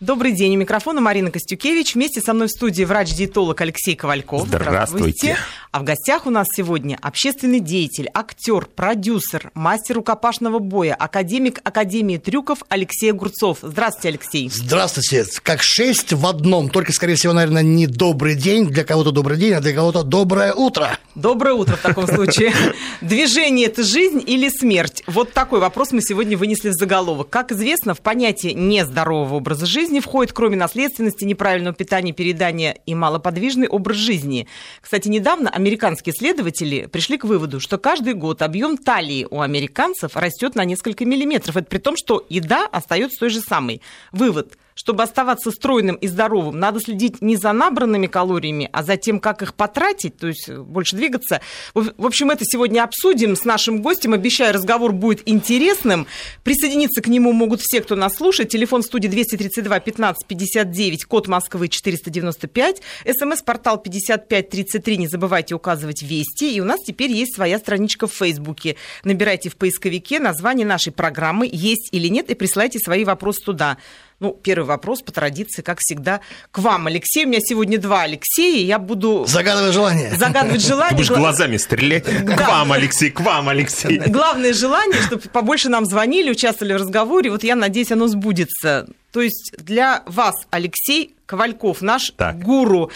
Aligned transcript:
Добрый 0.00 0.32
день. 0.32 0.54
У 0.56 0.58
микрофона 0.58 1.00
Марина 1.00 1.30
Костюкевич. 1.30 1.94
Вместе 1.94 2.20
со 2.20 2.34
мной 2.34 2.48
в 2.48 2.50
студии 2.50 2.84
врач-диетолог 2.84 3.58
Алексей 3.62 3.96
Ковальков. 3.96 4.46
Здравствуйте. 4.46 4.68
Здравствуйте. 4.68 5.36
А 5.70 5.80
в 5.80 5.84
гостях 5.84 6.26
у 6.26 6.30
нас 6.30 6.48
сегодня 6.54 6.98
общественный 7.00 7.60
деятель, 7.60 8.10
актер, 8.12 8.66
продюсер, 8.66 9.50
мастер 9.54 9.96
рукопашного 9.96 10.58
боя, 10.58 10.94
академик 10.94 11.60
Академии 11.64 12.18
трюков 12.18 12.58
Алексей 12.68 13.10
Огурцов. 13.10 13.58
Здравствуйте, 13.62 14.08
Алексей. 14.08 14.50
Здравствуйте. 14.50 15.24
Как 15.42 15.62
шесть 15.62 16.12
в 16.12 16.26
одном. 16.26 16.68
Только, 16.68 16.92
скорее 16.92 17.14
всего, 17.14 17.32
наверное, 17.32 17.62
не 17.62 17.86
добрый 17.86 18.34
день. 18.34 18.66
Для 18.66 18.84
кого-то 18.84 19.12
добрый 19.12 19.38
день, 19.38 19.54
а 19.54 19.60
для 19.60 19.72
кого-то 19.72 20.02
доброе 20.02 20.52
утро. 20.52 20.98
Доброе 21.14 21.54
утро 21.54 21.76
в 21.76 21.80
таком 21.80 22.06
случае. 22.06 22.52
Движение– 23.00 23.66
это 23.68 23.82
жизнь 23.82 24.22
или 24.26 24.50
смерть? 24.50 25.02
Вот 25.06 25.32
такой 25.32 25.60
вопрос 25.60 25.92
мы 25.92 26.02
сегодня 26.02 26.36
вынесли 26.36 26.68
в 26.68 26.74
заголовок. 26.74 27.30
Как 27.30 27.52
известно, 27.52 27.94
в 27.94 28.02
понятие 28.02 28.52
нездорового 28.52 29.36
образа 29.36 29.64
жизни 29.64 29.85
жизни 29.86 30.00
входит, 30.00 30.32
кроме 30.32 30.56
наследственности, 30.56 31.24
неправильного 31.24 31.74
питания, 31.74 32.12
переедания 32.12 32.76
и 32.86 32.94
малоподвижный 32.96 33.68
образ 33.68 33.96
жизни. 33.96 34.48
Кстати, 34.80 35.06
недавно 35.06 35.48
американские 35.48 36.12
исследователи 36.12 36.86
пришли 36.86 37.18
к 37.18 37.24
выводу, 37.24 37.60
что 37.60 37.78
каждый 37.78 38.14
год 38.14 38.42
объем 38.42 38.78
талии 38.78 39.28
у 39.30 39.42
американцев 39.42 40.16
растет 40.16 40.56
на 40.56 40.64
несколько 40.64 41.04
миллиметров. 41.04 41.56
Это 41.56 41.66
при 41.66 41.78
том, 41.78 41.96
что 41.96 42.26
еда 42.28 42.66
остается 42.66 43.20
той 43.20 43.30
же 43.30 43.40
самой. 43.40 43.80
Вывод– 44.10 44.58
чтобы 44.76 45.02
оставаться 45.02 45.50
стройным 45.50 45.96
и 45.96 46.06
здоровым, 46.06 46.60
надо 46.60 46.80
следить 46.80 47.22
не 47.22 47.36
за 47.36 47.52
набранными 47.52 48.06
калориями, 48.06 48.68
а 48.72 48.82
за 48.82 48.96
тем, 48.98 49.20
как 49.20 49.42
их 49.42 49.54
потратить, 49.54 50.18
то 50.18 50.28
есть 50.28 50.50
больше 50.50 50.96
двигаться. 50.96 51.40
В 51.74 52.06
общем, 52.06 52.30
это 52.30 52.44
сегодня 52.44 52.84
обсудим 52.84 53.36
с 53.36 53.44
нашим 53.44 53.80
гостем. 53.80 54.12
Обещаю, 54.12 54.52
разговор 54.52 54.92
будет 54.92 55.22
интересным. 55.26 56.06
Присоединиться 56.44 57.00
к 57.00 57.08
нему 57.08 57.32
могут 57.32 57.62
все, 57.62 57.80
кто 57.80 57.96
нас 57.96 58.16
слушает. 58.16 58.50
Телефон 58.50 58.82
студии 58.82 59.08
232 59.08 59.80
15 59.80 60.26
59, 60.26 61.04
код 61.06 61.26
Москвы 61.26 61.68
495, 61.68 62.82
смс-портал 63.18 63.78
5533, 63.78 64.98
не 64.98 65.08
забывайте 65.08 65.54
указывать 65.54 66.02
«Вести». 66.02 66.54
И 66.54 66.60
у 66.60 66.64
нас 66.64 66.80
теперь 66.82 67.10
есть 67.10 67.34
своя 67.34 67.58
страничка 67.58 68.06
в 68.06 68.12
Фейсбуке. 68.12 68.76
Набирайте 69.04 69.48
в 69.48 69.56
поисковике 69.56 70.20
название 70.20 70.66
нашей 70.66 70.92
программы 70.92 71.48
«Есть 71.50 71.88
или 71.92 72.08
нет» 72.08 72.30
и 72.30 72.34
присылайте 72.34 72.78
свои 72.78 73.04
вопросы 73.04 73.42
туда. 73.42 73.78
Ну, 74.18 74.32
первый 74.32 74.64
вопрос 74.64 75.02
по 75.02 75.12
традиции, 75.12 75.60
как 75.60 75.78
всегда, 75.80 76.20
к 76.50 76.58
вам, 76.58 76.86
Алексей. 76.86 77.26
У 77.26 77.28
меня 77.28 77.40
сегодня 77.40 77.78
два 77.78 78.02
Алексея, 78.02 78.64
я 78.64 78.78
буду... 78.78 79.26
Загадывать 79.28 79.74
желание. 79.74 80.14
Загадывать 80.16 80.62
желание. 80.62 80.90
Ты 80.90 80.96
будешь 80.96 81.10
глазами 81.10 81.58
стрелять. 81.58 82.04
К 82.04 82.40
вам, 82.48 82.72
Алексей, 82.72 83.10
к 83.10 83.20
вам, 83.20 83.50
Алексей. 83.50 83.98
Главное 83.98 84.54
желание, 84.54 85.02
чтобы 85.02 85.22
побольше 85.30 85.68
нам 85.68 85.84
звонили, 85.84 86.30
участвовали 86.30 86.72
в 86.72 86.76
разговоре. 86.76 87.30
Вот 87.30 87.44
я 87.44 87.56
надеюсь, 87.56 87.92
оно 87.92 88.08
сбудется. 88.08 88.88
То 89.12 89.20
есть 89.20 89.52
для 89.58 90.02
вас, 90.06 90.34
Алексей 90.50 91.14
Ковальков, 91.26 91.82
наш 91.82 92.10
так. 92.16 92.38
гуру, 92.38 92.90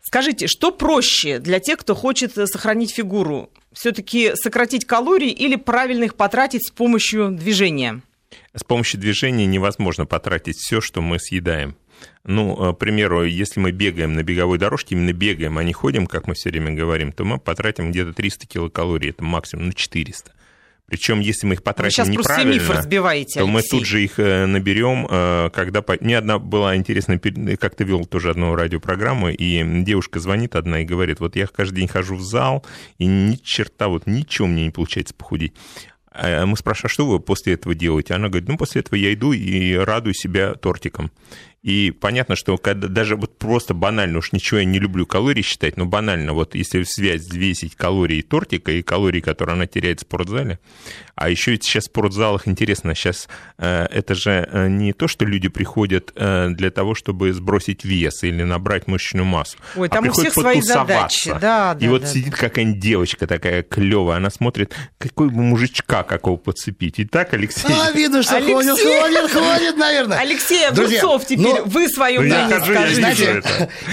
скажите, 0.00 0.46
что 0.46 0.70
проще 0.70 1.40
для 1.40 1.58
тех, 1.58 1.80
кто 1.80 1.96
хочет 1.96 2.34
сохранить 2.34 2.92
фигуру? 2.94 3.50
Все-таки 3.72 4.32
сократить 4.36 4.84
калории 4.84 5.30
или 5.30 5.56
правильно 5.56 6.04
их 6.04 6.14
потратить 6.14 6.68
с 6.68 6.70
помощью 6.70 7.30
движения? 7.30 8.02
С 8.54 8.64
помощью 8.64 9.00
движения 9.00 9.46
невозможно 9.46 10.06
потратить 10.06 10.56
все, 10.56 10.80
что 10.80 11.00
мы 11.00 11.18
съедаем. 11.18 11.76
Ну, 12.24 12.70
э, 12.70 12.72
к 12.72 12.78
примеру, 12.78 13.24
если 13.24 13.60
мы 13.60 13.72
бегаем 13.72 14.14
на 14.14 14.22
беговой 14.22 14.58
дорожке, 14.58 14.94
именно 14.94 15.12
бегаем, 15.12 15.58
а 15.58 15.64
не 15.64 15.72
ходим, 15.72 16.06
как 16.06 16.26
мы 16.26 16.34
все 16.34 16.50
время 16.50 16.72
говорим, 16.72 17.12
то 17.12 17.24
мы 17.24 17.38
потратим 17.38 17.90
где-то 17.90 18.12
300 18.12 18.46
килокалорий, 18.46 19.10
это 19.10 19.24
максимум, 19.24 19.66
ну, 19.66 19.72
400. 19.72 20.32
Причем, 20.92 21.20
если 21.20 21.46
мы 21.46 21.54
их 21.54 21.62
потратим 21.62 22.10
неправильно, 22.10 22.74
разбиваете, 22.74 23.40
то 23.40 23.46
мы 23.46 23.62
тут 23.62 23.86
же 23.86 24.04
их 24.04 24.18
э, 24.18 24.44
наберем, 24.44 25.06
э, 25.08 25.48
когда... 25.50 25.82
Мне 26.00 26.18
одна 26.18 26.38
была 26.38 26.76
интересная, 26.76 27.18
как 27.18 27.76
ты 27.76 27.84
вел 27.84 28.04
тоже 28.04 28.28
одну 28.28 28.54
радиопрограмму, 28.54 29.30
и 29.30 29.82
девушка 29.84 30.20
звонит 30.20 30.54
одна 30.54 30.80
и 30.80 30.84
говорит, 30.84 31.20
вот 31.20 31.34
я 31.34 31.46
каждый 31.46 31.76
день 31.76 31.88
хожу 31.88 32.16
в 32.16 32.20
зал, 32.20 32.62
и 32.98 33.06
ни 33.06 33.36
черта, 33.36 33.88
вот 33.88 34.06
ничего 34.06 34.48
мне 34.48 34.64
не 34.64 34.70
получается 34.70 35.14
похудеть. 35.14 35.54
А 36.14 36.44
мы 36.46 36.56
спрашиваем, 36.56 36.86
а 36.86 36.92
что 36.92 37.06
вы 37.06 37.20
после 37.20 37.54
этого 37.54 37.74
делаете? 37.74 38.14
Она 38.14 38.28
говорит, 38.28 38.48
ну, 38.48 38.56
после 38.56 38.80
этого 38.80 38.96
я 38.96 39.12
иду 39.12 39.32
и 39.32 39.74
радую 39.74 40.14
себя 40.14 40.54
тортиком. 40.54 41.10
И 41.62 41.92
понятно, 41.92 42.34
что 42.34 42.58
когда 42.58 42.88
даже 42.88 43.14
вот 43.14 43.38
просто 43.38 43.72
банально, 43.72 44.18
уж 44.18 44.32
ничего 44.32 44.58
я 44.58 44.64
не 44.64 44.80
люблю 44.80 45.06
калории 45.06 45.42
считать, 45.42 45.76
но 45.76 45.86
банально, 45.86 46.32
вот 46.32 46.56
если 46.56 46.82
связь 46.82 47.22
взвесить 47.22 47.76
калории 47.76 48.20
тортика 48.20 48.72
и 48.72 48.82
калории, 48.82 49.20
которые 49.20 49.54
она 49.54 49.68
теряет 49.68 50.00
в 50.00 50.02
спортзале, 50.02 50.58
а 51.14 51.28
еще 51.28 51.52
ведь 51.52 51.62
сейчас 51.62 51.84
в 51.84 51.86
спортзалах 51.86 52.48
интересно, 52.48 52.96
сейчас 52.96 53.28
э, 53.58 53.86
это 53.92 54.16
же 54.16 54.48
э, 54.50 54.66
не 54.68 54.92
то, 54.92 55.06
что 55.06 55.24
люди 55.24 55.46
приходят 55.48 56.10
э, 56.16 56.48
для 56.50 56.72
того, 56.72 56.96
чтобы 56.96 57.32
сбросить 57.32 57.84
вес 57.84 58.24
или 58.24 58.42
набрать 58.42 58.88
мышечную 58.88 59.24
массу, 59.24 59.56
Ой, 59.76 59.86
а 59.86 59.90
там 59.90 60.08
у 60.08 60.12
всех 60.12 60.32
свои 60.32 60.60
задачи. 60.60 61.30
Да, 61.30 61.74
да, 61.74 61.86
и 61.86 61.88
вот 61.88 62.02
да, 62.02 62.08
сидит 62.08 62.32
да. 62.32 62.38
какая-нибудь 62.38 62.80
девочка 62.80 63.28
такая 63.28 63.62
клевая, 63.62 64.16
она 64.16 64.30
смотрит, 64.30 64.74
какой 64.98 65.28
бы 65.28 65.40
мужичка 65.42 66.02
какого 66.02 66.38
подцепить. 66.38 66.98
И 66.98 67.04
так, 67.04 67.34
Алексей... 67.34 67.72
А, 67.72 67.92
видно, 67.92 68.24
что 68.24 68.38
Алексей... 68.38 68.54
ходит, 68.54 68.80
ходит, 68.80 69.30
ходит, 69.30 69.76
наверное. 69.76 70.18
Алексей 70.18 70.66
Огурцов 70.66 71.24
теперь 71.24 71.51
ну, 71.58 71.64
вы 71.66 71.88
свое 71.88 72.20
ну, 72.20 72.26
мнение 72.26 72.48
я 72.50 72.64
скажите. 72.64 73.42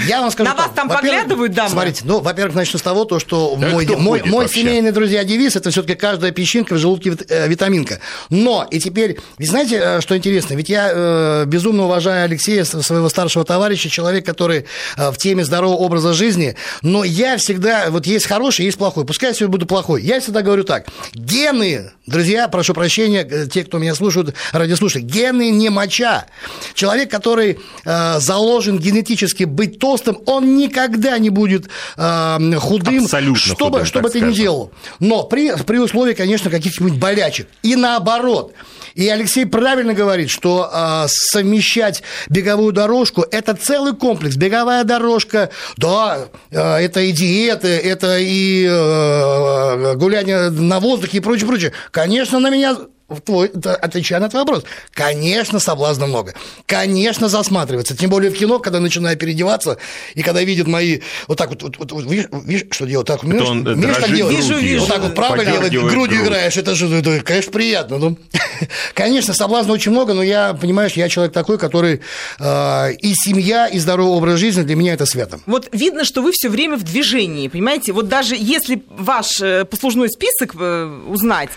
Я 0.06 0.20
вам 0.20 0.30
скажу 0.30 0.50
На 0.50 0.56
вас 0.56 0.70
там 0.74 0.88
поглядывают 0.88 1.52
дамы? 1.52 1.70
Смотрите, 1.70 2.02
ну, 2.04 2.20
во-первых, 2.20 2.54
начну 2.54 2.78
с 2.78 2.82
того, 2.82 3.04
то, 3.04 3.18
что 3.18 3.56
да 3.58 3.68
мой, 3.68 3.86
мой, 3.86 4.22
мой 4.24 4.48
семейный, 4.48 4.92
друзья, 4.92 5.24
девиз, 5.24 5.56
это 5.56 5.70
все 5.70 5.82
таки 5.82 5.94
каждая 5.94 6.32
песчинка 6.32 6.74
в 6.74 6.78
желудке 6.78 7.16
э, 7.28 7.48
витаминка. 7.48 8.00
Но, 8.28 8.66
и 8.70 8.78
теперь, 8.78 9.18
ведь 9.38 9.50
знаете, 9.50 9.80
э, 9.82 10.00
что 10.00 10.16
интересно? 10.16 10.54
Ведь 10.54 10.68
я 10.68 10.90
э, 10.92 11.44
безумно 11.46 11.84
уважаю 11.84 12.24
Алексея, 12.24 12.64
своего 12.64 13.08
старшего 13.08 13.44
товарища, 13.44 13.88
человек, 13.88 14.24
который 14.24 14.66
э, 14.96 15.10
в 15.10 15.16
теме 15.16 15.44
здорового 15.44 15.76
образа 15.76 16.12
жизни, 16.12 16.56
но 16.82 17.04
я 17.04 17.36
всегда, 17.36 17.86
вот 17.90 18.06
есть 18.06 18.26
хороший, 18.26 18.64
есть 18.64 18.78
плохой. 18.78 19.04
Пускай 19.04 19.30
я 19.30 19.34
сегодня 19.34 19.52
буду 19.52 19.66
плохой. 19.66 20.02
Я 20.02 20.20
всегда 20.20 20.42
говорю 20.42 20.64
так, 20.64 20.86
гены, 21.14 21.90
друзья, 22.06 22.48
прошу 22.48 22.74
прощения, 22.74 23.46
те, 23.46 23.64
кто 23.64 23.78
меня 23.78 23.94
слушают, 23.94 24.34
радиослушатели, 24.52 25.06
гены 25.06 25.50
не 25.50 25.68
моча. 25.70 26.26
Человек, 26.74 27.10
который 27.10 27.49
э, 27.84 28.20
заложен 28.20 28.78
генетически 28.78 29.44
быть 29.44 29.78
толстым, 29.78 30.18
он 30.26 30.56
никогда 30.56 31.18
не 31.18 31.30
будет 31.30 31.68
э, 31.96 32.38
худым, 32.58 33.04
Абсолютно 33.04 33.36
чтобы, 33.36 33.70
худым, 33.70 33.86
чтобы 33.86 34.10
ты 34.10 34.20
не 34.20 34.32
делал. 34.32 34.72
Но 34.98 35.24
при, 35.24 35.54
при 35.64 35.78
условии, 35.78 36.14
конечно, 36.14 36.50
каких-нибудь 36.50 36.98
болячек. 36.98 37.48
И 37.62 37.76
наоборот. 37.76 38.54
И 38.94 39.08
Алексей 39.08 39.46
правильно 39.46 39.94
говорит, 39.94 40.30
что 40.30 40.68
э, 40.72 41.04
совмещать 41.08 42.02
беговую 42.28 42.72
дорожку– 42.72 43.24
это 43.30 43.54
целый 43.54 43.94
комплекс. 43.94 44.36
Беговая 44.36 44.84
дорожка, 44.84 45.50
да, 45.76 46.28
э, 46.50 46.58
это 46.58 47.00
и 47.00 47.12
диеты, 47.12 47.68
это 47.68 48.18
и 48.18 48.66
э, 48.68 49.94
гуляние 49.96 50.50
на 50.50 50.80
воздухе 50.80 51.18
и 51.18 51.20
прочее, 51.20 51.46
прочее. 51.46 51.72
Конечно, 51.90 52.40
на 52.40 52.50
меня 52.50 52.76
твой, 53.24 53.48
отвечая 53.48 54.20
на 54.20 54.28
твой 54.28 54.42
вопрос, 54.42 54.64
конечно, 54.92 55.58
соблазна 55.58 56.06
много. 56.06 56.34
Конечно, 56.66 57.28
засматривается. 57.28 57.96
Тем 57.96 58.10
более 58.10 58.30
в 58.30 58.34
кино, 58.34 58.58
когда 58.58 58.80
начинаю 58.80 59.16
переодеваться, 59.16 59.78
и 60.14 60.22
когда 60.22 60.42
видят 60.42 60.66
мои... 60.66 61.00
Вот 61.26 61.38
так 61.38 61.50
вот, 61.50 61.62
вот, 61.62 61.78
вот, 61.78 61.92
вот 61.92 62.04
видишь, 62.04 62.26
видишь, 62.44 62.66
что 62.70 62.86
делать? 62.86 63.06
Так, 63.06 63.22
умеешь, 63.22 63.42
он 63.42 63.66
умеешь 63.66 63.96
так 63.96 64.14
делать? 64.14 64.36
Вижу, 64.36 64.56
вижу. 64.56 64.80
Вот 64.80 64.88
так 64.88 65.02
вот 65.02 65.14
правда 65.14 65.44
делать, 65.44 65.72
грудью 65.72 66.22
играешь, 66.22 66.56
это 66.56 66.74
же, 66.74 66.88
это, 66.94 67.20
конечно, 67.20 67.52
приятно. 67.52 67.98
Ну. 67.98 68.16
Конечно, 68.94 69.34
соблазна 69.34 69.72
очень 69.72 69.92
много, 69.92 70.14
но 70.14 70.22
я, 70.22 70.54
понимаешь, 70.54 70.92
я 70.92 71.08
человек 71.08 71.32
такой, 71.32 71.58
который 71.58 72.00
э, 72.38 72.92
и 72.92 73.14
семья, 73.14 73.66
и 73.66 73.78
здоровый 73.78 74.12
образ 74.12 74.38
жизни 74.38 74.62
для 74.62 74.76
меня 74.76 74.94
это 74.94 75.06
свято. 75.06 75.40
Вот 75.46 75.68
видно, 75.72 76.04
что 76.04 76.22
вы 76.22 76.32
все 76.32 76.48
время 76.48 76.76
в 76.76 76.82
движении, 76.82 77.48
понимаете? 77.48 77.92
Вот 77.92 78.08
даже 78.08 78.36
если 78.38 78.82
ваш 78.88 79.40
э, 79.40 79.64
послужной 79.64 80.08
список 80.10 80.54
э, 80.58 81.00
узнать, 81.06 81.50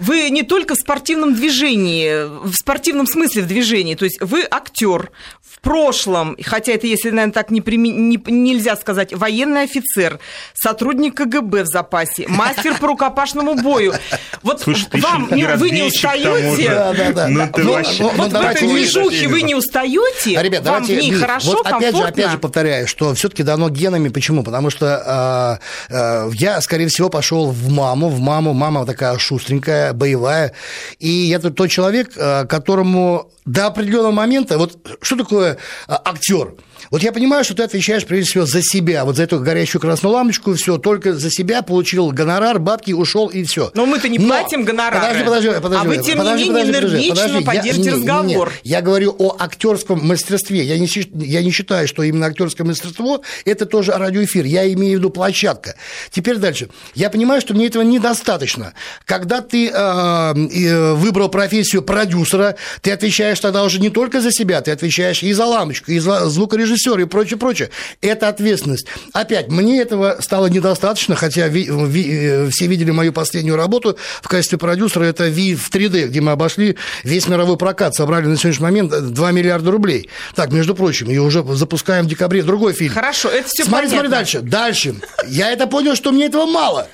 вы 0.00 0.30
не 0.30 0.42
только 0.42 0.74
спортсмен, 0.74 0.95
спортивном 0.96 1.34
движении, 1.34 2.24
в 2.24 2.54
спортивном 2.54 3.06
смысле 3.06 3.42
в 3.42 3.46
движении. 3.46 3.94
То 3.94 4.06
есть 4.06 4.18
вы 4.22 4.46
актер 4.50 5.10
в 5.56 5.60
прошлом, 5.60 6.36
хотя 6.44 6.72
это, 6.72 6.86
если, 6.86 7.10
наверное, 7.10 7.32
так 7.32 7.50
не, 7.50 7.60
прими, 7.60 7.90
не 7.90 8.16
нельзя 8.26 8.76
сказать, 8.76 9.12
военный 9.14 9.62
офицер, 9.62 10.18
сотрудник 10.54 11.16
КГБ 11.16 11.64
в 11.64 11.66
запасе, 11.66 12.26
мастер 12.28 12.76
по 12.78 12.88
рукопашному 12.88 13.54
бою. 13.54 13.94
Вот 14.42 14.60
Слушай, 14.60 14.86
вам 15.00 15.28
не, 15.32 15.44
вы 15.44 15.70
не 15.70 15.82
устаете? 15.82 16.68
Да, 16.68 16.92
да, 16.92 17.12
да. 17.12 17.28
Ну, 17.28 17.48
ну, 17.56 17.72
вообще... 17.72 18.02
Вот 18.02 18.32
ну, 18.32 18.40
в 18.40 18.44
этой 18.44 18.68
движухе 18.68 19.28
вы 19.28 19.42
не 19.42 19.54
устаете? 19.54 20.38
А, 20.38 20.42
ребят, 20.42 20.64
вам 20.64 20.82
давайте, 20.82 20.94
в 20.94 21.02
ней 21.02 21.12
хорошо, 21.12 21.52
вот 21.52 21.66
опять 21.66 21.72
комфортно? 21.72 21.98
же, 21.98 22.08
опять 22.08 22.30
же 22.30 22.38
повторяю, 22.38 22.86
что 22.86 23.14
все-таки 23.14 23.42
дано 23.42 23.70
генами. 23.70 24.08
Почему? 24.08 24.42
Потому 24.42 24.70
что 24.70 25.60
э, 25.90 25.94
э, 25.94 26.30
я, 26.34 26.60
скорее 26.60 26.88
всего, 26.88 27.08
пошел 27.08 27.50
в 27.50 27.70
маму, 27.70 28.08
в 28.08 28.20
маму, 28.20 28.52
мама 28.52 28.84
такая 28.84 29.16
шустренькая, 29.18 29.92
боевая, 29.92 30.52
и 30.98 31.08
я 31.08 31.38
тот 31.38 31.70
человек, 31.70 32.10
э, 32.16 32.44
которому 32.46 33.30
до 33.46 33.66
определенного 33.66 34.10
момента, 34.10 34.58
вот 34.58 34.76
что 35.00 35.16
такое 35.16 35.45
а, 35.45 35.45
актер. 35.88 36.52
Вот 36.90 37.02
я 37.02 37.12
понимаю, 37.12 37.44
что 37.44 37.54
ты 37.54 37.62
отвечаешь 37.62 38.04
прежде 38.06 38.30
всего 38.30 38.46
за 38.46 38.62
себя, 38.62 39.04
вот 39.04 39.16
за 39.16 39.24
эту 39.24 39.40
горящую 39.40 39.80
красную 39.80 40.14
лампочку, 40.14 40.54
все, 40.54 40.78
только 40.78 41.14
за 41.14 41.30
себя 41.30 41.62
получил 41.62 42.10
гонорар, 42.10 42.58
бабки, 42.58 42.92
ушел 42.92 43.28
и 43.28 43.42
все. 43.44 43.70
Но 43.74 43.86
мы-то 43.86 44.08
не 44.08 44.18
Но... 44.18 44.28
платим 44.28 44.64
гонорар. 44.64 45.00
Подожди, 45.00 45.24
подожди, 45.24 45.60
подожди. 45.60 45.86
А 45.86 45.88
вы, 45.88 45.98
тем 45.98 46.18
подожди, 46.18 46.44
не 46.44 46.50
менее, 46.50 46.72
подожди, 46.74 47.08
энергично 47.08 47.42
поддержите 47.42 47.90
разговор. 47.90 48.48
Нет, 48.48 48.56
нет, 48.56 48.60
я 48.64 48.82
говорю 48.82 49.14
о 49.18 49.36
актерском 49.38 50.06
мастерстве. 50.06 50.62
Я 50.62 50.78
не, 50.78 50.88
я 51.24 51.42
не 51.42 51.50
считаю, 51.50 51.88
что 51.88 52.02
именно 52.02 52.26
актерское 52.26 52.66
мастерство 52.66 53.22
это 53.44 53.66
тоже 53.66 53.92
радиоэфир. 53.92 54.44
Я 54.44 54.72
имею 54.72 54.96
в 54.96 54.98
виду 55.00 55.10
площадка. 55.10 55.74
Теперь 56.10 56.36
дальше. 56.36 56.68
Я 56.94 57.10
понимаю, 57.10 57.40
что 57.40 57.54
мне 57.54 57.66
этого 57.66 57.82
недостаточно. 57.82 58.74
Когда 59.04 59.40
ты 59.40 59.68
э, 59.68 60.92
выбрал 60.94 61.28
профессию 61.28 61.82
продюсера, 61.82 62.56
ты 62.80 62.92
отвечаешь 62.92 63.40
тогда 63.40 63.64
уже 63.64 63.80
не 63.80 63.90
только 63.90 64.20
за 64.20 64.30
себя, 64.30 64.60
ты 64.60 64.70
отвечаешь 64.70 65.22
и 65.22 65.32
за 65.32 65.46
лампочку, 65.46 65.90
и 65.90 65.98
за 65.98 66.28
звукорежиссера 66.28 66.65
режиссер 66.66 67.00
и 67.00 67.04
прочее, 67.04 67.38
прочее. 67.38 67.70
Это 68.00 68.28
ответственность. 68.28 68.86
Опять, 69.12 69.48
мне 69.48 69.80
этого 69.80 70.16
стало 70.20 70.46
недостаточно, 70.46 71.14
хотя 71.16 71.48
ви, 71.48 71.66
ви, 71.70 72.02
э, 72.02 72.48
все 72.50 72.66
видели 72.66 72.90
мою 72.90 73.12
последнюю 73.12 73.56
работу 73.56 73.96
в 74.22 74.28
качестве 74.28 74.58
продюсера, 74.58 75.04
это 75.04 75.28
Ви 75.28 75.54
в 75.54 75.70
3D, 75.70 76.06
где 76.08 76.20
мы 76.20 76.32
обошли 76.32 76.76
весь 77.04 77.28
мировой 77.28 77.56
прокат, 77.56 77.94
собрали 77.94 78.26
на 78.26 78.36
сегодняшний 78.36 78.64
момент 78.64 79.12
2 79.12 79.32
миллиарда 79.32 79.70
рублей. 79.70 80.08
Так, 80.34 80.52
между 80.52 80.74
прочим, 80.74 81.10
и 81.10 81.18
уже 81.18 81.44
запускаем 81.54 82.04
в 82.06 82.08
декабре 82.08 82.42
другой 82.42 82.72
фильм. 82.72 82.92
Хорошо, 82.92 83.28
это 83.28 83.48
все 83.48 83.64
Смотри, 83.64 83.88
понятно. 83.88 84.08
смотри 84.08 84.10
дальше. 84.10 84.40
Дальше. 84.40 84.94
Я 85.28 85.50
это 85.52 85.66
понял, 85.66 85.94
что 85.94 86.12
мне 86.12 86.26
этого 86.26 86.46
мало. 86.46 86.88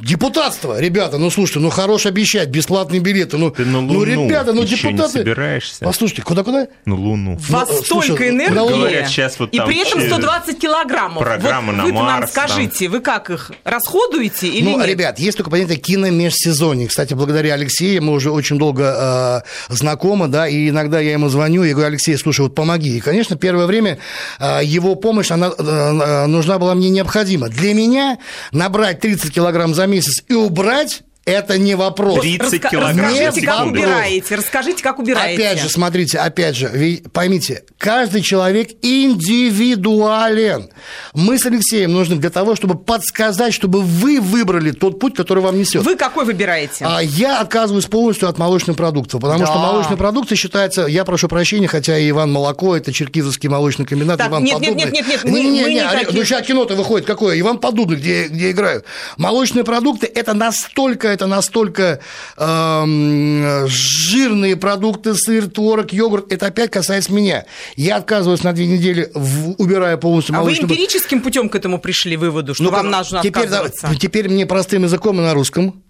Депутатство, 0.00 0.80
ребята, 0.80 1.18
ну 1.18 1.30
слушайте, 1.30 1.60
ну 1.60 1.70
хорош 1.70 2.06
обещать 2.06 2.48
бесплатные 2.48 3.00
билеты, 3.00 3.36
ну, 3.36 3.50
Ты 3.50 3.64
на 3.64 3.78
Луну 3.78 3.92
ну 3.92 4.04
ребята, 4.04 4.52
ну 4.52 4.64
депутаты. 4.64 5.18
Не 5.18 5.24
собираешься? 5.24 5.84
Послушайте, 5.84 6.22
куда 6.22 6.42
куда? 6.42 6.66
На 6.84 6.94
Луну. 6.94 7.38
Во 7.48 7.64
ну, 7.64 7.82
столько 7.82 8.28
энергии. 8.28 8.54
Говорят, 8.54 9.08
сейчас 9.08 9.38
вот 9.38 9.52
и 9.52 9.60
при 9.60 9.80
этом 9.80 10.00
120 10.00 10.58
килограммов. 10.58 11.22
Программа 11.22 11.72
вот 11.72 11.76
на 11.76 11.84
вы 11.84 11.92
Марс. 11.92 12.34
нам 12.34 12.46
скажите, 12.46 12.86
там. 12.86 12.92
вы 12.92 13.00
как 13.00 13.30
их 13.30 13.52
расходуете 13.64 14.48
или 14.48 14.64
ну, 14.64 14.78
нет? 14.78 14.86
ребят, 14.86 15.18
есть 15.18 15.36
только 15.36 15.50
понятие 15.50 15.78
киномежсезонье. 15.78 16.88
Кстати, 16.88 17.14
благодаря 17.14 17.54
Алексею 17.54 18.02
мы 18.02 18.12
уже 18.12 18.30
очень 18.30 18.58
долго 18.58 19.42
э, 19.68 19.72
знакомы, 19.72 20.28
да, 20.28 20.48
и 20.48 20.70
иногда 20.70 21.00
я 21.00 21.12
ему 21.12 21.28
звоню 21.28 21.64
и 21.64 21.72
говорю, 21.72 21.88
Алексей, 21.88 22.16
слушай, 22.16 22.40
вот 22.40 22.54
помоги. 22.54 22.96
И, 22.96 23.00
конечно, 23.00 23.36
первое 23.36 23.66
время 23.66 23.98
э, 24.40 24.60
его 24.64 24.94
помощь, 24.94 25.30
она 25.30 25.48
э, 25.48 25.52
э 25.58 26.26
нужна 26.26 26.58
была 26.58 26.74
мне 26.74 26.90
необходима. 26.90 27.48
Для 27.48 27.74
меня 27.74 28.18
набрать 28.52 29.00
30 29.00 29.32
килограмм 29.32 29.74
за 29.74 29.81
месяц 29.86 30.24
и 30.28 30.34
убрать 30.34 31.02
это 31.24 31.56
не 31.56 31.76
вопрос. 31.76 32.20
30 32.20 32.62
Раска- 32.62 32.70
килограмм. 32.70 33.14
Расскажите, 33.14 33.46
как 33.46 33.66
убираете. 33.66 34.34
Расскажите, 34.34 34.82
как 34.82 34.98
убираете. 34.98 35.42
Опять 35.42 35.60
же, 35.60 35.68
смотрите, 35.68 36.18
опять 36.18 36.56
же, 36.56 37.00
поймите, 37.12 37.62
каждый 37.78 38.22
человек 38.22 38.70
индивидуален. 38.82 40.68
Мы 41.14 41.38
с 41.38 41.46
Алексеем 41.46 41.92
нужны 41.92 42.16
для 42.16 42.30
того, 42.30 42.56
чтобы 42.56 42.76
подсказать, 42.76 43.54
чтобы 43.54 43.82
вы 43.82 44.20
выбрали 44.20 44.72
тот 44.72 44.98
путь, 44.98 45.14
который 45.14 45.42
вам 45.42 45.58
несет. 45.58 45.84
Вы 45.84 45.94
какой 45.94 46.24
выбираете? 46.24 46.84
А 46.84 47.00
я 47.00 47.40
отказываюсь 47.40 47.86
полностью 47.86 48.28
от 48.28 48.38
молочных 48.38 48.76
продуктов, 48.76 49.20
потому 49.20 49.40
да. 49.40 49.46
что 49.46 49.58
молочные 49.58 49.96
продукты 49.96 50.34
считаются, 50.34 50.86
я 50.86 51.04
прошу 51.04 51.28
прощения, 51.28 51.68
хотя 51.68 51.98
и 51.98 52.10
Иван 52.10 52.32
Молоко, 52.32 52.76
это 52.76 52.92
Черкизовский 52.92 53.48
молочный 53.48 53.86
комбинат, 53.86 54.18
так, 54.18 54.28
Иван 54.28 54.42
нет, 54.42 54.54
Подобный. 54.54 54.84
Нет, 54.84 54.92
нет, 54.92 55.06
нет, 55.06 55.24
нет, 55.24 55.32
мы, 55.32 55.40
не, 55.40 55.50
не, 55.50 55.62
мы 55.62 55.72
не, 55.74 55.80
такие... 55.82 56.18
Ну, 56.18 56.24
сейчас 56.24 56.46
кино-то 56.46 56.74
выходит 56.74 57.06
какое? 57.06 57.38
Иван 57.38 57.58
Подобный, 57.58 57.96
где, 57.96 58.26
где 58.26 58.50
играют. 58.50 58.84
Молочные 59.16 59.62
продукты– 59.62 60.06
это 60.14 60.34
настолько 60.34 61.11
это 61.12 61.26
настолько 61.26 62.00
э, 62.36 63.66
жирные 63.68 64.56
продукты, 64.56 65.14
сыр, 65.14 65.48
творог, 65.48 65.92
йогурт, 65.92 66.32
это 66.32 66.46
опять 66.46 66.70
касается 66.70 67.12
меня. 67.12 67.44
Я 67.76 67.96
отказываюсь 67.96 68.42
на 68.42 68.52
две 68.52 68.66
недели, 68.66 69.10
в, 69.14 69.54
убирая 69.58 69.96
полностью 69.96 70.34
молочный... 70.34 70.64
А 70.64 70.66
вы 70.66 70.74
эмпирическим 70.74 71.20
путем 71.20 71.48
к 71.48 71.54
этому 71.54 71.78
пришли 71.78 72.16
выводу, 72.16 72.54
что 72.54 72.64
ну, 72.64 72.70
вам 72.70 72.90
нужно 72.90 73.22
теперь, 73.22 73.44
отказываться? 73.44 73.88
Да, 73.88 73.94
теперь 73.94 74.28
мне 74.28 74.46
простым 74.46 74.84
языком 74.84 75.20
и 75.20 75.22
на 75.22 75.34
русском. 75.34 75.82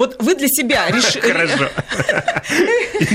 Вот 0.00 0.16
вы 0.18 0.34
для 0.34 0.48
себя 0.48 0.88
решили... 0.88 1.20
Хорошо. 1.30 1.68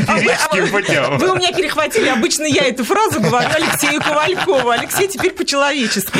А 0.08 1.18
вы 1.18 1.32
у 1.32 1.36
меня 1.36 1.52
перехватили. 1.52 2.10
Обычно 2.10 2.44
я 2.44 2.68
эту 2.68 2.84
фразу 2.84 3.20
говорю 3.20 3.50
Алексею 3.56 4.00
Ковалькову. 4.00 4.70
Алексей 4.70 5.08
теперь 5.08 5.32
по-человечески. 5.32 6.20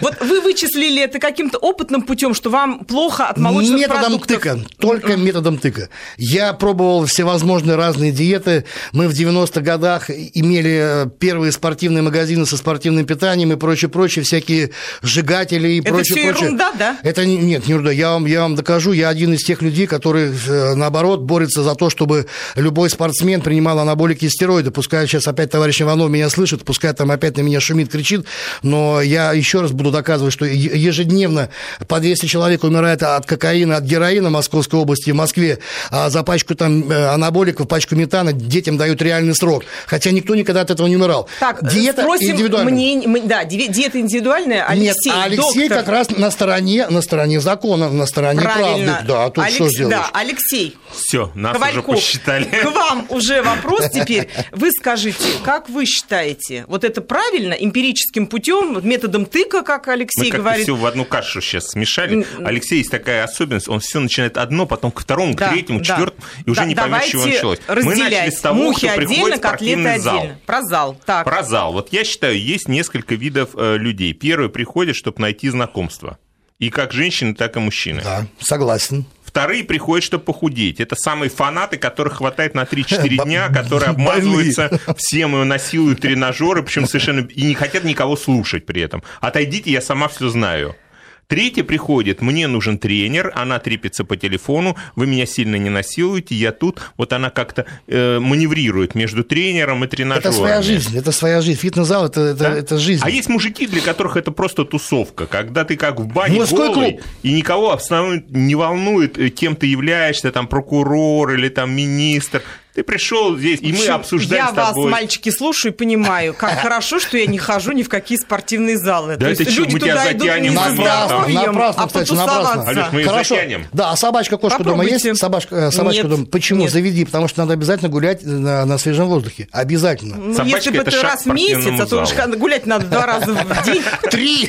Вот 0.00 0.20
вы 0.20 0.40
вычислили 0.40 1.00
это 1.00 1.20
каким-то 1.20 1.58
опытным 1.58 2.02
путем, 2.02 2.34
что 2.34 2.50
вам 2.50 2.80
плохо 2.80 3.26
от 3.26 3.38
молочных 3.38 3.78
методом 3.78 4.00
продуктов? 4.00 4.36
тыка. 4.42 4.58
Только 4.80 5.16
методом 5.16 5.58
тыка. 5.58 5.88
Я 6.16 6.52
пробовал 6.52 7.06
всевозможные 7.06 7.76
разные 7.76 8.10
диеты. 8.10 8.64
Мы 8.90 9.06
в 9.06 9.12
90-х 9.12 9.60
годах 9.60 10.10
имели 10.10 11.08
первые 11.20 11.52
спортивные 11.52 12.02
магазины 12.02 12.44
со 12.44 12.56
спортивным 12.56 13.06
питанием 13.06 13.52
и 13.52 13.56
прочее, 13.56 13.88
прочее, 13.88 14.24
всякие 14.24 14.72
сжигатели 15.00 15.74
и 15.74 15.80
прочее, 15.80 16.24
прочее. 16.24 16.24
Это 16.24 16.34
все 16.34 16.44
ерунда, 16.44 16.72
да? 16.76 16.96
Это 17.04 17.24
нет, 17.24 17.66
не 17.68 17.70
ерунда. 17.70 17.92
Я 17.92 18.10
вам, 18.10 18.26
я 18.26 18.40
вам 18.40 18.56
докажу. 18.56 18.90
Я 18.90 19.08
один 19.08 19.34
из 19.34 19.44
тех 19.44 19.62
людей, 19.62 19.86
который, 19.92 20.32
э, 20.32 20.74
наоборот, 20.74 21.20
борется 21.20 21.62
за 21.62 21.74
то, 21.74 21.90
чтобы 21.90 22.26
любой 22.54 22.88
спортсмен 22.88 23.42
принимал 23.42 23.78
анаболики 23.78 24.24
и 24.24 24.30
стероиды. 24.30 24.70
Пускай 24.70 25.06
сейчас 25.06 25.28
опять 25.28 25.50
товарищ 25.50 25.82
Иванов 25.82 26.08
меня 26.08 26.30
слышит, 26.30 26.64
пускай 26.64 26.94
там 26.94 27.10
опять 27.10 27.36
на 27.36 27.42
меня 27.42 27.60
шумит, 27.60 27.90
кричит, 27.90 28.24
но 28.62 29.02
я 29.02 29.34
еще 29.34 29.60
раз 29.60 29.72
буду 29.72 29.90
доказывать, 29.90 30.32
что 30.32 30.46
ежедневно 30.46 31.50
по 31.88 32.00
200 32.00 32.24
человек 32.24 32.64
умирает 32.64 33.02
от 33.02 33.26
кокаина, 33.26 33.76
от 33.76 33.84
героина 33.84 34.30
в 34.30 34.32
Московской 34.32 34.80
области, 34.80 35.10
в 35.10 35.14
Москве, 35.14 35.58
а 35.90 36.08
за 36.08 36.22
пачку 36.22 36.54
там 36.54 36.90
э, 36.90 37.08
анаболиков, 37.08 37.68
пачку 37.68 37.94
метана 37.94 38.32
детям 38.32 38.78
дают 38.78 39.02
реальный 39.02 39.34
срок. 39.34 39.64
Хотя 39.86 40.10
никто 40.10 40.34
никогда 40.34 40.62
от 40.62 40.70
этого 40.70 40.86
не 40.86 40.96
умирал. 40.96 41.28
Так, 41.38 41.68
диета 41.70 42.02
индивидуальная. 42.02 42.72
Мне, 43.06 43.20
да, 43.26 43.44
диета 43.44 44.00
индивидуальная. 44.00 44.64
Алексей, 44.66 45.10
Нет, 45.10 45.14
а 45.14 45.24
Алексей 45.24 45.68
доктор... 45.68 45.78
как 45.78 45.88
раз 45.88 46.10
на 46.10 46.30
стороне, 46.30 46.86
на 46.88 47.02
стороне 47.02 47.40
закона, 47.40 47.90
на 47.90 48.06
стороне 48.06 48.40
Правильно. 48.40 48.92
правды. 48.92 49.06
Да, 49.06 49.28
тут 49.28 49.44
Алекс... 49.44 49.54
что 49.54 49.68
сделаешь? 49.86 50.10
Да, 50.12 50.18
Алексей. 50.18 50.76
Все, 50.90 51.30
нас 51.34 51.52
Ковальков, 51.52 51.88
уже 51.88 51.96
посчитали. 51.96 52.44
К 52.44 52.70
вам 52.70 53.06
уже 53.08 53.42
вопрос 53.42 53.90
теперь. 53.90 54.28
Вы 54.52 54.70
скажите, 54.72 55.24
как 55.44 55.68
вы 55.68 55.86
считаете, 55.86 56.64
вот 56.68 56.84
это 56.84 57.00
правильно, 57.00 57.54
эмпирическим 57.54 58.26
путем, 58.26 58.86
методом 58.86 59.26
тыка, 59.26 59.62
как 59.62 59.88
Алексей 59.88 60.30
Мы 60.30 60.38
говорит? 60.38 60.64
все 60.64 60.74
в 60.74 60.84
одну 60.86 61.04
кашу 61.04 61.40
сейчас 61.40 61.68
смешали. 61.68 62.26
Алексей 62.44 62.78
есть 62.78 62.90
такая 62.90 63.24
особенность, 63.24 63.68
он 63.68 63.80
все 63.80 64.00
начинает 64.00 64.36
одно, 64.36 64.66
потом 64.66 64.90
к 64.90 65.00
второму, 65.00 65.34
да, 65.34 65.48
к 65.48 65.52
третьему, 65.52 65.80
да. 65.80 65.84
четвертому, 65.84 66.26
и 66.44 66.50
уже 66.50 66.60
да, 66.60 66.66
не 66.66 66.74
поймешь, 66.74 67.04
чего 67.06 67.26
началось. 67.26 67.58
Мы 67.68 67.96
начали 67.96 68.30
с 68.30 68.40
того, 68.40 68.62
Мухи 68.62 68.88
что 68.88 69.00
отдельно, 69.00 69.38
котлеты 69.38 69.98
зал. 70.00 70.16
отдельно. 70.18 70.38
Про 70.46 70.62
зал. 70.62 71.00
Так. 71.04 71.24
Про 71.24 71.42
зал. 71.42 71.72
Вот 71.72 71.92
я 71.92 72.04
считаю, 72.04 72.40
есть 72.40 72.68
несколько 72.68 73.14
видов 73.14 73.50
э, 73.54 73.76
людей. 73.76 74.12
Первый 74.12 74.48
приходит, 74.48 74.96
чтобы 74.96 75.20
найти 75.20 75.48
знакомство. 75.48 76.18
И 76.58 76.70
как 76.70 76.92
женщины, 76.92 77.34
так 77.34 77.56
и 77.56 77.60
мужчины. 77.60 78.02
Да, 78.04 78.26
согласен. 78.40 79.04
Вторые 79.32 79.64
приходят, 79.64 80.04
чтобы 80.04 80.24
похудеть. 80.24 80.78
Это 80.78 80.94
самые 80.94 81.30
фанаты, 81.30 81.78
которых 81.78 82.18
хватает 82.18 82.54
на 82.54 82.64
3-4 82.64 83.24
дня, 83.24 83.48
которые 83.48 83.88
обмазываются 83.88 84.78
всем 84.98 85.34
и 85.40 85.44
насилуют 85.46 86.02
тренажеры, 86.02 86.62
причем 86.62 86.86
совершенно 86.86 87.20
и 87.20 87.44
не 87.44 87.54
хотят 87.54 87.84
никого 87.84 88.16
слушать 88.16 88.66
при 88.66 88.82
этом. 88.82 89.02
Отойдите, 89.22 89.70
я 89.70 89.80
сама 89.80 90.08
все 90.08 90.28
знаю. 90.28 90.76
Третий 91.26 91.62
приходит, 91.62 92.20
мне 92.20 92.46
нужен 92.46 92.78
тренер, 92.78 93.32
она 93.34 93.58
трепится 93.58 94.04
по 94.04 94.16
телефону, 94.16 94.76
вы 94.96 95.06
меня 95.06 95.24
сильно 95.24 95.56
не 95.56 95.70
насилуете, 95.70 96.34
я 96.34 96.52
тут. 96.52 96.80
Вот 96.98 97.12
она 97.14 97.30
как-то 97.30 97.64
э, 97.86 98.18
маневрирует 98.18 98.94
между 98.94 99.24
тренером 99.24 99.82
и 99.84 99.86
тренажером. 99.86 100.30
Это 100.30 100.32
своя 100.32 100.62
жизнь, 100.62 100.96
это 100.96 101.10
своя 101.12 101.40
жизнь. 101.40 101.58
Фитнес-зал 101.58 102.06
это, 102.06 102.20
это, 102.20 102.38
да? 102.38 102.54
это 102.54 102.78
жизнь. 102.78 103.00
А 103.02 103.08
есть 103.08 103.28
мужики, 103.28 103.66
для 103.66 103.80
которых 103.80 104.16
это 104.16 104.30
просто 104.30 104.64
тусовка, 104.64 105.26
когда 105.26 105.64
ты 105.64 105.76
как 105.76 106.00
в 106.00 106.06
бане 106.06 106.40
Мужской 106.40 106.68
голый, 106.68 106.92
клуб. 106.92 107.04
и 107.22 107.32
никого 107.32 107.72
абсолютно 107.72 108.36
не 108.36 108.54
волнует, 108.54 109.16
э, 109.16 109.30
кем 109.30 109.56
ты 109.56 109.66
являешься, 109.66 110.32
там 110.32 110.46
прокурор 110.46 111.32
или 111.32 111.48
там 111.48 111.74
министр. 111.74 112.42
Ты 112.74 112.82
пришел 112.84 113.36
здесь, 113.36 113.60
и 113.60 113.70
мы 113.70 113.86
обсуждаем 113.86 114.46
Я 114.46 114.50
с 114.52 114.54
тобой. 114.54 114.84
вас, 114.84 114.92
мальчики, 114.92 115.28
слушаю 115.30 115.74
и 115.74 115.76
понимаю, 115.76 116.32
как 116.32 116.58
хорошо, 116.60 117.00
что 117.00 117.18
я 117.18 117.26
не 117.26 117.36
хожу 117.36 117.72
ни 117.72 117.82
в 117.82 117.90
какие 117.90 118.16
спортивные 118.16 118.78
залы. 118.78 119.16
Да 119.16 119.28
это 119.28 119.50
что, 119.50 119.62
мы 119.62 119.78
тебя 119.78 120.02
затянем 120.02 120.54
напрасно, 120.54 121.28
напрасно, 121.28 121.82
а 121.82 121.86
кстати, 121.86 122.12
напрасно. 122.12 122.62
Алеш, 122.62 122.86
мы 122.92 123.04
Хорошо. 123.04 123.34
затянем. 123.34 123.66
Да, 123.72 123.90
а 123.90 123.96
собачка, 123.96 124.38
кошка 124.38 124.64
дома 124.64 124.84
есть? 124.84 125.18
Собачка, 125.18 125.70
собачка 125.70 126.08
дома. 126.08 126.24
Почему? 126.26 126.66
Заведи, 126.68 127.04
потому 127.04 127.28
что 127.28 127.40
надо 127.40 127.52
обязательно 127.52 127.90
гулять 127.90 128.22
на, 128.22 128.64
на 128.64 128.78
свежем 128.78 129.08
воздухе. 129.08 129.48
Обязательно. 129.52 130.16
Ну, 130.16 130.44
если 130.44 130.70
бы 130.70 130.78
это 130.78 131.02
раз 131.02 131.26
в 131.26 131.32
месяц, 131.32 131.78
а 131.78 131.86
то 131.86 132.02
уж 132.02 132.36
гулять 132.38 132.66
надо 132.66 132.86
два 132.86 133.06
раза 133.06 133.34
в 133.34 133.64
день. 133.64 133.82
Три! 134.10 134.48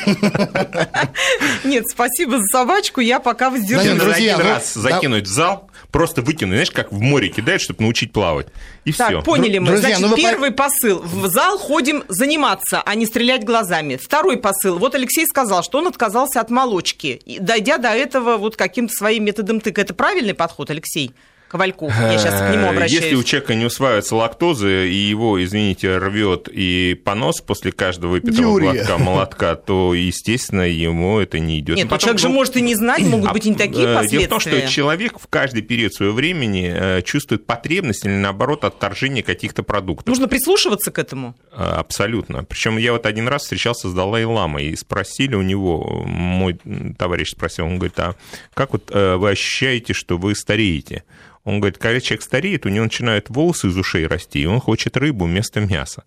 Нет, 1.63 1.87
спасибо 1.89 2.37
за 2.37 2.45
собачку, 2.45 3.01
я 3.01 3.19
пока 3.19 3.49
воздержусь. 3.49 3.99
Друзья, 3.99 4.35
один 4.35 4.47
раз 4.47 4.73
закинуть 4.73 5.27
в 5.27 5.31
зал, 5.31 5.69
просто 5.93 6.23
выкинуть, 6.23 6.55
знаешь, 6.55 6.71
как 6.71 6.91
в 6.91 6.99
море 6.99 7.29
кидают, 7.29 7.61
чтобы 7.61 7.83
научить 7.83 8.11
плавать. 8.11 8.47
И 8.83 8.91
так, 8.91 9.09
все. 9.09 9.21
поняли 9.21 9.59
мы. 9.59 9.67
Друзья, 9.67 9.95
Значит, 9.95 10.09
ну 10.09 10.15
первый 10.17 10.51
по... 10.51 10.63
посыл. 10.63 10.99
В 10.99 11.27
зал 11.27 11.57
ходим 11.57 12.03
заниматься, 12.09 12.81
а 12.83 12.95
не 12.95 13.05
стрелять 13.05 13.45
глазами. 13.45 13.95
Второй 13.95 14.37
посыл. 14.37 14.79
Вот 14.79 14.95
Алексей 14.95 15.25
сказал, 15.25 15.63
что 15.63 15.77
он 15.77 15.87
отказался 15.87 16.41
от 16.41 16.49
молочки, 16.49 17.21
дойдя 17.39 17.77
до 17.77 17.89
этого 17.89 18.37
вот 18.37 18.57
каким-то 18.57 18.91
своим 18.93 19.23
методом 19.23 19.61
тыка. 19.61 19.81
Это 19.81 19.93
правильный 19.93 20.33
подход, 20.33 20.71
Алексей? 20.71 21.13
Ковальку? 21.53 21.87
Я 21.87 22.17
сейчас 22.17 22.41
к 22.41 22.51
нему 22.51 22.69
обращаюсь. 22.69 23.03
Если 23.03 23.15
у 23.15 23.21
человека 23.21 23.53
не 23.53 23.65
усваивается 23.65 24.15
лактоза, 24.15 24.85
и 24.85 24.95
его, 24.95 25.41
извините, 25.43 25.99
рвет 25.99 26.49
и 26.51 26.99
понос 27.05 27.41
после 27.41 27.71
каждого 27.71 28.13
выпитого 28.13 28.37
Диурия. 28.37 28.73
глотка 28.73 28.97
молотка, 28.97 29.55
то, 29.55 29.93
естественно, 29.93 30.63
ему 30.63 31.19
это 31.19 31.37
не 31.37 31.59
идет. 31.59 31.77
Нет, 31.77 31.91
ну, 31.91 31.97
человек 31.99 32.19
же 32.19 32.29
может 32.29 32.57
и 32.57 32.61
не 32.61 32.73
знать, 32.73 33.03
могут 33.03 33.29
А, 33.29 33.33
быть 33.33 33.45
и 33.45 33.51
не 33.51 33.55
такие 33.55 33.87
э, 33.87 33.93
последствия. 33.93 34.17
Дело 34.17 34.25
в 34.25 34.29
том, 34.29 34.39
что 34.39 34.67
человек 34.67 35.19
в 35.19 35.27
каждый 35.27 35.61
период 35.61 35.93
своего 35.93 36.15
времени 36.15 36.73
э, 36.75 37.01
чувствует 37.03 37.45
потребность 37.45 38.03
или, 38.03 38.13
наоборот, 38.13 38.63
отторжение 38.63 39.21
каких-то 39.21 39.61
продуктов. 39.61 40.07
Нужно 40.07 40.27
прислушиваться 40.27 40.89
к 40.89 40.97
этому. 40.97 41.35
Абсолютно. 41.51 42.45
Причем 42.45 42.77
я 42.77 42.93
вот 42.93 43.05
один 43.05 43.27
раз 43.27 43.43
встречался 43.43 43.89
с 43.89 43.93
Далай-Ламой 43.93 44.69
и 44.69 44.75
спросили 44.75 45.35
у 45.35 45.43
него, 45.43 46.03
мой 46.07 46.57
товарищ 46.97 47.29
спросил, 47.29 47.67
он 47.67 47.77
говорит, 47.77 47.99
а 47.99 48.15
как 48.55 48.73
вот 48.73 48.89
э, 48.89 49.17
вы 49.17 49.29
ощущаете, 49.29 49.93
что 49.93 50.17
вы 50.17 50.33
стареете? 50.33 51.03
Он 51.43 51.59
говорит, 51.59 51.77
когда 51.77 51.99
человек 51.99 52.23
стареет, 52.23 52.65
у 52.65 52.69
него 52.69 52.85
начинают 52.85 53.29
волосы 53.29 53.67
из 53.67 53.77
ушей 53.77 54.07
расти, 54.07 54.39
и 54.41 54.45
он 54.45 54.59
хочет 54.59 54.95
рыбу 54.95 55.25
вместо 55.25 55.59
мяса. 55.59 56.05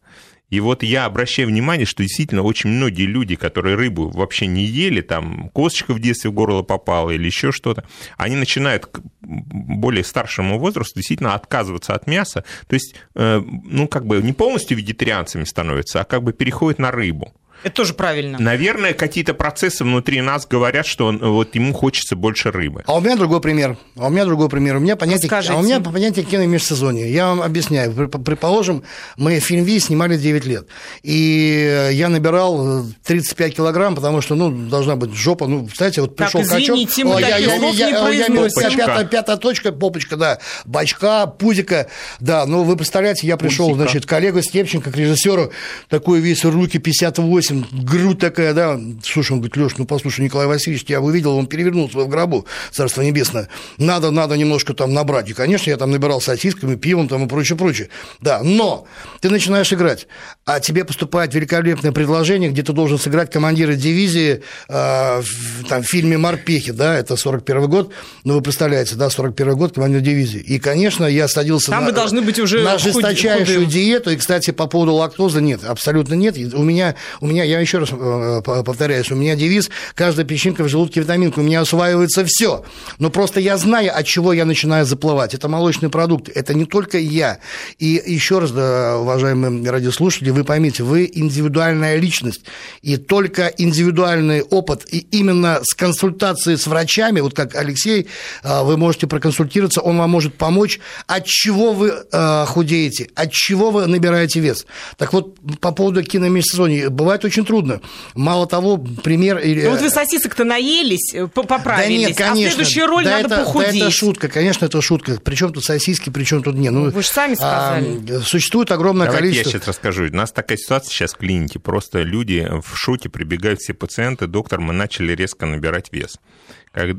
И 0.49 0.61
вот 0.61 0.85
я 0.85 1.07
обращаю 1.07 1.49
внимание, 1.49 1.87
что 1.87 2.05
действительно 2.05 2.43
очень 2.43 2.71
многие 2.71 3.07
люди, 3.07 3.35
которые 3.35 3.75
рыбу 3.75 4.11
вообще 4.11 4.47
не 4.47 4.65
ели, 4.65 5.01
там 5.01 5.51
косточка 5.51 5.93
в 5.93 5.99
детстве 5.99 6.31
в 6.31 6.35
горло 6.35 6.63
попала 6.63 7.11
или 7.11 7.27
еще 7.27 7.51
что-то, 7.51 7.85
они 8.17 8.37
начинают 8.37 8.87
к 8.87 9.01
более 9.21 10.05
старшему 10.05 10.59
возрасту 10.59 11.01
действительно 11.01 11.35
отказываться 11.35 11.95
от 11.95 12.07
мяса. 12.07 12.45
То 12.69 12.75
есть, 12.75 12.95
э, 13.17 13.43
ну, 13.45 13.89
как 13.89 14.07
бы 14.07 14.23
не 14.23 14.33
полностью 14.33 14.79
вегетарианцами 14.79 15.43
становятся, 15.43 16.01
а 16.01 16.05
как 16.05 16.23
бы 16.23 16.33
переходят 16.33 16.79
на 16.79 16.93
рыбу. 16.93 17.33
Это 17.63 17.75
тоже 17.77 17.95
правильно. 17.95 18.39
Наверное, 18.39 18.93
какие-то 18.93 19.35
процессы 19.35 19.83
внутри 19.85 20.21
нас 20.21 20.47
говорят, 20.47 20.87
что 20.87 21.07
он, 21.07 21.19
вот 21.19 21.55
ему 21.55 21.73
хочется 21.73 22.15
больше 22.17 22.51
рыбы. 22.51 22.85
А 22.87 22.95
у 22.97 23.01
меня 23.01 23.17
другой 23.17 23.41
пример. 23.41 23.77
А 23.97 24.07
у 24.07 24.11
меня 24.11 24.25
другой 24.25 24.49
пример. 24.49 24.77
У 24.77 24.81
меня 24.81 24.97
понятие, 24.97 25.25
Расскажите. 25.25 25.55
а 25.55 25.59
у 25.59 25.63
меня 25.63 25.81
понятие 25.81 26.25
киномежсезонья. 26.25 27.07
Я 27.07 27.27
вам 27.29 27.43
объясняю. 27.43 27.93
Предположим, 27.93 28.83
мы 29.17 29.39
фильм 29.41 29.65
«Ви» 29.65 29.79
снимали 29.81 30.17
9 30.17 30.45
лет. 30.47 30.69
И 31.03 31.91
я 31.93 32.09
набирал 32.09 32.83
э, 32.83 32.85
35 33.05 33.57
килограмм, 33.57 33.95
потому 33.95 34.21
что, 34.21 34.35
ну, 34.35 34.51
должна 34.51 34.97
быть 34.97 35.15
жопа. 35.15 35.47
Ну, 35.47 35.67
кстати, 35.67 36.01
вот 36.01 36.17
Так, 36.17 36.29
пришел 36.33 36.43
извините, 36.43 36.87
качок. 37.03 37.05
мы 37.05 37.15
Ой, 37.17 37.23
таких 37.23 37.51
слов 37.57 37.73
не 37.73 37.79
я- 37.79 37.89
я- 37.89 38.77
Пятая, 38.77 39.05
пятая 39.05 39.37
точка, 39.37 39.73
попочка, 39.73 40.17
да. 40.17 40.39
Бачка, 40.65 41.27
пузика. 41.27 41.89
Да, 42.21 42.47
ну, 42.47 42.63
вы 42.65 42.77
представляете, 42.77 43.27
я 43.27 43.37
пришел, 43.37 43.69
Пузика. 43.69 43.85
значит, 43.85 44.07
коллега 44.07 44.43
Степченко 44.43 44.91
к 44.91 44.97
режиссеру, 44.97 45.53
такой 45.89 46.21
весь 46.21 46.45
руки 46.45 46.79
58, 46.79 47.46
грудь 47.51 48.19
такая, 48.19 48.55
да. 48.55 48.79
Слушай, 49.03 49.33
он 49.33 49.39
говорит, 49.39 49.57
Леш, 49.57 49.77
ну 49.79 49.87
послушай, 49.87 50.23
Николай 50.23 50.47
Васильевич, 50.47 50.85
я 50.89 51.01
увидел, 51.01 51.37
он 51.37 51.47
перевернулся 51.47 51.99
в 51.99 52.09
гробу, 52.09 52.47
царство 52.71 53.03
небесное. 53.03 53.49
Надо, 53.79 54.11
надо 54.11 54.37
немножко 54.37 54.75
там 54.75 54.93
набрать. 54.93 55.31
И, 55.31 55.35
конечно, 55.35 55.71
я 55.71 55.77
там 55.77 55.91
набирал 55.91 56.21
сосисками, 56.21 56.77
пивом 56.77 57.09
там 57.09 57.25
и 57.25 57.29
прочее, 57.29 57.57
прочее. 57.57 57.89
Да, 58.21 58.43
но 58.43 58.87
ты 59.21 59.31
начинаешь 59.31 59.73
играть, 59.73 60.07
а 60.49 60.61
тебе 60.61 60.85
поступает 60.85 61.35
великолепное 61.35 61.91
предложение, 61.91 62.51
где 62.51 62.63
ты 62.63 62.73
должен 62.73 62.99
сыграть 63.01 63.33
командира 63.33 63.75
дивизии 63.75 64.43
э, 64.69 65.21
в, 65.21 65.65
там, 65.69 65.83
в 65.83 65.87
фильме 65.87 66.19
«Морпехи», 66.19 66.71
да, 66.71 66.97
это 66.97 67.17
41 67.17 67.69
год, 67.69 67.91
ну, 68.23 68.35
вы 68.35 68.43
представляете, 68.43 68.95
да, 68.95 69.11
41 69.11 69.57
год, 69.57 69.75
командир 69.75 70.01
дивизии. 70.03 70.39
И, 70.39 70.61
конечно, 70.61 71.05
я 71.05 71.27
садился 71.27 71.73
Там 71.73 71.83
на, 71.83 71.91
вы 71.91 71.93
должны 71.97 72.23
быть 72.23 72.39
уже 72.39 72.63
на 72.63 72.75
худ- 72.79 72.81
жесточайшую 72.81 73.59
худым. 73.65 73.69
диету. 73.71 74.11
И, 74.11 74.17
кстати, 74.17 74.53
по 74.53 74.69
поводу 74.69 74.95
лактозы 74.95 75.41
нет, 75.43 75.65
абсолютно 75.65 76.15
нет. 76.15 76.37
У 76.55 76.63
меня, 76.63 76.95
у 77.21 77.27
меня, 77.27 77.43
я 77.43 77.59
еще 77.59 77.79
раз 77.79 77.89
э, 77.91 78.41
по- 78.45 78.63
повторяюсь, 78.63 79.11
у 79.11 79.17
меня 79.17 79.35
девиз 79.35 79.69
«Каждая 79.97 80.25
песчинка 80.25 80.63
в 80.63 80.69
желудке 80.69 81.01
витаминка». 81.01 81.41
У 81.41 81.43
меня 81.43 81.63
усваивается 81.63 82.25
все. 82.25 82.65
Но 83.01 83.11
просто 83.11 83.41
я 83.41 83.57
знаю, 83.57 83.91
от 83.93 84.07
чего 84.07 84.33
я 84.33 84.45
начинаю 84.45 84.87
заплывать. 84.87 85.35
Это 85.35 85.49
молочные 85.49 85.91
продукты. 85.91 86.31
Это 86.37 86.55
не 86.55 86.67
только 86.67 86.99
я. 86.99 87.39
И 87.81 88.01
еще 88.07 88.39
раз, 88.39 88.53
да, 88.53 88.97
уважаемые 88.99 89.69
радиослушатели, 89.69 90.36
вы 90.37 90.45
поймите, 90.45 90.83
вы 90.83 91.11
индивидуальная 91.13 91.97
личность. 91.97 92.43
И 92.83 92.97
только 92.97 93.47
индивидуальный 93.47 94.43
опыт, 94.43 94.87
и 94.93 94.99
именно 95.11 95.61
с 95.63 95.75
консультацией 95.75 96.57
с 96.59 96.67
врачами, 96.67 97.21
вот 97.21 97.35
как 97.35 97.55
Алексей, 97.55 98.07
э, 98.43 98.63
вы 98.63 98.77
можете 98.77 99.07
проконсультироваться, 99.07 99.81
он 99.81 99.99
вам 99.99 100.11
может 100.11 100.35
помочь, 100.35 100.79
от 101.07 101.25
чего 101.25 101.73
вы 101.73 101.93
э, 102.13 102.45
худеете, 102.47 103.09
от 103.15 103.33
чего 103.33 103.71
вы 103.71 103.87
набираете 103.87 104.41
вес. 104.41 104.67
Так 104.97 105.13
вот, 105.13 105.37
по 105.61 105.73
поводу 105.73 106.03
киномежсезонья, 106.03 106.91
бывает 106.91 107.25
очень 107.25 107.45
трудно. 107.45 107.81
Мало 108.15 108.47
того, 108.47 108.77
пример... 108.79 109.39
или- 109.39 109.65
Ну, 109.65 109.71
вот 109.71 109.81
вы 109.81 109.91
сосисок-то 109.91 110.45
наелись, 110.45 111.15
э, 111.15 111.27
поправились, 111.27 112.03
да 112.03 112.09
нет, 112.09 112.17
конечно. 112.17 112.49
а 112.49 112.55
следующая 112.55 112.87
роль 112.87 113.05
Да 113.05 113.23
надо 113.23 113.35
это, 113.35 113.45
похудеть. 113.45 113.71
Да 113.73 113.87
это 113.87 113.91
шутка, 113.91 114.29
конечно, 114.29 114.67
это 114.67 114.81
шутка. 114.83 115.19
Причем 115.23 115.53
тут 115.53 115.65
сосиски, 115.65 116.11
причем 116.11 116.43
тут 116.43 116.55
нет. 116.57 116.73
Ну, 116.73 116.91
Вы 116.91 117.03
же 117.03 117.09
сами 117.09 117.35
сказали. 117.35 118.19
а, 118.19 118.21
существует 118.21 118.71
огромное 118.71 119.07
Давайте 119.07 119.29
количество... 119.29 119.51
я 119.51 119.59
сейчас 119.59 119.69
расскажу. 119.69 120.05
У 120.05 120.17
нас 120.27 120.33
такая 120.33 120.59
ситуация 120.59 120.91
сейчас 120.91 121.15
в 121.15 121.19
клинике. 121.19 121.59
Просто 121.61 122.03
люди 122.03 122.47
в 122.61 122.77
шоке, 122.77 123.09
прибегают 123.09 123.61
все 123.61 123.75
пациенты. 123.75 124.27
Доктор, 124.27 124.61
мы 124.61 124.73
начали 124.73 125.13
резко 125.13 125.47
набирать 125.47 125.93
вес. 125.93 126.19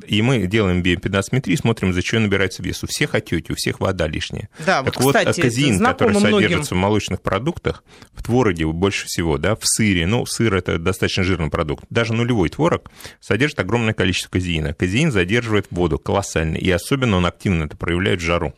И 0.07 0.21
мы 0.21 0.47
делаем 0.47 0.81
биопедосметрию, 0.81 1.57
смотрим, 1.57 1.93
за 1.93 2.01
что 2.01 2.19
набирается 2.19 2.63
вес. 2.63 2.83
У 2.83 2.87
всех 2.87 3.13
отеки, 3.13 3.51
у 3.51 3.55
всех 3.55 3.79
вода 3.79 4.07
лишняя. 4.07 4.49
Да, 4.65 4.81
так 4.81 4.95
вот, 4.95 5.03
вот, 5.03 5.15
кстати, 5.15 5.41
казеин, 5.41 5.75
это 5.75 5.85
который 5.85 6.17
многим. 6.17 6.31
содержится 6.31 6.73
в 6.73 6.77
молочных 6.77 7.21
продуктах, 7.21 7.83
в 8.13 8.23
твороге 8.23 8.65
больше 8.65 9.05
всего, 9.05 9.37
да, 9.37 9.55
в 9.55 9.61
сыре, 9.63 10.07
ну, 10.07 10.25
сыр 10.25 10.55
это 10.55 10.79
достаточно 10.79 11.23
жирный 11.23 11.51
продукт, 11.51 11.85
даже 11.89 12.13
нулевой 12.13 12.49
творог 12.49 12.89
содержит 13.19 13.59
огромное 13.59 13.93
количество 13.93 14.31
казеина. 14.31 14.73
Казеин 14.73 15.11
задерживает 15.11 15.67
воду 15.69 15.99
колоссально, 15.99 16.55
и 16.55 16.71
особенно 16.71 17.17
он 17.17 17.25
активно 17.25 17.65
это 17.65 17.77
проявляет 17.77 18.19
в 18.19 18.23
жару. 18.23 18.55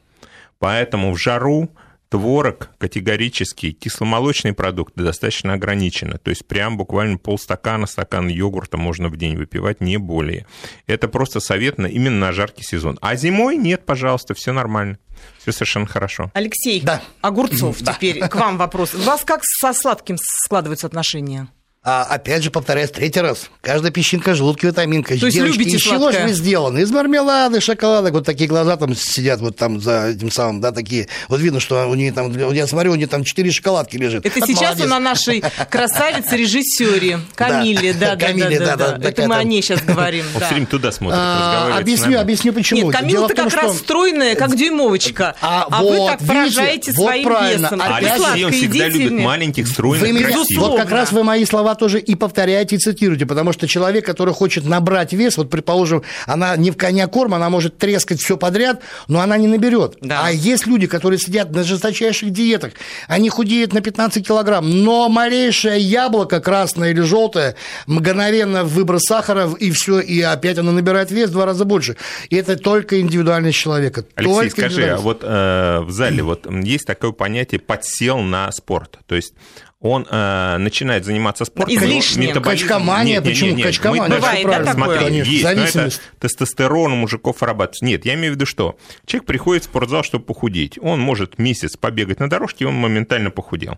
Поэтому 0.59 1.11
в 1.11 1.17
жару 1.17 1.69
творог 2.09 2.69
категорически, 2.77 3.71
кисломолочные 3.71 4.53
продукты 4.53 5.03
достаточно 5.03 5.53
ограничены. 5.53 6.17
То 6.17 6.29
есть 6.29 6.45
прям 6.45 6.77
буквально 6.77 7.17
полстакана, 7.17 7.85
стакан 7.85 8.27
йогурта 8.27 8.77
можно 8.77 9.09
в 9.09 9.17
день 9.17 9.37
выпивать, 9.37 9.79
не 9.79 9.97
более. 9.97 10.45
Это 10.87 11.07
просто 11.07 11.39
совет 11.39 11.77
на, 11.77 11.85
именно 11.85 12.17
на 12.17 12.31
жаркий 12.33 12.63
сезон. 12.63 12.97
А 13.01 13.15
зимой 13.15 13.57
нет, 13.57 13.85
пожалуйста, 13.85 14.33
все 14.33 14.51
нормально. 14.51 14.97
Все 15.39 15.51
совершенно 15.51 15.85
хорошо. 15.85 16.31
Алексей, 16.33 16.81
Да. 16.81 17.01
Огурцов, 17.21 17.77
теперь 17.77 18.19
к 18.19 18.35
вам 18.35 18.57
вопрос. 18.57 18.95
У 18.95 19.01
вас 19.01 19.23
как 19.23 19.41
со 19.43 19.73
сладким 19.73 20.17
складываются 20.17 20.87
отношения? 20.87 21.47
А, 21.81 22.03
опять 22.03 22.43
же, 22.43 22.51
повторяюсь, 22.51 22.91
третий 22.91 23.21
раз. 23.21 23.50
Каждая 23.62 23.89
песчинка 23.89 24.31
в 24.31 24.36
желудке 24.36 24.67
витаминка. 24.67 25.17
То 25.17 25.25
есть 25.25 25.38
Девочки, 25.38 25.53
любите 25.57 25.77
из 25.77 25.81
чего 25.81 26.12
же 26.12 26.19
вы 26.19 26.33
сделаны? 26.33 26.79
Из 26.79 26.91
мармелада, 26.91 27.62
шоколада. 27.62 28.12
Вот 28.12 28.25
такие 28.25 28.50
глаза 28.50 28.75
там 28.75 28.93
сидят 28.98 29.39
вот 29.39 29.55
там 29.55 29.79
за 29.79 30.07
этим 30.09 30.29
самым, 30.29 30.59
да, 30.59 30.74
такие. 30.74 31.07
Вот 31.29 31.39
видно, 31.39 31.62
что 31.62 31.88
у 31.88 31.95
нее 31.95 32.12
там, 32.12 32.33
я 32.51 32.67
смотрю, 32.67 32.91
у 32.91 32.95
нее 32.95 33.07
там 33.07 33.24
четыре 33.24 33.50
шоколадки 33.51 33.95
лежит. 33.95 34.25
Это 34.25 34.39
Вот 34.41 34.50
сейчас 34.50 34.62
молодец. 34.77 34.86
он 34.88 34.93
о 34.93 35.00
нашей 35.00 35.43
красавице-режиссере 35.69 37.19
Камиле. 37.36 37.93
Да, 37.93 38.15
да, 38.15 38.27
Камиле, 38.27 38.59
да, 38.59 38.65
да, 38.65 38.75
да, 38.75 38.91
да. 38.91 38.98
да, 38.98 39.09
Это 39.09 39.27
мы 39.27 39.36
о 39.36 39.43
ней 39.43 39.62
сейчас 39.62 39.81
говорим. 39.81 40.25
Он 40.33 40.39
да. 40.41 40.45
все 40.48 40.55
время 40.55 40.67
туда 40.67 40.91
смотрит, 40.91 41.17
А, 41.17 41.77
объясню, 41.77 42.19
объясню, 42.19 42.51
почему. 42.53 42.88
Нет, 42.88 42.95
Камила-то 42.95 43.36
как 43.36 43.53
раз 43.53 43.77
стройная, 43.77 44.36
как 44.36 44.55
дюймовочка. 44.55 45.36
А, 45.41 45.65
А, 45.69 45.81
вы 45.81 45.98
вот, 45.98 46.07
так 46.12 46.27
поражаете 46.27 46.91
своим 46.91 47.24
правильно. 47.24 47.65
весом. 47.67 47.81
А 47.81 48.45
он 48.45 48.51
всегда 48.51 48.88
любит 48.89 49.12
маленьких, 49.13 49.67
стройных, 49.67 50.01
красивых. 50.25 50.67
вот 50.67 50.77
как 50.77 50.91
раз 50.91 51.12
вы 51.12 51.24
мои 51.24 51.45
слова 51.45 51.68
тоже 51.75 51.99
и 51.99 52.15
повторяете, 52.15 52.75
и 52.75 52.79
цитируете, 52.79 53.25
потому 53.25 53.53
что 53.53 53.67
человек, 53.67 54.05
который 54.05 54.33
хочет 54.33 54.65
набрать 54.65 55.13
вес, 55.13 55.38
вот, 55.38 55.49
предположим, 55.49 56.03
она 56.25 56.55
не 56.55 56.71
в 56.71 56.77
коня 56.77 57.07
корм, 57.07 57.33
она 57.33 57.49
может 57.49 57.77
трескать 57.77 58.21
все 58.21 58.38
подряд, 58.38 58.81
но 59.07 59.19
она 59.19 59.38
не 59.38 59.47
наберет. 59.47 59.97
Да. 60.01 60.21
А 60.25 60.31
есть 60.31 60.67
люди, 60.67 60.88
которые 60.88 61.19
сидят 61.19 61.51
на 61.51 61.63
жесточайших 61.63 62.31
диетах, 62.31 62.73
они 63.07 63.29
худеют 63.29 63.73
на 63.73 63.81
15 63.81 64.25
килограмм, 64.25 64.83
но 64.83 65.09
малейшее 65.09 65.79
яблоко, 65.79 66.39
красное 66.39 66.91
или 66.91 67.01
желтое, 67.01 67.55
мгновенно 67.88 68.63
выброс 68.63 69.03
сахара, 69.03 69.49
и 69.59 69.71
все, 69.71 69.99
и 69.99 70.21
опять 70.21 70.57
оно 70.57 70.71
набирает 70.71 71.11
вес 71.11 71.29
в 71.29 71.33
два 71.33 71.45
раза 71.45 71.65
больше. 71.65 71.97
И 72.29 72.35
это 72.35 72.57
только 72.57 72.99
индивидуальность 72.99 73.57
человека. 73.57 74.05
Алексей, 74.15 74.35
только 74.35 74.49
скажи, 74.49 74.89
а 74.89 74.97
вот 74.97 75.19
э, 75.23 75.79
в 75.81 75.91
зале 75.91 76.23
вот 76.23 76.47
есть 76.63 76.85
такое 76.85 77.11
понятие 77.11 77.59
подсел 77.59 78.19
на 78.19 78.51
спорт, 78.51 78.99
то 79.05 79.15
есть 79.15 79.33
он 79.81 80.05
э, 80.09 80.57
начинает 80.57 81.05
заниматься 81.05 81.45
спортом. 81.45 81.74
но 81.75 81.81
Излишне. 81.86 82.27
метаболизм- 82.27 82.43
Качкомания, 82.43 83.15
Нет, 83.15 83.24
нет, 83.25 83.33
почему? 83.33 83.48
нет, 83.50 83.57
нет, 83.57 83.67
Качкомания, 83.67 84.03
мы 84.09 84.15
Бывает, 84.15 84.43
да, 84.43 84.50
правильно. 84.50 84.74
такое? 84.75 84.98
Смотри, 85.00 85.17
есть, 85.19 85.43
но 85.43 85.50
это 85.51 85.59
зависимость. 85.62 86.01
тестостерон 86.19 86.91
у 86.91 86.95
мужиков 86.98 87.39
вырабатывается. 87.39 87.86
Нет, 87.86 88.05
я 88.05 88.15
имею 88.15 88.33
в 88.33 88.36
виду, 88.36 88.45
что 88.45 88.77
человек 89.05 89.25
приходит 89.27 89.63
в 89.63 89.65
спортзал, 89.67 90.03
чтобы 90.03 90.25
похудеть. 90.25 90.77
Он 90.81 91.00
может 91.00 91.39
месяц 91.39 91.77
побегать 91.77 92.19
на 92.19 92.29
дорожке, 92.29 92.65
и 92.65 92.67
он 92.67 92.75
моментально 92.75 93.31
похудел. 93.31 93.77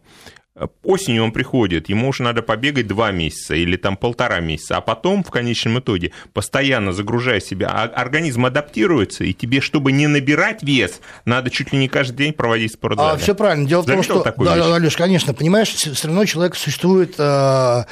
Осенью 0.83 1.23
он 1.23 1.31
приходит, 1.31 1.87
ему 1.87 2.09
уже 2.09 2.23
надо 2.23 2.41
побегать 2.41 2.87
два 2.87 3.11
месяца 3.11 3.55
или 3.55 3.77
там 3.77 3.95
полтора 3.95 4.41
месяца, 4.41 4.77
а 4.77 4.81
потом 4.81 5.23
в 5.23 5.31
конечном 5.31 5.79
итоге, 5.79 6.11
постоянно 6.33 6.91
загружая 6.91 7.39
себя, 7.39 7.69
а 7.69 7.83
организм 7.83 8.45
адаптируется, 8.45 9.23
и 9.23 9.33
тебе, 9.33 9.61
чтобы 9.61 9.93
не 9.93 10.07
набирать 10.07 10.61
вес, 10.61 10.99
надо 11.23 11.49
чуть 11.49 11.71
ли 11.71 11.79
не 11.79 11.87
каждый 11.87 12.17
день 12.17 12.33
проводить 12.33 12.71
в 12.71 12.73
спортзале. 12.73 13.13
А, 13.13 13.17
все 13.17 13.33
правильно. 13.33 13.67
Дело 13.67 13.83
Заметил 13.83 14.19
в 14.19 14.23
том, 14.23 14.33
что, 14.33 14.43
да, 14.43 14.55
вещь? 14.57 14.65
Алеш, 14.65 14.97
конечно, 14.97 15.33
понимаешь, 15.33 15.69
все 15.69 16.07
равно 16.07 16.25
человек 16.25 16.55
существует 16.55 17.15
э, 17.17 17.83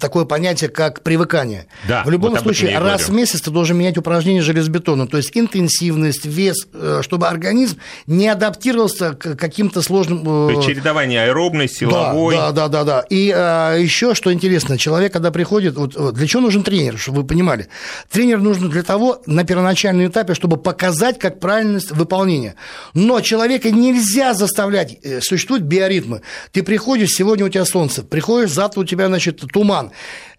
такое 0.00 0.24
понятие, 0.24 0.70
как 0.70 1.02
привыкание. 1.02 1.66
Да, 1.86 2.02
в 2.04 2.10
любом 2.10 2.32
вот 2.32 2.40
случае, 2.40 2.76
раз 2.78 3.02
говорю. 3.02 3.04
в 3.04 3.10
месяц 3.10 3.40
ты 3.40 3.50
должен 3.50 3.76
менять 3.76 3.96
упражнения 3.96 4.42
железобетона, 4.42 5.06
то 5.06 5.16
есть 5.16 5.30
интенсивность, 5.34 6.26
вес, 6.26 6.66
э, 6.72 7.02
чтобы 7.02 7.28
организм 7.28 7.78
не 8.06 8.28
адаптировался 8.28 9.14
к 9.14 9.36
каким-то 9.36 9.80
сложным... 9.80 10.50
Э... 10.50 10.62
Чередование 10.64 11.24
аэробности, 11.24 11.83
силовой. 11.90 12.34
Да, 12.36 12.52
да, 12.52 12.68
да, 12.68 12.84
да. 12.84 13.00
И 13.10 13.32
а, 13.34 13.76
еще, 13.76 14.14
что 14.14 14.32
интересно, 14.32 14.78
человек, 14.78 15.12
когда 15.12 15.30
приходит, 15.30 15.74
вот, 15.76 16.14
для 16.14 16.26
чего 16.26 16.42
нужен 16.42 16.62
тренер, 16.62 16.98
чтобы 16.98 17.22
вы 17.22 17.26
понимали? 17.26 17.68
Тренер 18.10 18.40
нужен 18.40 18.70
для 18.70 18.82
того, 18.82 19.22
на 19.26 19.44
первоначальном 19.44 20.06
этапе, 20.06 20.34
чтобы 20.34 20.56
показать, 20.56 21.18
как 21.18 21.40
правильность 21.40 21.90
выполнения. 21.90 22.54
Но 22.94 23.20
человека 23.20 23.70
нельзя 23.70 24.34
заставлять, 24.34 24.98
э, 25.02 25.20
существуют 25.20 25.64
биоритмы. 25.64 26.22
Ты 26.52 26.62
приходишь, 26.62 27.10
сегодня 27.10 27.46
у 27.46 27.48
тебя 27.48 27.64
солнце, 27.64 28.02
приходишь, 28.02 28.50
завтра 28.50 28.80
у 28.80 28.84
тебя, 28.84 29.08
значит, 29.08 29.42
туман. 29.52 29.92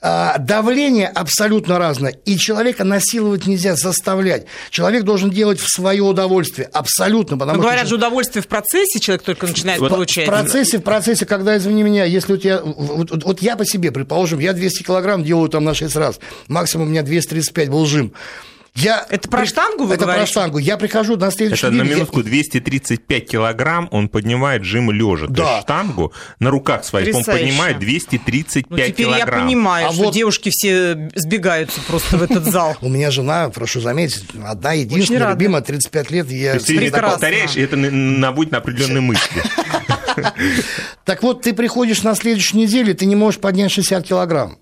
А, 0.08 0.38
давление 0.38 1.08
абсолютно 1.08 1.80
разное, 1.80 2.12
и 2.26 2.38
человека 2.38 2.84
насиловать 2.84 3.48
нельзя, 3.48 3.76
заставлять. 3.76 4.46
Человек 4.70 5.02
должен 5.02 5.32
делать 5.32 5.60
в 5.60 5.68
свое 5.68 6.04
удовольствие, 6.04 6.70
абсолютно. 6.72 7.40
Потому 7.40 7.58
Но 7.58 7.64
что... 7.64 7.70
говорят 7.70 7.88
же, 7.88 7.96
удовольствие 7.96 8.44
в 8.44 8.48
процессе 8.48 9.00
человек 9.00 9.24
только 9.24 9.48
начинает 9.48 9.80
вот 9.80 9.90
получать. 9.90 10.28
В 10.28 10.30
процессе, 10.30 10.78
в 10.78 10.84
процессе, 10.84 11.26
когда, 11.26 11.58
извини 11.58 11.82
меня, 11.82 12.06
если 12.06 12.34
у 12.34 12.38
тебя... 12.38 12.62
Вот, 12.62 13.24
вот 13.24 13.42
я 13.42 13.56
по 13.56 13.66
себе, 13.66 13.92
предположим, 13.92 14.38
я 14.38 14.54
200 14.54 14.84
килограмм 14.84 15.24
делаю 15.24 15.50
там 15.50 15.64
на 15.64 15.74
6 15.74 15.96
раз, 15.96 16.20
максимум 16.48 16.86
у 16.86 16.90
меня 16.92 17.02
235 17.02 17.70
был 17.70 17.88
жим. 17.88 18.14
Я 18.76 19.06
это 19.10 19.30
про 19.30 19.46
штангу 19.46 19.86
вы 19.86 19.94
Это 19.94 20.04
говорите? 20.04 20.26
про 20.26 20.32
штангу. 20.32 20.58
Я 20.58 20.76
прихожу 20.76 21.16
на 21.16 21.32
следующий 21.32 21.66
Это 21.66 21.74
на 21.74 21.84
минутку 21.84 22.22
235 22.22 23.30
килограмм 23.30 23.88
он 23.92 24.10
поднимает 24.10 24.66
жим 24.66 24.92
лежа. 24.92 25.28
Да. 25.30 25.36
То 25.36 25.50
есть 25.50 25.64
штангу 25.64 26.14
на 26.40 26.50
руках 26.50 26.84
своих 26.84 27.16
он 27.16 27.24
поднимает 27.24 27.80
235 27.80 28.70
ну, 28.70 28.78
теперь 28.78 28.94
килограмм. 28.94 29.40
я 29.40 29.46
понимаю, 29.46 29.88
а 29.88 29.94
что 29.94 30.04
вот... 30.04 30.14
девушки 30.14 30.50
все 30.52 31.10
сбегаются 31.16 31.80
просто 31.88 32.18
в 32.18 32.24
этот 32.24 32.44
зал. 32.44 32.76
У 32.82 32.90
меня 32.90 33.12
жена, 33.12 33.50
прошу 33.50 33.80
заметить, 33.80 34.26
одна 34.46 34.74
единственная, 34.74 35.32
любимая, 35.32 35.62
35 35.62 36.12
лет. 36.12 36.30
Я... 36.30 36.52
То 36.52 36.58
есть 36.58 36.68
ты 36.68 36.92
повторяешь, 36.92 37.56
и 37.56 37.62
это 37.62 37.78
наводит 37.78 38.52
на 38.52 38.58
определенные 38.58 39.02
мысли. 39.02 39.42
Так 41.04 41.24
вот, 41.24 41.42
ты 41.42 41.54
приходишь 41.54 42.04
на 42.04 42.16
следующей 42.16 42.56
неделе, 42.56 42.94
ты 42.94 43.06
не 43.06 43.18
можешь 43.18 43.40
поднять 43.40 43.70
60 43.70 44.08
килограмм 44.08 44.58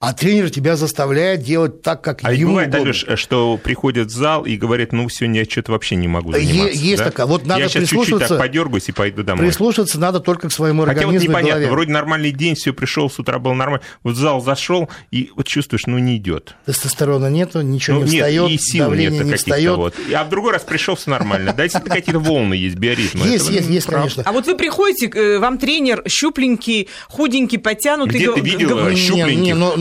а 0.00 0.12
тренер 0.12 0.50
тебя 0.50 0.76
заставляет 0.76 1.42
делать 1.42 1.80
так, 1.80 2.02
как 2.02 2.20
а 2.24 2.32
ему 2.32 2.50
бывает, 2.50 2.68
угодно. 2.68 2.90
Алеш, 2.90 3.06
что 3.18 3.56
приходит 3.56 4.08
в 4.08 4.10
зал 4.10 4.44
и 4.44 4.56
говорит, 4.56 4.92
ну, 4.92 5.08
сегодня 5.08 5.40
я 5.40 5.46
что-то 5.46 5.72
вообще 5.72 5.96
не 5.96 6.08
могу 6.08 6.32
заниматься. 6.32 6.78
Есть 6.78 6.98
да? 6.98 7.04
такая. 7.04 7.26
Вот 7.26 7.46
надо 7.46 7.62
я 7.62 7.68
сейчас 7.68 7.88
чуть-чуть 7.88 8.18
так 8.18 8.38
подергаюсь 8.38 8.88
и 8.88 8.92
пойду 8.92 9.22
домой. 9.22 9.46
Прислушаться 9.46 9.98
надо 9.98 10.20
только 10.20 10.48
к 10.48 10.52
своему 10.52 10.82
организму 10.82 11.12
Хотя 11.12 11.22
вот 11.22 11.28
непонятно, 11.28 11.60
голове. 11.60 11.70
вроде 11.70 11.92
нормальный 11.92 12.32
день, 12.32 12.54
все 12.54 12.74
пришел, 12.74 13.08
с 13.08 13.18
утра 13.18 13.38
был 13.38 13.54
нормально, 13.54 13.82
вот 14.02 14.14
в 14.14 14.18
зал 14.18 14.42
зашел, 14.42 14.90
и 15.10 15.30
вот 15.36 15.46
чувствуешь, 15.46 15.86
ну, 15.86 15.98
не 15.98 16.18
идет. 16.18 16.54
Тестостерона 16.66 17.30
нету, 17.30 17.62
ничего 17.62 18.00
ну, 18.00 18.04
не 18.04 18.12
нет, 18.12 18.20
встает, 18.24 18.50
и 18.50 18.58
сил 18.58 18.84
давление 18.84 19.20
нет 19.20 19.26
не 19.26 19.34
встает. 19.36 19.76
Вот. 19.76 19.94
А 20.14 20.24
в 20.24 20.28
другой 20.28 20.52
раз 20.52 20.62
пришел, 20.62 20.96
все 20.96 21.10
нормально. 21.10 21.54
Да, 21.56 21.62
действительно, 21.62 21.94
какие-то 21.94 22.18
волны 22.18 22.52
есть, 22.54 22.76
биоритмы. 22.76 23.26
Есть, 23.26 23.48
есть, 23.48 23.70
есть, 23.70 23.86
конечно. 23.86 24.22
А 24.26 24.32
вот 24.32 24.46
вы 24.46 24.54
приходите, 24.56 25.06
э, 25.06 25.38
вам 25.38 25.56
тренер 25.56 26.02
щупленький, 26.06 26.90
худенький, 27.08 27.58
потянутый. 27.58 28.20
Где 28.20 28.32
ты 28.32 28.40
видел 28.40 28.78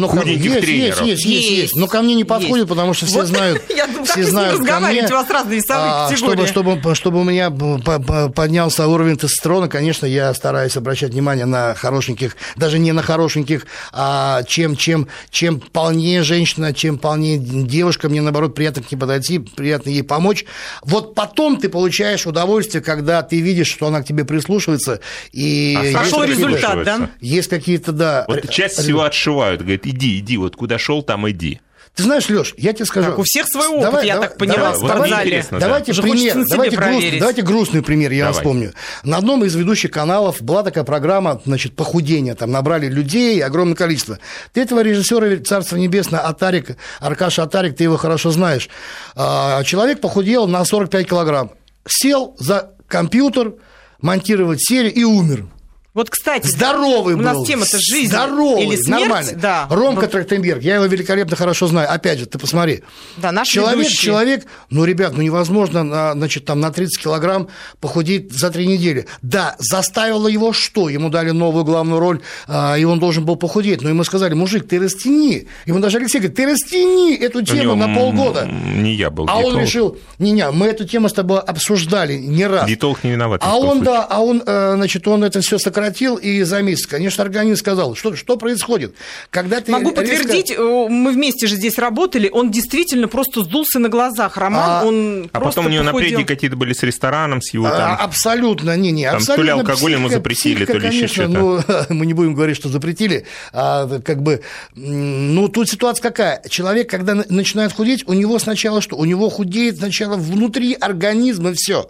щупленьких, 0.08 0.42
худеньких 0.42 0.62
тренеров? 0.62 1.02
есть, 1.02 1.26
есть, 1.26 1.26
есть, 1.26 1.50
есть. 1.50 1.76
Но 1.76 1.88
ко 1.88 2.02
мне 2.02 2.16
не 2.16 2.24
подходит, 2.24 2.68
потому 2.68 2.94
что 2.94 3.06
все 3.06 3.26
знают, 3.26 3.62
все 4.06 4.24
знают 4.24 4.66
ко 4.66 4.80
мне. 4.80 5.06
у 5.06 5.12
вас 5.12 5.30
разные 5.30 5.58
весовые 5.58 5.92
а, 5.92 6.16
чтобы, 6.16 6.48
чтобы, 6.48 6.96
чтобы 6.96 7.20
у 7.20 7.24
меня 7.24 7.50
поднялся 7.50 8.88
уровень 8.88 9.18
тестостерона, 9.18 9.68
конечно, 9.68 10.06
я 10.06 10.34
стараюсь 10.34 10.78
обращать 10.78 11.12
внимание 11.12 11.46
на 11.46 11.74
хорошеньких, 11.74 12.36
даже 12.56 12.80
не 12.80 12.92
на 12.92 13.02
хорошеньких, 13.02 13.66
а 13.92 14.44
чем, 14.44 14.76
чем, 14.76 15.08
чем 15.30 15.60
полнее 15.60 16.24
женщина, 16.24 16.74
чем 16.74 16.98
полнее 16.98 17.38
девушка, 17.38 18.10
мне, 18.10 18.22
наоборот, 18.22 18.56
приятно 18.56 18.84
к 18.84 18.92
ней 18.92 18.98
подойти, 18.98 19.40
приятно 19.40 19.90
ей 19.90 20.04
помочь. 20.04 20.46
Вот 20.84 21.16
потом 21.16 21.58
ты 21.58 21.70
получаешь 21.70 22.26
удовольствие, 22.26 22.84
когда 22.84 23.22
ты 23.22 23.40
видишь, 23.40 23.68
что 23.68 23.88
она 23.88 24.02
к 24.02 24.06
тебе 24.06 24.26
прислушивается. 24.26 25.00
И 25.32 25.78
а 25.78 26.00
пошел 26.00 26.24
результат, 26.24 26.84
да? 26.84 27.10
Есть 27.20 27.50
какие-то, 27.50 27.92
да. 27.92 28.26
Вот 28.28 28.50
часть 28.50 28.78
всего 28.78 29.04
отшивают, 29.04 29.62
говорит, 29.62 29.86
иди, 29.94 30.20
иди, 30.20 30.38
вот 30.38 30.56
куда 30.56 30.78
шел, 30.78 31.04
там 31.04 31.30
иди. 31.30 31.62
Ты 31.96 32.04
знаешь, 32.04 32.28
Леш, 32.28 32.56
я 32.58 32.74
тебе 32.74 32.86
скажу. 32.86 33.10
Так, 33.10 33.20
у 33.20 33.24
всех 33.24 33.46
свой 33.48 33.68
опыт, 33.68 33.82
давай, 33.84 34.08
я 34.08 34.14
давай, 34.16 34.30
так 34.30 34.38
поняла, 34.40 34.58
давай, 34.58 34.78
спортзале. 34.78 35.46
Давайте, 35.52 35.60
давайте 35.60 36.02
пример, 36.02 36.46
давайте, 36.50 36.76
груст, 36.76 37.08
давайте 37.20 37.42
грустный 37.44 37.82
пример, 37.84 38.12
я 38.12 38.26
давай. 38.26 38.34
вспомню. 38.34 38.74
На 39.04 39.18
одном 39.18 39.44
из 39.44 39.54
ведущих 39.54 39.92
каналов 39.92 40.42
была 40.42 40.64
такая 40.64 40.86
программа, 40.86 41.40
значит, 41.46 41.76
похудения, 41.76 42.34
там 42.34 42.50
набрали 42.50 42.88
людей, 42.88 43.44
огромное 43.44 43.76
количество. 43.76 44.18
Ты 44.54 44.62
этого 44.62 44.80
режиссера 44.80 45.38
Царства 45.44 45.76
Небесное, 45.76 46.22
Атарик, 46.22 46.78
Аркаша 47.00 47.44
Атарик, 47.44 47.76
ты 47.76 47.84
его 47.84 47.98
хорошо 47.98 48.32
знаешь. 48.32 48.70
А, 49.16 49.64
человек 49.64 50.02
похудел 50.02 50.48
на 50.48 50.66
45 50.66 51.08
килограмм. 51.08 51.52
Сел 51.88 52.36
за 52.40 52.72
компьютер, 52.88 53.54
монтировать 54.02 54.66
серию 54.68 54.94
и 54.94 55.04
умер. 55.04 55.46
Вот, 55.94 56.10
кстати, 56.10 56.48
здоровый 56.48 57.14
у 57.14 57.18
был. 57.18 57.24
нас 57.24 57.48
тема-то 57.48 57.78
жизнь 57.80 58.08
здоровый, 58.08 58.66
или 58.66 58.76
смерть. 58.78 59.02
Нормально. 59.02 59.32
Да. 59.36 59.68
Ромка 59.70 60.02
вот. 60.02 60.12
Трахтенберг, 60.12 60.64
я 60.64 60.76
его 60.76 60.86
великолепно 60.86 61.36
хорошо 61.36 61.68
знаю. 61.68 61.92
Опять 61.92 62.18
же, 62.18 62.26
ты 62.26 62.40
посмотри. 62.40 62.82
Да, 63.18 63.32
наш 63.32 63.48
человек, 63.48 63.82
ведущий. 63.82 63.98
человек, 63.98 64.46
ну, 64.72 64.86
ребят, 64.86 65.14
ну 65.16 65.22
невозможно, 65.22 65.84
на, 65.84 66.14
значит, 66.14 66.46
там 66.46 66.60
на 66.60 66.72
30 66.72 67.00
килограмм 67.00 67.48
похудеть 67.80 68.32
за 68.34 68.50
три 68.50 68.66
недели. 68.66 69.06
Да, 69.22 69.56
заставило 69.60 70.28
его 70.28 70.52
что? 70.52 70.90
Ему 70.90 71.12
дали 71.12 71.30
новую 71.30 71.64
главную 71.64 72.00
роль, 72.00 72.22
а, 72.48 72.76
и 72.76 72.84
он 72.86 73.00
должен 73.00 73.24
был 73.24 73.36
похудеть. 73.36 73.84
Но 73.84 73.90
ему 73.90 74.04
сказали, 74.04 74.34
мужик, 74.34 74.68
ты 74.68 74.80
растяни. 74.80 75.48
Ему 75.68 75.78
даже 75.78 75.98
Алексей 75.98 76.18
говорит, 76.18 76.36
ты 76.36 76.48
растяни 76.48 77.16
эту 77.16 77.44
тему 77.44 77.76
на 77.76 77.94
полгода. 77.94 78.46
Не 78.48 78.96
я 78.96 79.12
был. 79.12 79.26
А 79.26 79.36
диетолог. 79.36 79.54
он 79.54 79.62
решил, 79.62 79.98
не, 80.18 80.32
не, 80.32 80.50
мы 80.50 80.66
эту 80.66 80.86
тему 80.86 81.08
с 81.08 81.14
тобой 81.14 81.40
обсуждали 81.40 82.16
не 82.18 82.48
раз. 82.48 82.68
Диетолог 82.68 83.04
не 83.04 83.12
виноват. 83.12 83.42
А 83.44 83.58
он, 83.58 83.78
случае. 83.78 83.86
да, 83.86 84.08
а 84.10 84.22
он, 84.22 84.42
э, 84.44 84.74
значит, 84.76 85.08
он 85.08 85.24
это 85.24 85.42
все 85.42 85.60
сократил 85.60 85.83
и 86.18 86.44
за 86.44 86.62
месяц. 86.62 86.88
Конечно, 86.88 87.24
организм 87.24 87.60
сказал, 87.60 87.96
что, 87.96 88.16
что 88.16 88.38
происходит. 88.38 88.96
Когда 89.30 89.62
ты 89.62 89.72
Могу 89.72 89.90
резко... 89.90 90.02
подтвердить, 90.02 90.52
э, 90.52 90.88
мы 90.90 91.12
вместе 91.12 91.48
же 91.48 91.56
здесь 91.56 91.78
работали, 91.78 92.30
он 92.32 92.52
действительно 92.52 93.08
просто 93.08 93.44
сдулся 93.44 93.80
на 93.80 93.90
глазах. 93.90 94.38
Роман, 94.38 94.70
а, 94.70 94.86
он 94.86 95.30
А 95.32 95.40
потом 95.40 95.68
у 95.68 95.70
него 95.70 95.84
похудел. 95.84 96.10
напряги 96.10 96.24
какие-то 96.26 96.56
были 96.56 96.74
с 96.74 96.84
рестораном, 96.84 97.42
с 97.42 97.54
его 97.54 97.70
там... 97.70 97.94
А, 97.94 97.96
абсолютно, 97.96 98.76
не, 98.78 98.92
не, 98.92 99.06
там, 99.06 99.18
абсолютно. 99.18 99.36
То 99.36 99.44
ли 99.44 99.50
алкоголь 99.50 99.76
психика, 99.76 100.00
ему 100.00 100.10
запретили, 100.10 100.66
психика, 100.66 100.72
то 100.74 100.78
ли 100.80 100.88
конечно, 100.88 101.06
еще 101.06 101.30
что-то. 101.30 101.86
Ну, 101.90 101.96
мы 101.96 102.06
не 102.06 102.14
будем 102.14 102.34
говорить, 102.34 102.56
что 102.56 102.70
запретили. 102.70 103.26
А, 103.52 103.88
как 104.00 104.22
бы, 104.22 104.42
ну, 104.76 105.48
тут 105.48 105.70
ситуация 105.70 106.02
какая? 106.02 106.42
Человек, 106.50 106.90
когда 106.90 107.16
начинает 107.16 107.74
худеть, 107.74 108.08
у 108.08 108.14
него 108.14 108.40
сначала 108.40 108.82
что? 108.82 108.96
У 108.98 109.06
него 109.06 109.30
худеет 109.30 109.78
сначала 109.78 110.18
внутри 110.18 110.74
организма 110.74 111.54
все. 111.54 111.90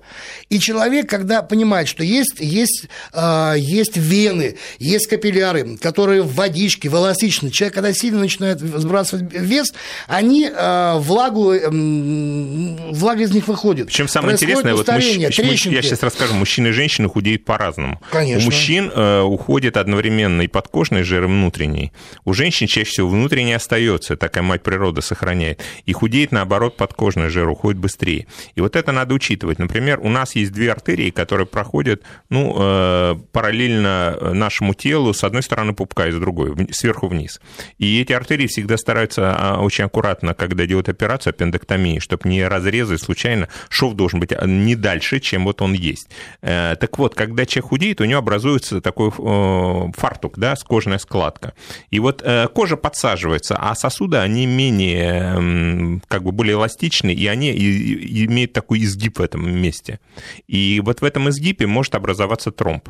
И 0.49 0.59
человек, 0.59 1.09
когда 1.09 1.41
понимает, 1.41 1.87
что 1.87 2.03
есть, 2.03 2.35
есть, 2.39 2.87
а, 3.11 3.53
есть 3.83 3.97
вены, 3.97 4.57
есть 4.79 5.07
капилляры, 5.07 5.77
которые 5.77 6.21
в 6.21 6.33
водичке, 6.35 6.89
в 6.89 6.95
эластичной. 6.95 7.51
Человек, 7.51 7.75
когда 7.75 7.93
сильно 7.93 8.19
начинает 8.19 8.59
сбрасывать 8.59 9.31
вес, 9.31 9.73
они 10.07 10.49
э, 10.49 10.93
влагу, 10.97 11.53
э, 11.53 11.69
влага 11.69 13.23
из 13.23 13.31
них 13.31 13.47
выходит. 13.47 13.87
Причем 13.87 14.07
самое 14.07 14.33
интересное, 14.33 14.73
вот 14.73 14.87
мужч... 14.87 15.65
я 15.65 15.81
сейчас 15.81 16.03
расскажу, 16.03 16.33
мужчины 16.33 16.69
и 16.69 16.71
женщины 16.71 17.09
худеют 17.09 17.45
по-разному. 17.45 18.01
Конечно. 18.11 18.41
У 18.41 18.45
мужчин 18.45 18.91
э, 18.93 19.21
уходит 19.21 19.77
одновременно 19.77 20.41
и 20.41 20.47
подкожный 20.47 21.03
жир, 21.03 21.23
и 21.23 21.27
внутренний. 21.27 21.91
У 22.25 22.33
женщин 22.33 22.67
чаще 22.67 22.89
всего 22.89 23.09
внутренний 23.09 23.53
остается, 23.53 24.15
такая 24.15 24.43
мать 24.43 24.63
природа 24.63 25.01
сохраняет. 25.01 25.61
И 25.85 25.93
худеет, 25.93 26.31
наоборот, 26.31 26.77
подкожный 26.77 27.29
жир 27.29 27.47
уходит 27.47 27.79
быстрее. 27.79 28.27
И 28.55 28.61
вот 28.61 28.75
это 28.75 28.91
надо 28.91 29.13
учитывать. 29.13 29.59
Например, 29.59 29.99
у 30.01 30.09
нас 30.09 30.35
есть 30.35 30.51
две 30.51 30.71
артерии, 30.71 31.09
которые 31.09 31.47
проходят 31.47 32.03
ну, 32.29 32.55
э, 32.57 33.15
параллельно 33.31 33.72
нашему 33.81 34.73
телу, 34.73 35.13
с 35.13 35.23
одной 35.23 35.43
стороны 35.43 35.73
пупка 35.73 36.07
и 36.07 36.11
с 36.11 36.15
другой, 36.15 36.53
сверху 36.71 37.07
вниз. 37.07 37.39
И 37.77 38.01
эти 38.01 38.13
артерии 38.13 38.47
всегда 38.47 38.77
стараются 38.77 39.35
а, 39.35 39.61
очень 39.61 39.85
аккуратно, 39.85 40.33
когда 40.33 40.65
делают 40.65 40.89
операцию 40.89 41.31
аппендэктомии, 41.31 41.99
чтобы 41.99 42.29
не 42.29 42.47
разрезать 42.47 43.01
случайно, 43.01 43.49
шов 43.69 43.93
должен 43.93 44.19
быть 44.19 44.31
а, 44.31 44.45
не 44.45 44.75
дальше, 44.75 45.19
чем 45.19 45.45
вот 45.45 45.61
он 45.61 45.73
есть. 45.73 46.09
Э, 46.41 46.75
так 46.79 46.97
вот, 46.97 47.15
когда 47.15 47.45
человек 47.45 47.69
худеет, 47.69 48.01
у 48.01 48.05
него 48.05 48.19
образуется 48.19 48.81
такой 48.81 49.11
фартук, 49.11 50.37
да, 50.37 50.55
с 50.55 50.63
кожная 50.63 50.97
складка. 50.97 51.53
И 51.89 51.99
вот 51.99 52.21
э, 52.23 52.47
кожа 52.53 52.77
подсаживается, 52.77 53.55
а 53.57 53.75
сосуды, 53.75 54.17
они 54.17 54.45
менее, 54.45 56.01
как 56.07 56.23
бы 56.23 56.31
более 56.31 56.55
эластичны, 56.55 57.13
и 57.13 57.27
они 57.27 57.51
имеют 57.51 58.53
такой 58.53 58.83
изгиб 58.83 59.19
в 59.19 59.21
этом 59.21 59.49
месте. 59.49 59.99
И 60.47 60.81
вот 60.83 61.01
в 61.01 61.03
этом 61.03 61.29
изгибе 61.29 61.67
может 61.67 61.95
образоваться 61.95 62.51
тромб 62.51 62.89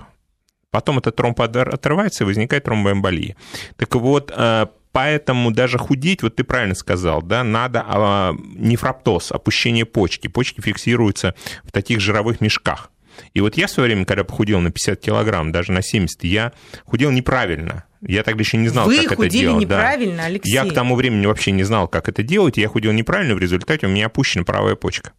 Потом 0.73 0.97
этот 0.97 1.15
тромб 1.15 1.39
отрывается, 1.39 2.23
и 2.23 2.27
возникает 2.27 2.63
тромбоэмболия. 2.63 3.35
Так 3.77 3.95
вот, 3.95 4.33
э, 4.35 4.65
Поэтому 4.91 5.49
даже 5.49 5.79
худеть, 5.79 6.21
вот 6.21 6.35
ты 6.35 6.43
правильно 6.43 6.75
сказал, 6.75 7.23
да, 7.23 7.43
надо 7.43 7.83
а, 7.83 8.35
нефроптоз, 8.55 9.31
опущение 9.31 9.85
почки. 9.85 10.27
Почки 10.27 10.61
фиксируются 10.61 11.33
в 11.63 11.71
таких 11.71 11.99
жировых 11.99 12.41
мешках. 12.41 12.91
И 13.33 13.41
вот 13.41 13.57
я 13.57 13.65
в 13.65 13.71
свое 13.71 13.87
время, 13.87 14.05
когда 14.05 14.23
похудел 14.23 14.59
на 14.59 14.69
50 14.69 14.99
килограмм, 14.99 15.51
даже 15.51 15.71
на 15.71 15.81
70, 15.81 16.23
я 16.25 16.53
худел 16.85 17.09
неправильно. 17.09 17.85
Я 18.01 18.21
тогда 18.21 18.41
еще 18.41 18.57
не 18.57 18.67
знал, 18.67 18.85
Вы 18.85 18.97
как 18.97 19.13
это 19.13 19.29
делать. 19.29 19.61
неправильно, 19.61 20.17
да. 20.17 20.25
Алексей. 20.25 20.53
Я 20.53 20.63
к 20.63 20.73
тому 20.75 20.95
времени 20.95 21.25
вообще 21.25 21.49
не 21.49 21.63
знал, 21.63 21.87
как 21.87 22.07
это 22.07 22.21
делать. 22.21 22.57
Я 22.57 22.67
худел 22.67 22.91
неправильно, 22.91 23.33
в 23.33 23.39
результате 23.39 23.87
у 23.87 23.89
меня 23.89 24.05
опущена 24.05 24.43
правая 24.43 24.75
почка 24.75 25.13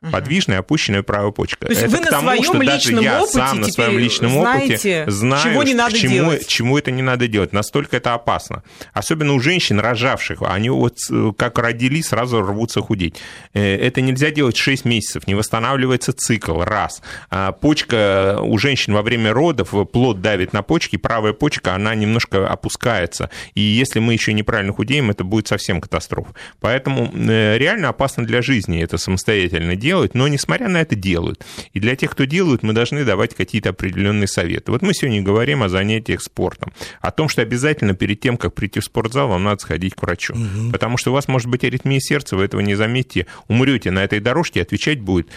подвижная, 0.00 0.60
опущенная 0.60 1.02
правая 1.02 1.30
почка. 1.30 1.66
То 1.66 1.72
есть 1.72 1.82
это 1.82 1.96
вы 1.96 1.98
к 1.98 2.08
тому, 2.08 2.30
на 2.30 2.42
своем 2.42 2.66
даже 2.66 2.92
я 2.94 3.26
сам 3.26 3.60
на 3.60 3.68
своем 3.68 3.98
личном 3.98 4.32
знаете, 4.32 4.72
опыте 4.72 5.04
знаю, 5.08 5.42
чего 5.42 5.62
не 5.62 5.74
надо 5.74 5.96
чему, 5.96 6.14
делать. 6.14 6.46
чему 6.46 6.78
это 6.78 6.90
не 6.90 7.02
надо 7.02 7.28
делать. 7.28 7.52
Настолько 7.52 7.98
это 7.98 8.14
опасно. 8.14 8.62
Особенно 8.94 9.34
у 9.34 9.40
женщин, 9.40 9.78
рожавших, 9.78 10.42
они 10.42 10.70
вот 10.70 10.98
как 11.36 11.58
родили, 11.58 12.00
сразу 12.00 12.40
рвутся 12.40 12.80
худеть. 12.80 13.16
Э, 13.52 13.76
это 13.76 14.00
нельзя 14.00 14.30
делать 14.30 14.56
6 14.56 14.86
месяцев, 14.86 15.26
не 15.26 15.34
восстанавливается 15.34 16.14
цикл, 16.14 16.62
раз. 16.62 17.02
А 17.28 17.52
почка 17.52 18.38
у 18.40 18.56
женщин 18.56 18.94
во 18.94 19.02
время 19.02 19.34
родов, 19.34 19.74
плод 19.92 20.22
давит 20.22 20.54
на 20.54 20.62
почки, 20.62 20.96
правая 20.96 21.34
почка, 21.34 21.74
она 21.74 21.94
немножко 21.94 22.48
опускается. 22.48 23.28
И 23.54 23.60
если 23.60 23.98
мы 23.98 24.14
еще 24.14 24.32
неправильно 24.32 24.72
худеем, 24.72 25.10
это 25.10 25.24
будет 25.24 25.46
совсем 25.46 25.80
катастрофа. 25.80 26.34
Поэтому 26.60 27.12
э, 27.12 27.58
реально 27.58 27.90
опасно 27.90 28.24
для 28.24 28.40
жизни 28.40 28.82
это 28.82 28.96
самостоятельно 28.96 29.76
делать 29.76 29.89
делать, 29.90 30.14
но, 30.14 30.28
несмотря 30.28 30.68
на 30.68 30.80
это, 30.80 30.94
делают. 30.94 31.44
И 31.72 31.80
для 31.80 31.96
тех, 31.96 32.12
кто 32.12 32.24
делают, 32.24 32.62
мы 32.62 32.72
должны 32.72 33.04
давать 33.04 33.34
какие-то 33.34 33.70
определенные 33.70 34.28
советы. 34.28 34.70
Вот 34.70 34.82
мы 34.82 34.94
сегодня 34.94 35.20
говорим 35.20 35.64
о 35.64 35.68
занятиях 35.68 36.22
спортом, 36.22 36.72
о 37.00 37.10
том, 37.10 37.28
что 37.28 37.42
обязательно 37.42 37.94
перед 37.94 38.20
тем, 38.20 38.36
как 38.36 38.54
прийти 38.54 38.78
в 38.78 38.84
спортзал, 38.84 39.28
вам 39.28 39.42
надо 39.42 39.60
сходить 39.60 39.96
к 39.96 40.02
врачу. 40.02 40.34
Угу. 40.34 40.70
Потому 40.70 40.96
что 40.96 41.10
у 41.10 41.14
вас 41.14 41.26
может 41.26 41.48
быть 41.48 41.64
аритмия 41.64 41.98
сердца, 41.98 42.36
вы 42.36 42.44
этого 42.44 42.60
не 42.60 42.76
заметите, 42.76 43.26
умрете 43.48 43.90
на 43.90 44.04
этой 44.04 44.20
дорожке, 44.20 44.62
отвечать 44.62 45.00
будет 45.00 45.28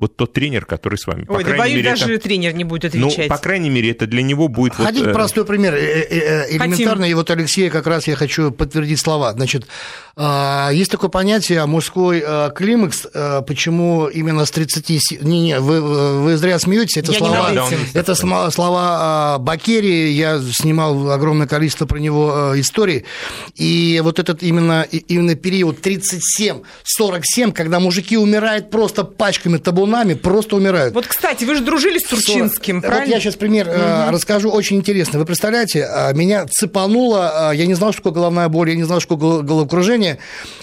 вот 0.00 0.16
тот 0.16 0.32
тренер, 0.32 0.64
который 0.66 0.98
с 0.98 1.06
вами. 1.06 1.24
Ой, 1.28 1.44
по 1.44 1.50
да 1.50 1.56
боюсь, 1.56 1.76
мере, 1.76 1.90
даже 1.90 2.14
это... 2.14 2.24
тренер 2.24 2.52
не 2.54 2.64
будет 2.64 2.82
ну, 2.94 3.06
отвечать. 3.06 3.28
Ну, 3.28 3.36
по 3.36 3.40
крайней 3.40 3.70
мере, 3.70 3.92
это 3.92 4.06
для 4.06 4.22
него 4.22 4.48
будет... 4.48 4.74
Хотите 4.74 5.04
вот, 5.04 5.14
простой 5.14 5.44
пример, 5.44 5.74
э, 5.74 5.78
э, 5.78 6.50
элементарный, 6.50 7.04
Хотим. 7.04 7.04
и 7.04 7.14
вот 7.14 7.30
Алексея 7.30 7.70
как 7.70 7.86
раз 7.86 8.08
я 8.08 8.16
хочу 8.16 8.50
подтвердить 8.50 8.98
слова. 8.98 9.32
Значит, 9.32 9.66
а, 10.16 10.70
есть 10.72 10.90
такое 10.90 11.10
понятие 11.10 11.64
мужской 11.66 12.22
а, 12.26 12.50
климакс, 12.50 13.06
а, 13.14 13.42
почему 13.42 14.06
именно 14.06 14.44
с 14.44 14.50
30... 14.50 15.22
Не, 15.22 15.40
не, 15.40 15.60
вы, 15.60 15.80
вы 16.22 16.36
зря 16.36 16.58
смеетесь, 16.58 16.96
это 16.96 17.12
я 17.12 17.18
слова, 17.18 17.68
это 17.94 18.50
слова 18.50 19.38
Бакерии, 19.38 20.08
я 20.08 20.40
снимал 20.52 21.10
огромное 21.10 21.46
количество 21.46 21.86
про 21.86 21.98
него 21.98 22.52
историй, 22.56 23.04
и 23.54 24.00
вот 24.02 24.18
этот 24.18 24.42
именно, 24.42 24.82
именно 24.82 25.36
период 25.36 25.84
37-47, 25.84 27.52
когда 27.52 27.78
мужики 27.78 28.16
умирают 28.16 28.70
просто 28.70 29.04
пачками 29.04 29.58
табунами, 29.84 30.14
просто 30.14 30.56
умирают. 30.56 30.94
Вот, 30.94 31.06
кстати, 31.06 31.44
вы 31.44 31.56
же 31.56 31.62
дружили 31.62 31.98
с 31.98 32.04
Турчинским, 32.04 32.76
40... 32.76 32.82
правильно? 32.82 33.06
Вот 33.06 33.14
я 33.14 33.20
сейчас 33.20 33.36
пример 33.36 33.68
угу. 33.68 34.12
расскажу, 34.12 34.50
очень 34.50 34.76
интересно. 34.76 35.18
Вы 35.18 35.24
представляете, 35.24 35.88
меня 36.14 36.46
цепануло, 36.46 37.52
я 37.54 37.66
не 37.66 37.74
знал, 37.74 37.92
что 37.92 38.02
такое 38.02 38.14
головная 38.14 38.48
боль, 38.48 38.70
я 38.70 38.76
не 38.76 38.84
знал, 38.84 39.00
что 39.00 39.14
такое 39.16 39.42
головокружение. 39.42 40.18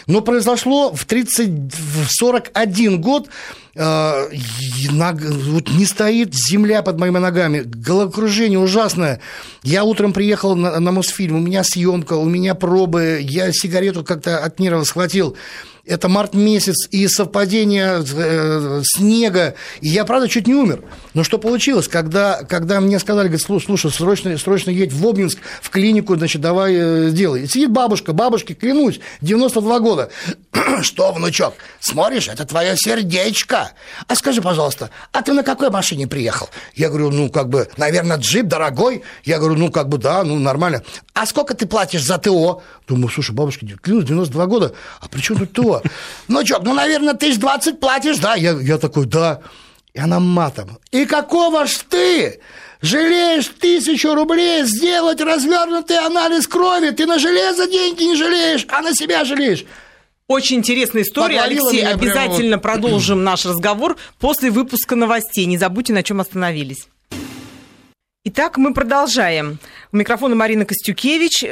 Но 0.08 0.22
произошло 0.22 0.92
в 0.94 1.06
30, 1.06 1.50
в 1.50 2.08
41 2.10 3.02
год 3.02 3.30
э, 3.76 4.28
вот 4.92 5.70
не 5.70 5.86
стоит 5.86 6.34
земля 6.34 6.82
под 6.82 7.00
моими 7.00 7.20
ногами, 7.20 7.62
головокружение 7.66 8.60
ужасное. 8.60 9.22
Я 9.64 9.84
утром 9.84 10.14
приехал 10.14 10.56
на, 10.56 10.80
на 10.80 10.92
Мосфильм, 10.92 11.38
у 11.38 11.40
меня 11.40 11.64
съемка, 11.64 12.14
у 12.14 12.26
меня 12.26 12.56
пробы, 12.56 13.20
я 13.22 13.52
сигарету 13.52 14.04
как-то 14.04 14.40
от 14.40 14.60
нерва 14.60 14.84
схватил 14.84 15.36
это 15.86 16.08
март 16.10 16.34
месяц, 16.34 16.88
и 16.92 17.08
совпадение 17.08 18.04
э, 18.04 18.82
снега, 18.84 19.56
и 19.82 19.90
я, 19.90 20.06
правда, 20.06 20.28
чуть 20.28 20.48
не 20.48 20.54
умер. 20.54 20.84
Но 21.14 21.24
что 21.24 21.38
получилось, 21.38 21.88
когда, 21.88 22.44
когда 22.44 22.80
мне 22.80 23.00
сказали, 23.00 23.28
говорит, 23.28 23.46
слушай, 23.46 23.92
срочно, 23.92 24.38
срочно 24.38 24.70
едь 24.70 24.94
в 24.94 25.08
Обнинск, 25.08 25.40
в 25.62 25.70
клинику, 25.70 26.16
значит, 26.16 26.42
давай 26.42 26.76
э, 26.76 27.10
делай. 27.12 27.44
И 27.44 27.48
сидит 27.48 27.72
бабушка, 27.72 28.14
бабушке, 28.14 28.54
клянусь, 28.54 29.00
92 29.22 29.80
года. 29.80 30.12
что, 30.82 31.12
внучок, 31.12 31.54
смотришь, 31.80 32.28
это 32.28 32.46
твое 32.46 32.76
сердечко. 32.76 33.72
А 34.08 34.16
скажи, 34.16 34.42
пожалуйста, 34.42 34.90
а 35.12 35.22
ты 35.22 35.34
на 35.34 35.44
какой 35.44 35.70
машине 35.70 36.08
приехал? 36.08 36.50
Я 36.76 36.90
говорю, 36.90 37.12
ну, 37.12 37.30
как 37.30 37.50
бы, 37.50 37.70
наверное, 37.78 38.18
джип 38.18 38.48
дорогой. 38.48 39.04
Я 39.24 39.40
говорю, 39.40 39.56
ну, 39.56 39.72
как 39.72 39.90
бы, 39.90 39.98
да, 39.98 40.24
ну, 40.24 40.40
нормально. 40.40 40.84
А 41.14 41.26
сколько 41.26 41.54
ты 41.54 41.66
платишь 41.66 42.04
за 42.04 42.18
ТО? 42.18 42.64
Думаю, 42.88 43.10
слушай, 43.10 43.34
бабушка, 43.34 43.66
клянусь, 43.82 44.06
92 44.06 44.46
года, 44.48 44.74
а 45.00 45.08
при 45.08 45.22
чем 45.22 45.38
тут 45.38 45.54
ТО? 45.54 45.71
Ну, 46.28 46.44
чё, 46.44 46.60
ну, 46.64 46.74
наверное, 46.74 47.14
тысяч 47.14 47.38
двадцать 47.38 47.80
платишь, 47.80 48.18
да? 48.18 48.36
Я, 48.36 48.52
я 48.52 48.78
такой, 48.78 49.06
да. 49.06 49.42
И 49.94 50.00
она 50.00 50.20
матом. 50.20 50.80
И 50.92 51.06
какого 51.06 51.66
ж 51.66 51.80
ты? 51.90 52.40
Жалеешь 52.82 53.52
тысячу 53.60 54.16
рублей 54.16 54.64
сделать 54.64 55.22
развернутый 55.22 55.98
анализ 55.98 56.48
крови. 56.48 56.90
Ты 56.90 57.06
на 57.06 57.20
железо 57.20 57.68
деньги 57.68 58.04
не 58.04 58.16
жалеешь, 58.16 58.66
а 58.70 58.82
на 58.82 58.94
себя 58.94 59.24
жалеешь. 59.24 59.66
Очень 60.28 60.58
интересная 60.58 61.04
история, 61.04 61.40
Подвалила 61.42 61.70
Алексей. 61.70 61.86
Обязательно 61.86 62.58
прямо... 62.58 62.76
продолжим 62.78 63.24
наш 63.26 63.46
разговор 63.46 63.98
после 64.20 64.50
выпуска 64.50 64.96
новостей. 64.96 65.46
Не 65.46 65.58
забудьте, 65.58 65.94
на 65.94 66.04
чем 66.04 66.22
остановились. 66.22 66.88
Итак, 68.24 68.58
мы 68.58 68.74
продолжаем. 68.74 69.60
У 69.92 69.98
микрофона 69.98 70.36
Марина 70.36 70.66
Костюкевич. 70.66 71.44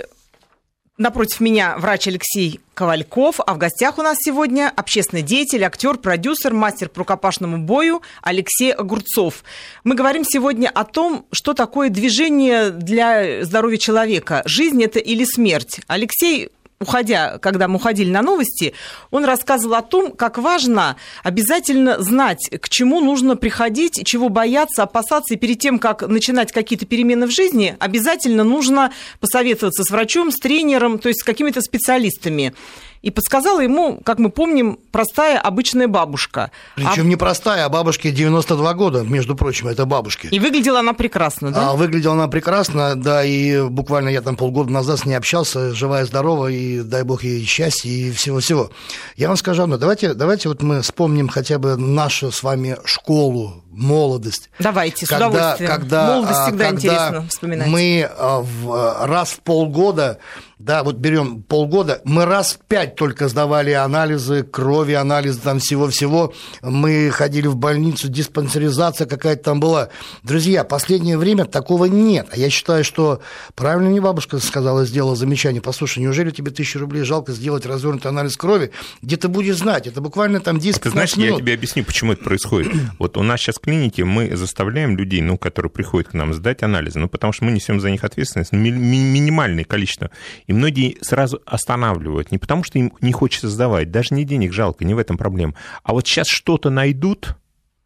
Напротив 0.99 1.39
меня 1.39 1.77
врач 1.77 2.09
Алексей 2.09 2.59
Ковальков, 2.73 3.39
а 3.47 3.53
в 3.53 3.57
гостях 3.57 3.97
у 3.99 4.01
нас 4.01 4.17
сегодня 4.19 4.69
общественный 4.75 5.21
деятель, 5.21 5.63
актер, 5.63 5.97
продюсер, 5.97 6.53
мастер 6.53 6.89
по 6.89 6.99
рукопашному 6.99 7.57
бою 7.57 8.01
Алексей 8.21 8.73
Огурцов. 8.73 9.45
Мы 9.85 9.95
говорим 9.95 10.25
сегодня 10.25 10.67
о 10.67 10.83
том, 10.83 11.25
что 11.31 11.53
такое 11.53 11.87
движение 11.87 12.71
для 12.71 13.45
здоровья 13.45 13.77
человека. 13.77 14.41
Жизнь 14.43 14.83
это 14.83 14.99
или 14.99 15.23
смерть? 15.23 15.79
Алексей 15.87 16.49
уходя, 16.79 17.39
когда 17.39 17.67
мы 17.67 17.75
уходили 17.75 18.09
на 18.09 18.21
новости, 18.21 18.73
он 19.11 19.25
рассказывал 19.25 19.75
о 19.75 19.81
том, 19.81 20.13
как 20.13 20.37
важно 20.37 20.95
обязательно 21.23 22.01
знать, 22.01 22.49
к 22.61 22.69
чему 22.69 23.01
нужно 23.01 23.35
приходить, 23.35 24.05
чего 24.05 24.29
бояться, 24.29 24.83
опасаться. 24.83 25.33
И 25.33 25.37
перед 25.37 25.59
тем, 25.59 25.77
как 25.77 26.07
начинать 26.07 26.53
какие-то 26.53 26.85
перемены 26.85 27.27
в 27.27 27.31
жизни, 27.31 27.75
обязательно 27.79 28.45
нужно 28.45 28.93
посоветоваться 29.19 29.83
с 29.83 29.89
врачом, 29.89 30.31
с 30.31 30.37
тренером, 30.37 30.99
то 30.99 31.09
есть 31.09 31.21
с 31.21 31.23
какими-то 31.23 31.61
специалистами 31.61 32.53
и 33.01 33.11
подсказала 33.11 33.61
ему, 33.61 33.99
как 34.03 34.19
мы 34.19 34.29
помним, 34.29 34.77
простая 34.91 35.39
обычная 35.39 35.87
бабушка. 35.87 36.51
Причем 36.75 37.03
а... 37.03 37.09
не 37.09 37.15
простая, 37.15 37.65
а 37.65 37.69
бабушке 37.69 38.11
92 38.11 38.73
года, 38.73 39.03
между 39.03 39.35
прочим, 39.35 39.67
это 39.67 39.85
бабушки. 39.85 40.27
И 40.27 40.39
выглядела 40.39 40.79
она 40.79 40.93
прекрасно, 40.93 41.51
да? 41.51 41.69
А, 41.69 41.73
выглядела 41.75 42.13
она 42.13 42.27
прекрасно, 42.27 42.95
да, 42.95 43.23
и 43.23 43.61
буквально 43.69 44.09
я 44.09 44.21
там 44.21 44.35
полгода 44.35 44.71
назад 44.71 44.99
с 44.99 45.05
ней 45.05 45.13
общался, 45.13 45.73
живая, 45.73 46.05
здорова, 46.05 46.47
и 46.47 46.81
дай 46.81 47.03
бог 47.03 47.23
ей 47.23 47.45
счастья 47.45 47.89
и 47.89 48.11
всего-всего. 48.11 48.69
Я 49.15 49.27
вам 49.29 49.37
скажу 49.37 49.63
одно, 49.63 49.77
давайте, 49.77 50.13
давайте 50.13 50.49
вот 50.49 50.61
мы 50.61 50.81
вспомним 50.81 51.29
хотя 51.29 51.57
бы 51.57 51.77
нашу 51.77 52.31
с 52.31 52.43
вами 52.43 52.77
школу, 52.83 53.63
молодость. 53.71 54.49
Давайте, 54.59 55.05
с 55.05 55.09
когда, 55.09 55.29
удовольствием. 55.29 55.71
Когда, 55.71 56.07
Молодость 56.07 56.41
всегда 56.41 56.65
когда 56.65 56.69
интересно 56.69 57.27
вспоминать. 57.29 57.67
Мы 57.67 58.09
а, 58.09 59.05
раз 59.07 59.29
в 59.29 59.39
полгода 59.39 60.19
да, 60.59 60.83
вот 60.83 60.97
берем 60.97 61.41
полгода, 61.41 62.01
мы 62.03 62.25
раз 62.25 62.53
в 62.53 62.65
пять 62.67 62.95
только 62.95 63.29
сдавали 63.29 63.71
анализы 63.71 64.43
крови, 64.43 64.91
анализы 64.91 65.39
там 65.39 65.59
всего-всего. 65.59 66.33
Мы 66.61 67.09
ходили 67.11 67.47
в 67.47 67.55
больницу, 67.55 68.09
диспансеризация 68.09 69.07
какая-то 69.07 69.41
там 69.43 69.59
была. 69.61 69.87
Друзья, 70.23 70.65
последнее 70.65 71.17
время 71.17 71.45
такого 71.45 71.85
нет. 71.85 72.27
А 72.31 72.37
я 72.37 72.49
считаю, 72.49 72.83
что 72.83 73.21
правильно 73.55 73.89
мне 73.89 74.01
бабушка 74.01 74.37
сказала, 74.39 74.83
сделала 74.85 75.15
замечание. 75.15 75.61
Послушай, 75.61 75.99
неужели 75.99 76.29
тебе 76.31 76.51
тысячу 76.51 76.79
рублей 76.79 77.03
жалко 77.03 77.31
сделать 77.31 77.65
развернутый 77.65 78.11
анализ 78.11 78.35
крови, 78.35 78.71
где 79.01 79.15
ты 79.15 79.29
будешь 79.29 79.55
знать? 79.57 79.87
Это 79.87 80.01
буквально 80.01 80.41
там 80.41 80.59
10 80.59 80.77
а 80.77 80.81
Ты 80.81 80.89
знаешь, 80.89 81.15
минут. 81.15 81.31
я 81.31 81.37
тебе 81.37 81.53
объясню, 81.53 81.85
почему 81.85 82.11
это 82.13 82.23
происходит. 82.23 82.73
Вот 82.99 83.15
у 83.15 83.23
нас 83.23 83.39
сейчас 83.39 83.55
в 83.55 83.61
клинике 83.61 84.03
мы 84.03 84.35
заставляем 84.35 84.97
людей, 84.97 85.21
ну, 85.21 85.37
которые 85.37 85.71
приходят 85.71 86.09
к 86.09 86.13
нам, 86.13 86.33
сдать 86.33 86.63
анализы, 86.63 86.99
ну, 86.99 87.07
потому 87.07 87.31
что 87.31 87.45
мы 87.45 87.51
несем 87.51 87.79
за 87.79 87.89
них 87.89 88.03
ответственность, 88.03 88.51
ми- 88.51 88.71
минимальное 88.71 89.63
количество. 89.63 90.09
И 90.49 90.53
многие 90.53 90.97
сразу 91.01 91.43
останавливают, 91.45 92.31
не 92.31 92.39
потому 92.39 92.63
что 92.63 92.79
им 92.79 92.91
не 93.01 93.11
хочется 93.11 93.47
сдавать, 93.47 93.91
даже 93.91 94.15
не 94.15 94.23
денег 94.23 94.51
жалко, 94.51 94.83
не 94.83 94.95
в 94.95 94.97
этом 94.97 95.15
проблема. 95.15 95.53
А 95.83 95.93
вот 95.93 96.07
сейчас 96.07 96.27
что-то 96.27 96.71
найдут, 96.71 97.37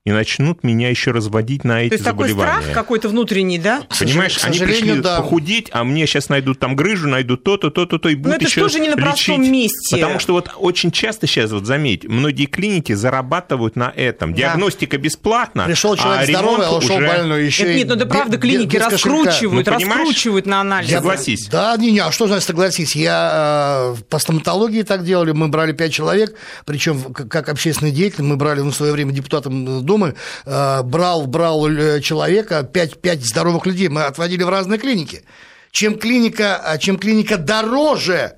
и 0.05 0.11
начнут 0.11 0.65
меня 0.65 0.89
еще 0.89 1.11
разводить 1.11 1.63
на 1.63 1.83
эти 1.83 1.89
То 1.89 1.93
есть 1.95 2.03
заболевания. 2.03 2.51
такой 2.51 2.63
страх 2.63 2.73
какой-то 2.73 3.07
внутренний, 3.07 3.57
да? 3.57 3.83
Понимаешь, 3.97 4.37
они 4.43 4.59
пришли 4.59 4.99
да. 4.99 5.21
похудеть, 5.21 5.69
а 5.71 5.85
мне 5.85 6.05
сейчас 6.07 6.27
найдут 6.27 6.59
там 6.59 6.75
грыжу, 6.75 7.07
найдут 7.07 7.43
то-то, 7.43 7.69
то-то, 7.69 7.99
то 7.99 8.09
и 8.09 8.15
будут 8.15 8.31
Но 8.31 8.35
это 8.35 8.45
еще 8.45 8.61
тоже 8.61 8.81
не 8.81 8.89
на 8.89 8.95
лечить. 8.95 9.03
простом 9.05 9.49
месте. 9.49 9.95
Потому 9.95 10.19
что 10.19 10.33
вот 10.33 10.51
очень 10.57 10.91
часто 10.91 11.25
сейчас, 11.25 11.51
вот 11.51 11.65
заметь, 11.65 12.03
многие 12.03 12.47
клиники 12.47 12.91
зарабатывают 12.91 13.77
на 13.77 13.93
этом. 13.95 14.33
Диагностика 14.33 14.97
да. 14.97 15.03
бесплатна, 15.03 15.65
Пришел 15.65 15.95
человек 15.95 16.23
а 16.23 16.31
здоровый, 16.31 16.67
а 16.67 16.71
ушел 16.75 16.97
уже... 16.97 17.07
больной 17.07 17.45
еще 17.45 17.63
Нет, 17.63 17.75
нет, 17.77 17.87
ну 17.87 17.95
это 17.95 18.05
правда 18.05 18.37
клиники 18.37 18.75
раскручивают, 18.75 19.65
ну, 19.65 19.73
раскручивают 19.73 20.45
на 20.45 20.59
анализ. 20.59 20.91
Согласись. 20.91 21.47
Да, 21.47 21.77
не, 21.77 21.91
не, 21.91 21.99
а 21.99 22.11
что 22.11 22.27
значит 22.27 22.45
согласись? 22.45 22.93
Я 22.93 23.95
э, 23.97 24.03
по 24.09 24.19
стоматологии 24.19 24.81
так 24.81 25.05
делали, 25.05 25.31
мы 25.31 25.47
брали 25.47 25.71
пять 25.71 25.93
человек, 25.93 26.35
причем 26.65 27.01
как 27.13 27.47
общественный 27.47 27.91
деятель, 27.91 28.25
мы 28.25 28.35
брали 28.35 28.59
ну, 28.59 28.71
в 28.71 28.75
свое 28.75 28.91
время 28.91 29.13
депутатом 29.13 29.85
Думы, 29.93 30.15
э, 30.45 30.81
брал, 30.81 31.27
брал 31.27 31.69
э, 31.69 32.01
человека, 32.01 32.63
5, 32.63 32.99
5 32.99 33.25
здоровых 33.25 33.67
людей 33.67 33.89
мы 33.89 34.05
отводили 34.05 34.41
в 34.41 34.49
разные 34.49 34.79
клиники. 34.79 35.23
Чем 35.69 35.99
клиника, 35.99 36.57
а, 36.57 36.79
чем 36.79 36.97
клиника 36.97 37.37
дороже, 37.37 38.37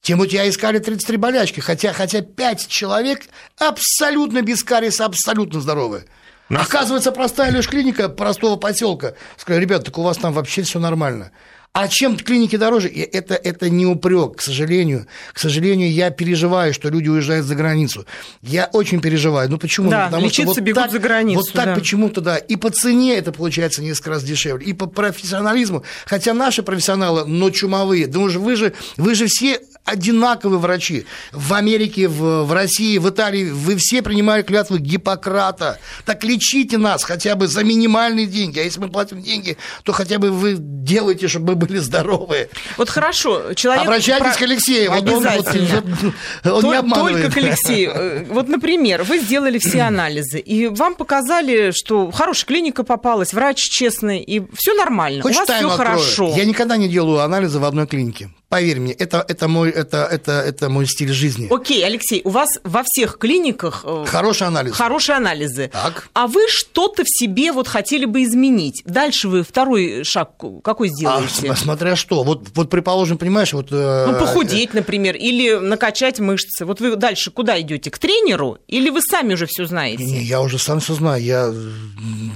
тем 0.00 0.20
у 0.20 0.26
тебя 0.26 0.48
искали 0.48 0.78
33 0.78 1.18
болячки, 1.18 1.60
хотя, 1.60 1.92
хотя 1.92 2.22
5 2.22 2.66
человек 2.68 3.24
абсолютно 3.58 4.40
без 4.40 4.64
кариеса, 4.64 5.04
абсолютно 5.04 5.60
здоровые. 5.60 6.06
Нас... 6.48 6.66
Оказывается, 6.66 7.12
простая 7.12 7.50
лишь 7.50 7.68
клиника 7.68 8.08
простого 8.08 8.56
поселка. 8.56 9.12
Сказали, 9.36 9.60
ребят, 9.60 9.84
так 9.84 9.98
у 9.98 10.02
вас 10.02 10.16
там 10.16 10.32
вообще 10.32 10.62
все 10.62 10.78
нормально. 10.78 11.30
А 11.72 11.86
чем 11.86 12.16
клиники 12.16 12.56
дороже? 12.56 12.88
Это, 12.88 13.34
это 13.34 13.70
не 13.70 13.86
упрек, 13.86 14.38
к 14.38 14.40
сожалению. 14.40 15.06
К 15.32 15.38
сожалению, 15.38 15.92
я 15.92 16.10
переживаю, 16.10 16.74
что 16.74 16.88
люди 16.88 17.08
уезжают 17.08 17.46
за 17.46 17.54
границу. 17.54 18.06
Я 18.42 18.68
очень 18.72 19.00
переживаю. 19.00 19.48
Ну 19.48 19.56
почему? 19.56 19.88
Да, 19.88 20.06
Потому 20.06 20.24
лечиться 20.24 20.52
что 20.52 20.60
вот 20.60 20.60
бегут 20.60 20.82
так, 20.82 20.90
за 20.90 20.98
границу. 20.98 21.40
Вот 21.40 21.52
так 21.52 21.66
да. 21.66 21.74
почему-то, 21.76 22.20
да. 22.20 22.38
И 22.38 22.56
по 22.56 22.70
цене 22.70 23.14
это 23.14 23.30
получается 23.30 23.82
несколько 23.82 24.10
раз 24.10 24.24
дешевле, 24.24 24.66
и 24.66 24.72
по 24.72 24.86
профессионализму. 24.86 25.84
Хотя 26.06 26.34
наши 26.34 26.64
профессионалы, 26.64 27.24
но 27.24 27.50
чумовые. 27.50 28.08
Да 28.08 28.28
же, 28.28 28.40
вы 28.40 28.56
же, 28.56 28.72
вы 28.96 29.14
же 29.14 29.26
все 29.26 29.60
одинаковые 29.84 30.58
врачи. 30.58 31.06
В 31.32 31.54
Америке, 31.54 32.08
в, 32.08 32.44
в 32.44 32.52
России, 32.52 32.98
в 32.98 33.08
Италии 33.08 33.50
вы 33.50 33.76
все 33.76 34.02
принимали 34.02 34.42
клятву 34.42 34.78
Гиппократа. 34.78 35.78
Так 36.04 36.24
лечите 36.24 36.78
нас 36.78 37.02
хотя 37.04 37.34
бы 37.34 37.48
за 37.48 37.64
минимальные 37.64 38.26
деньги. 38.26 38.58
А 38.58 38.62
если 38.62 38.80
мы 38.80 38.88
платим 38.88 39.22
деньги, 39.22 39.56
то 39.82 39.92
хотя 39.92 40.18
бы 40.18 40.30
вы 40.30 40.56
делаете, 40.58 41.28
чтобы 41.28 41.52
мы 41.52 41.56
были 41.56 41.78
здоровые. 41.78 42.48
Вот 42.76 42.88
хорошо, 42.88 43.54
человек... 43.54 43.84
Обращайтесь 43.84 44.36
про... 44.36 44.38
к 44.38 44.42
Алексею. 44.42 44.90
Вот 44.92 45.08
он, 45.08 45.24
вот, 45.24 46.64
он 46.64 46.70
не 46.70 46.76
обманывает. 46.76 47.22
Только 47.22 47.34
к 47.34 47.36
Алексею. 47.38 47.92
Э, 47.94 48.24
вот, 48.28 48.48
например, 48.48 49.02
вы 49.02 49.18
сделали 49.18 49.58
все 49.58 49.80
анализы, 49.82 50.38
и 50.38 50.68
вам 50.68 50.94
показали, 50.94 51.72
что 51.72 52.10
хорошая 52.10 52.46
клиника 52.46 52.84
попалась, 52.84 53.32
врач 53.32 53.58
честный, 53.58 54.20
и 54.20 54.42
все 54.54 54.74
нормально, 54.74 55.22
Хоть 55.22 55.34
у 55.34 55.38
вас 55.38 55.48
все 55.48 55.68
хорошо. 55.68 56.32
Я 56.36 56.44
никогда 56.44 56.76
не 56.76 56.88
делаю 56.88 57.20
анализы 57.20 57.58
в 57.58 57.64
одной 57.64 57.86
клинике. 57.86 58.30
Поверь 58.50 58.80
мне, 58.80 58.92
это, 58.92 59.24
это, 59.28 59.46
мой, 59.46 59.70
это, 59.70 60.08
это, 60.10 60.32
это 60.32 60.68
мой 60.68 60.84
стиль 60.84 61.12
жизни. 61.12 61.46
Окей, 61.54 61.86
Алексей, 61.86 62.20
у 62.24 62.30
вас 62.30 62.48
во 62.64 62.82
всех 62.84 63.16
клиниках... 63.16 63.84
Э, 63.86 64.04
хорошие 64.08 64.48
анализы. 64.48 64.74
Хорошие 64.74 65.14
анализы. 65.14 65.70
Так. 65.72 66.08
А 66.14 66.26
вы 66.26 66.48
что-то 66.48 67.04
в 67.04 67.06
себе 67.08 67.52
вот 67.52 67.68
хотели 67.68 68.06
бы 68.06 68.24
изменить. 68.24 68.82
Дальше 68.84 69.28
вы 69.28 69.44
второй 69.44 70.02
шаг 70.02 70.32
какой 70.64 70.88
сделаете? 70.88 71.48
А, 71.48 71.54
смотря 71.54 71.94
что. 71.94 72.24
Вот, 72.24 72.48
вот 72.56 72.70
предположим, 72.70 73.18
понимаешь, 73.18 73.52
вот... 73.52 73.68
Э, 73.70 74.06
ну, 74.10 74.18
похудеть, 74.18 74.74
например, 74.74 75.14
или 75.14 75.54
накачать 75.54 76.18
мышцы. 76.18 76.64
Вот 76.64 76.80
вы 76.80 76.96
дальше 76.96 77.30
куда 77.30 77.60
идете? 77.60 77.92
К 77.92 77.98
тренеру? 77.98 78.58
Или 78.66 78.90
вы 78.90 79.00
сами 79.00 79.34
уже 79.34 79.46
все 79.46 79.66
знаете? 79.66 80.02
Не, 80.02 80.24
я 80.24 80.40
уже 80.40 80.58
сам 80.58 80.80
все 80.80 80.94
знаю. 80.94 81.22
Я 81.22 81.54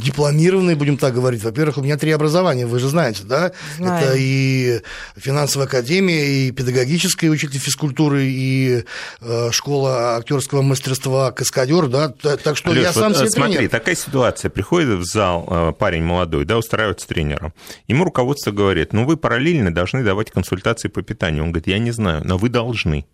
дипломированный, 0.04 0.76
будем 0.76 0.96
так 0.96 1.12
говорить. 1.12 1.42
Во-первых, 1.42 1.78
у 1.78 1.82
меня 1.82 1.96
три 1.96 2.12
образования, 2.12 2.66
вы 2.66 2.78
же 2.78 2.88
знаете, 2.88 3.24
да? 3.24 3.50
Знаю. 3.78 4.04
Это 4.04 4.14
и 4.16 4.80
финансовая 5.16 5.66
академия, 5.66 6.03
академия, 6.04 6.48
и 6.48 6.50
педагогическая 6.50 7.28
учитель 7.30 7.58
физкультуры, 7.58 8.24
и 8.24 8.84
э, 9.20 9.50
школа 9.50 10.16
актерского 10.16 10.62
мастерства 10.62 11.32
каскадер, 11.32 11.88
да, 11.88 12.08
так 12.08 12.56
что 12.56 12.70
Леш, 12.70 12.82
я 12.82 12.92
сам 12.92 13.12
вот, 13.12 13.18
себе 13.18 13.30
Смотри, 13.30 13.56
тренер. 13.56 13.70
такая 13.70 13.94
ситуация, 13.94 14.50
приходит 14.50 14.98
в 14.98 15.04
зал 15.04 15.46
э, 15.50 15.72
парень 15.78 16.02
молодой, 16.02 16.44
да, 16.44 16.58
устраивается 16.58 17.08
тренером, 17.08 17.52
ему 17.88 18.04
руководство 18.04 18.50
говорит, 18.50 18.92
ну 18.92 19.04
вы 19.04 19.16
параллельно 19.16 19.72
должны 19.72 20.02
давать 20.02 20.30
консультации 20.30 20.88
по 20.88 21.02
питанию, 21.02 21.44
он 21.44 21.50
говорит, 21.50 21.68
я 21.68 21.78
не 21.78 21.90
знаю, 21.90 22.22
но 22.24 22.36
вы 22.36 22.48
должны. 22.48 23.06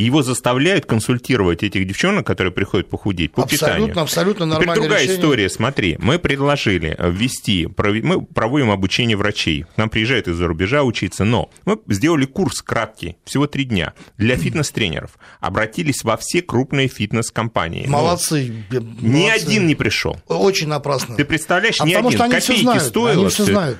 Его 0.00 0.22
заставляют 0.22 0.86
консультировать 0.86 1.62
этих 1.62 1.86
девчонок, 1.86 2.26
которые 2.26 2.52
приходят 2.52 2.88
похудеть 2.88 3.32
по 3.32 3.42
абсолютно, 3.42 3.66
питанию. 3.66 3.84
Абсолютно, 3.84 4.02
абсолютно 4.02 4.46
нормально. 4.46 4.72
Теперь 4.72 4.82
другая 4.82 5.02
решение. 5.02 5.20
история, 5.20 5.50
смотри, 5.50 5.96
мы 6.00 6.18
предложили 6.18 6.96
ввести, 6.98 7.68
мы 7.76 8.22
проводим 8.22 8.70
обучение 8.70 9.16
врачей, 9.16 9.64
к 9.74 9.76
нам 9.76 9.90
приезжают 9.90 10.28
из-за 10.28 10.46
рубежа 10.46 10.82
учиться, 10.82 11.24
но 11.24 11.50
мы 11.64 11.78
сделали 11.88 12.24
курс 12.24 12.62
краткий, 12.62 13.16
всего 13.24 13.46
три 13.46 13.64
дня, 13.64 13.92
для 14.16 14.36
фитнес-тренеров. 14.36 15.18
Обратились 15.40 16.02
во 16.02 16.16
все 16.16 16.42
крупные 16.42 16.88
фитнес-компании. 16.88 17.86
Молодцы. 17.86 18.52
Но 18.70 18.80
ни 19.00 19.28
один 19.28 19.66
не 19.66 19.74
пришел. 19.74 20.18
Очень 20.26 20.68
напрасно. 20.68 21.16
Ты 21.16 21.24
представляешь, 21.24 21.80
а 21.80 21.84
ни 21.84 21.92
потому 21.92 22.08
один. 22.08 22.18
Что 22.18 22.24
они 22.24 22.34
Копейки 22.34 22.52
все 22.52 22.62
знают, 22.62 22.82
стоило. 22.82 23.20
Они 23.20 23.28
все 23.28 23.44
знают. 23.44 23.78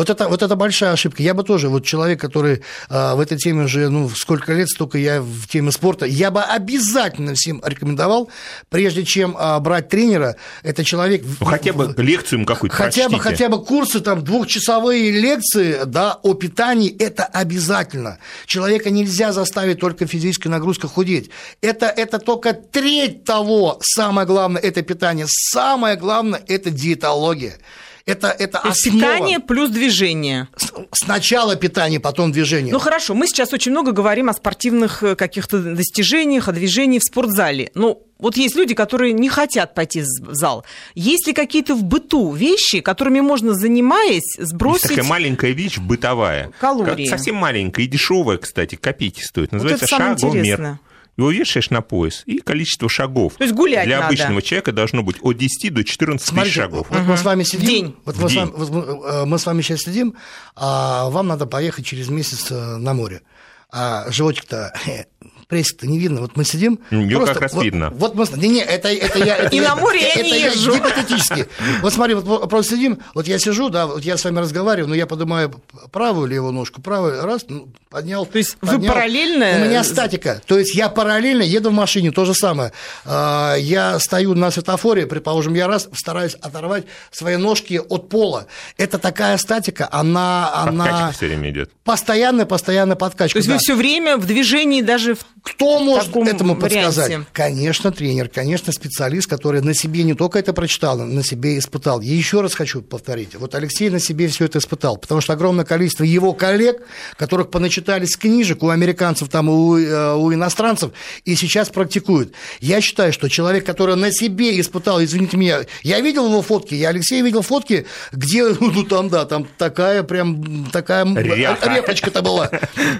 Вот 0.00 0.08
это, 0.08 0.28
вот 0.28 0.42
это 0.42 0.56
большая 0.56 0.92
ошибка. 0.92 1.22
Я 1.22 1.34
бы 1.34 1.44
тоже, 1.44 1.68
вот 1.68 1.84
человек, 1.84 2.18
который 2.18 2.62
а, 2.88 3.14
в 3.16 3.20
этой 3.20 3.36
теме 3.36 3.64
уже, 3.64 3.90
ну, 3.90 4.08
сколько 4.08 4.54
лет, 4.54 4.70
столько 4.70 4.96
я 4.96 5.20
в 5.20 5.46
теме 5.46 5.70
спорта, 5.72 6.06
я 6.06 6.30
бы 6.30 6.40
обязательно 6.40 7.34
всем 7.34 7.60
рекомендовал, 7.62 8.30
прежде 8.70 9.04
чем 9.04 9.36
а, 9.38 9.60
брать 9.60 9.90
тренера, 9.90 10.36
это 10.62 10.84
человек... 10.84 11.22
Ну, 11.38 11.44
хотя 11.44 11.74
бы 11.74 11.94
лекцию 11.98 12.38
им 12.38 12.46
какую-то 12.46 12.74
хотя 12.74 13.08
прочтите. 13.08 13.14
бы, 13.14 13.22
хотя 13.22 13.48
бы 13.50 13.62
курсы, 13.62 14.00
там, 14.00 14.24
двухчасовые 14.24 15.10
лекции, 15.10 15.80
да, 15.84 16.18
о 16.22 16.32
питании, 16.32 16.96
это 16.98 17.24
обязательно. 17.24 18.16
Человека 18.46 18.88
нельзя 18.88 19.34
заставить 19.34 19.80
только 19.80 20.06
физической 20.06 20.48
нагрузкой 20.48 20.88
худеть. 20.88 21.28
Это, 21.60 21.84
это 21.84 22.18
только 22.18 22.54
треть 22.54 23.24
того, 23.24 23.78
самое 23.82 24.26
главное, 24.26 24.62
это 24.62 24.80
питание. 24.80 25.26
Самое 25.28 25.96
главное, 25.96 26.42
это 26.48 26.70
диетология. 26.70 27.58
Это, 28.06 28.28
это 28.28 28.60
То 28.60 28.68
есть 28.68 28.84
питание 28.84 29.40
плюс 29.40 29.70
движение. 29.70 30.48
Сначала 30.92 31.56
питание, 31.56 32.00
потом 32.00 32.32
движение. 32.32 32.72
Ну 32.72 32.78
хорошо, 32.78 33.14
мы 33.14 33.26
сейчас 33.26 33.52
очень 33.52 33.72
много 33.72 33.92
говорим 33.92 34.28
о 34.28 34.32
спортивных 34.32 35.02
э, 35.02 35.16
каких-то 35.16 35.60
достижениях, 35.60 36.48
о 36.48 36.52
движении 36.52 36.98
в 36.98 37.04
спортзале. 37.04 37.70
Ну, 37.74 38.02
вот 38.18 38.36
есть 38.36 38.54
люди, 38.54 38.74
которые 38.74 39.12
не 39.12 39.28
хотят 39.28 39.74
пойти 39.74 40.02
в 40.02 40.34
зал. 40.34 40.64
Есть 40.94 41.26
ли 41.26 41.32
какие-то 41.32 41.74
в 41.74 41.84
быту 41.84 42.32
вещи, 42.32 42.80
которыми 42.80 43.20
можно, 43.20 43.54
занимаясь, 43.54 44.36
сбросить... 44.38 44.84
Есть 44.84 44.96
такая 44.96 45.08
маленькая 45.08 45.52
вещь 45.52 45.78
бытовая. 45.78 46.50
Калории. 46.60 47.06
Как, 47.06 47.18
совсем 47.18 47.36
маленькая 47.36 47.84
и 47.84 47.86
дешевая, 47.86 48.36
кстати, 48.36 48.74
копейки 48.74 49.22
стоит. 49.22 49.52
Называется 49.52 49.86
вот 49.90 50.00
это 50.00 50.18
шагомер. 50.20 50.40
Интересно. 50.40 50.80
Его 51.16 51.30
вешаешь 51.30 51.70
на 51.70 51.82
пояс, 51.82 52.22
и 52.26 52.38
количество 52.38 52.88
шагов 52.88 53.34
То 53.34 53.44
есть 53.44 53.54
гулять 53.54 53.86
для 53.86 53.96
надо. 53.96 54.08
обычного 54.08 54.42
человека 54.42 54.72
должно 54.72 55.02
быть 55.02 55.16
от 55.20 55.36
10 55.36 55.74
до 55.74 55.84
14 55.84 56.26
Смотрите, 56.26 56.44
тысяч 56.50 56.62
шагов. 56.62 56.86
Вот 56.88 56.98
угу. 56.98 57.10
мы 57.10 57.16
с 57.16 57.24
вами 57.24 57.42
сидим, 57.42 57.66
день. 57.66 57.96
Вот 58.04 58.16
мы, 58.16 58.28
день. 58.28 58.46
С 58.46 58.50
вами, 58.50 58.52
вот 58.56 59.04
э, 59.04 59.24
мы 59.26 59.38
с 59.38 59.46
вами 59.46 59.62
сейчас 59.62 59.80
сидим, 59.80 60.14
а 60.56 61.08
вам 61.10 61.26
надо 61.26 61.46
поехать 61.46 61.84
через 61.84 62.08
месяц 62.08 62.50
э, 62.50 62.76
на 62.76 62.94
море. 62.94 63.22
А 63.70 64.10
животик-то 64.10 64.72
прессик-то 65.50 65.88
не 65.88 65.98
видно. 65.98 66.20
Вот 66.20 66.36
мы 66.36 66.44
сидим. 66.44 66.78
Ее 66.92 67.16
просто, 67.16 67.34
как 67.34 67.42
раз 67.42 67.52
вот, 67.54 67.64
видно. 67.64 67.90
Вот 67.90 68.14
мы, 68.14 68.24
не, 68.36 68.48
не, 68.48 68.60
это, 68.60 68.88
это 68.88 69.18
я... 69.18 69.36
Это, 69.36 69.56
И 69.56 69.60
на 69.60 69.74
море 69.74 70.00
я 70.14 70.22
не 70.22 70.40
езжу. 70.40 70.76
гипотетически. 70.76 71.48
Вот 71.82 71.92
смотри, 71.92 72.14
вот 72.14 72.48
просто 72.48 72.76
сидим, 72.76 73.00
вот 73.14 73.26
я 73.26 73.38
сижу, 73.40 73.68
да, 73.68 73.86
вот 73.86 74.02
я 74.02 74.16
с 74.16 74.24
вами 74.24 74.38
разговариваю, 74.38 74.88
но 74.88 74.94
я 74.94 75.06
поднимаю 75.06 75.52
правую 75.90 76.28
левую 76.28 76.52
ножку, 76.52 76.80
правую, 76.80 77.24
раз, 77.24 77.44
ну, 77.48 77.68
поднял. 77.90 78.24
То 78.26 78.38
есть 78.38 78.56
вы 78.60 78.80
параллельно... 78.86 79.64
У 79.64 79.68
меня 79.68 79.82
статика. 79.82 80.40
То 80.46 80.56
есть 80.56 80.74
я 80.76 80.88
параллельно 80.88 81.42
еду 81.42 81.70
в 81.70 81.74
машине, 81.74 82.12
то 82.12 82.24
же 82.24 82.34
самое. 82.34 82.72
А, 83.04 83.56
Я 83.56 83.98
стою 83.98 84.34
на 84.34 84.52
светофоре, 84.52 85.08
предположим, 85.08 85.54
я 85.54 85.66
раз 85.66 85.88
стараюсь 85.94 86.36
оторвать 86.36 86.84
свои 87.10 87.36
ножки 87.36 87.80
от 87.88 88.08
пола. 88.08 88.46
Это 88.76 88.98
такая 88.98 89.36
статика, 89.36 89.88
она... 89.90 90.52
она 90.54 90.84
Подкачка 90.84 91.12
все 91.16 91.26
время 91.26 91.50
идет. 91.50 91.72
Постоянная, 91.82 92.46
постоянная 92.46 92.96
подкачка. 92.96 93.34
То 93.34 93.38
есть 93.38 93.48
да. 93.48 93.54
вы 93.54 93.58
все 93.58 93.74
время 93.74 94.16
в 94.16 94.26
движении 94.26 94.80
даже 94.80 95.16
в 95.16 95.24
Кто 95.42 95.78
может 95.80 96.14
этому 96.16 96.54
варианте? 96.54 96.60
подсказать? 96.60 97.18
Конечно, 97.32 97.92
тренер, 97.92 98.28
конечно, 98.28 98.72
специалист, 98.72 99.28
который 99.28 99.62
на 99.62 99.74
себе 99.74 100.02
не 100.02 100.14
только 100.14 100.38
это 100.38 100.52
прочитал, 100.52 100.98
но 100.98 101.06
на 101.06 101.24
себе 101.24 101.58
испытал. 101.58 102.00
Я 102.00 102.14
еще 102.14 102.40
раз 102.40 102.54
хочу 102.54 102.82
повторить. 102.82 103.34
Вот 103.34 103.54
Алексей 103.54 103.88
на 103.90 104.00
себе 104.00 104.28
все 104.28 104.46
это 104.46 104.58
испытал, 104.58 104.96
потому 104.96 105.20
что 105.20 105.32
огромное 105.32 105.64
количество 105.64 106.04
его 106.04 106.32
коллег, 106.32 106.82
которых 107.16 107.50
поначитались 107.50 108.16
книжек 108.16 108.62
у 108.62 108.68
американцев, 108.68 109.28
там, 109.28 109.48
у, 109.48 109.76
э, 109.78 110.14
у 110.14 110.32
иностранцев, 110.32 110.92
и 111.24 111.34
сейчас 111.36 111.70
практикуют. 111.70 112.32
Я 112.60 112.80
считаю, 112.80 113.12
что 113.12 113.28
человек, 113.28 113.64
который 113.64 113.96
на 113.96 114.12
себе 114.12 114.60
испытал, 114.60 115.02
извините 115.02 115.36
меня, 115.36 115.60
я 115.82 116.00
видел 116.00 116.26
его 116.26 116.42
фотки, 116.42 116.74
я 116.74 116.90
Алексей 116.90 117.22
видел 117.22 117.42
фотки, 117.42 117.86
где, 118.12 118.48
ну 118.60 118.84
там, 118.84 119.08
да, 119.08 119.24
там 119.24 119.46
такая 119.56 120.02
прям, 120.02 120.66
такая 120.72 121.04
Ряха. 121.14 121.74
репочка-то 121.74 122.22
была. 122.22 122.50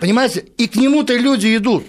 Понимаете? 0.00 0.44
И 0.56 0.66
к 0.66 0.76
нему-то 0.76 1.14
люди 1.14 1.56
идут. 1.56 1.84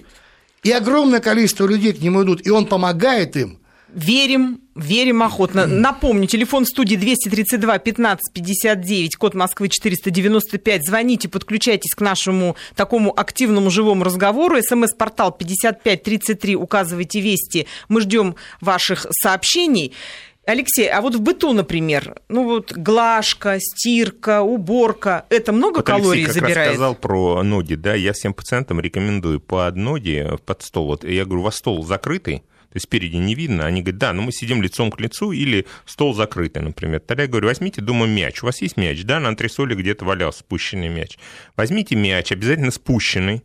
И 0.63 0.71
огромное 0.71 1.19
количество 1.19 1.65
людей 1.65 1.91
к 1.93 2.02
нему 2.02 2.24
идут, 2.24 2.45
и 2.45 2.52
он 2.52 2.67
помогает 2.67 3.36
им. 3.36 3.58
Верим, 3.93 4.62
верим 4.76 5.21
охотно. 5.24 5.65
Напомню, 5.65 6.28
телефон 6.28 6.65
студии 6.65 6.95
232 6.95 7.80
15 7.80 8.32
59, 8.32 9.15
код 9.17 9.34
Москвы 9.34 9.67
495. 9.67 10.86
Звоните, 10.86 11.28
подключайтесь 11.28 11.93
к 11.93 12.00
нашему 12.00 12.56
такому 12.76 13.12
активному 13.19 13.69
живому 13.69 14.04
разговору. 14.04 14.62
СМС-портал 14.62 15.32
5533, 15.32 16.56
указывайте 16.56 17.19
вести. 17.19 17.67
Мы 17.89 18.02
ждем 18.02 18.36
ваших 18.62 19.08
сообщений. 19.10 19.93
Алексей, 20.51 20.89
а 20.89 21.01
вот 21.01 21.15
в 21.15 21.21
быту, 21.21 21.53
например, 21.53 22.15
ну 22.29 22.43
вот 22.43 22.73
глажка, 22.73 23.57
стирка, 23.59 24.41
уборка, 24.41 25.25
это 25.29 25.51
много 25.51 25.77
вот 25.77 25.85
калорий 25.85 26.23
Алексей 26.23 26.39
как 26.39 26.49
забирает? 26.49 26.67
Раз 26.67 26.75
сказал 26.75 26.95
про 26.95 27.43
ноги, 27.43 27.75
да, 27.75 27.95
я 27.95 28.13
всем 28.13 28.33
пациентам 28.33 28.79
рекомендую 28.79 29.39
под 29.39 29.75
ноги, 29.75 30.27
под 30.45 30.61
стол. 30.61 30.87
Вот 30.87 31.03
я 31.03 31.25
говорю, 31.25 31.41
у 31.41 31.45
вас 31.45 31.55
стол 31.55 31.83
закрытый, 31.83 32.39
то 32.39 32.77
есть 32.77 32.85
спереди 32.85 33.17
не 33.17 33.35
видно. 33.35 33.65
Они 33.65 33.81
говорят, 33.81 33.99
да, 33.99 34.13
но 34.13 34.21
мы 34.21 34.31
сидим 34.31 34.61
лицом 34.61 34.91
к 34.91 34.99
лицу 35.01 35.33
или 35.33 35.67
стол 35.85 36.13
закрытый, 36.13 36.61
например. 36.61 37.01
Тогда 37.01 37.23
я 37.23 37.29
говорю, 37.29 37.47
возьмите 37.47 37.81
дома 37.81 38.05
мяч. 38.05 38.41
У 38.43 38.45
вас 38.45 38.61
есть 38.61 38.77
мяч, 38.77 39.03
да, 39.03 39.19
на 39.19 39.27
антресоле 39.27 39.75
где-то 39.75 40.05
валялся 40.05 40.39
спущенный 40.39 40.87
мяч. 40.87 41.17
Возьмите 41.57 41.95
мяч, 41.95 42.31
обязательно 42.31 42.71
спущенный, 42.71 43.43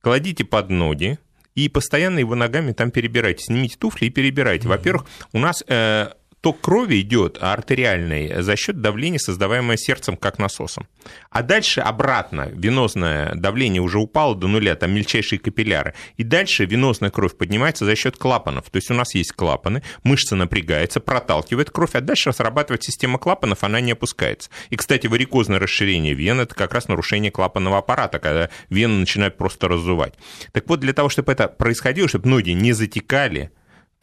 кладите 0.00 0.44
под 0.44 0.70
ноги, 0.70 1.18
и 1.54 1.68
постоянно 1.68 2.18
его 2.18 2.34
ногами 2.34 2.72
там 2.72 2.90
перебирайте. 2.90 3.44
Снимите 3.44 3.76
туфли 3.78 4.06
и 4.06 4.10
перебирайте. 4.10 4.66
Во-первых, 4.66 5.06
у 5.32 5.38
нас 5.38 5.62
э, 5.68 6.08
ток 6.44 6.60
крови 6.60 7.00
идет 7.00 7.38
артериальный 7.40 8.42
за 8.42 8.54
счет 8.54 8.82
давления, 8.82 9.18
создаваемого 9.18 9.78
сердцем 9.78 10.18
как 10.18 10.38
насосом. 10.38 10.86
А 11.30 11.42
дальше 11.42 11.80
обратно 11.80 12.50
венозное 12.52 13.34
давление 13.34 13.80
уже 13.80 13.98
упало 13.98 14.36
до 14.36 14.46
нуля, 14.46 14.74
там 14.74 14.92
мельчайшие 14.92 15.38
капилляры. 15.38 15.94
И 16.18 16.22
дальше 16.22 16.66
венозная 16.66 17.08
кровь 17.08 17.34
поднимается 17.38 17.86
за 17.86 17.96
счет 17.96 18.18
клапанов. 18.18 18.68
То 18.68 18.76
есть 18.76 18.90
у 18.90 18.94
нас 18.94 19.14
есть 19.14 19.32
клапаны, 19.32 19.82
мышца 20.02 20.36
напрягается, 20.36 21.00
проталкивает 21.00 21.70
кровь, 21.70 21.94
а 21.94 22.02
дальше 22.02 22.30
срабатывает 22.34 22.84
система 22.84 23.18
клапанов, 23.18 23.64
она 23.64 23.80
не 23.80 23.92
опускается. 23.92 24.50
И, 24.68 24.76
кстати, 24.76 25.06
варикозное 25.06 25.58
расширение 25.58 26.12
вен– 26.12 26.40
это 26.40 26.54
как 26.54 26.74
раз 26.74 26.88
нарушение 26.88 27.30
клапанного 27.30 27.78
аппарата, 27.78 28.18
когда 28.18 28.50
вены 28.68 28.98
начинают 28.98 29.38
просто 29.38 29.66
раздувать. 29.66 30.12
Так 30.52 30.68
вот, 30.68 30.80
для 30.80 30.92
того, 30.92 31.08
чтобы 31.08 31.32
это 31.32 31.48
происходило, 31.48 32.06
чтобы 32.06 32.28
ноги 32.28 32.50
не 32.50 32.74
затекали, 32.74 33.50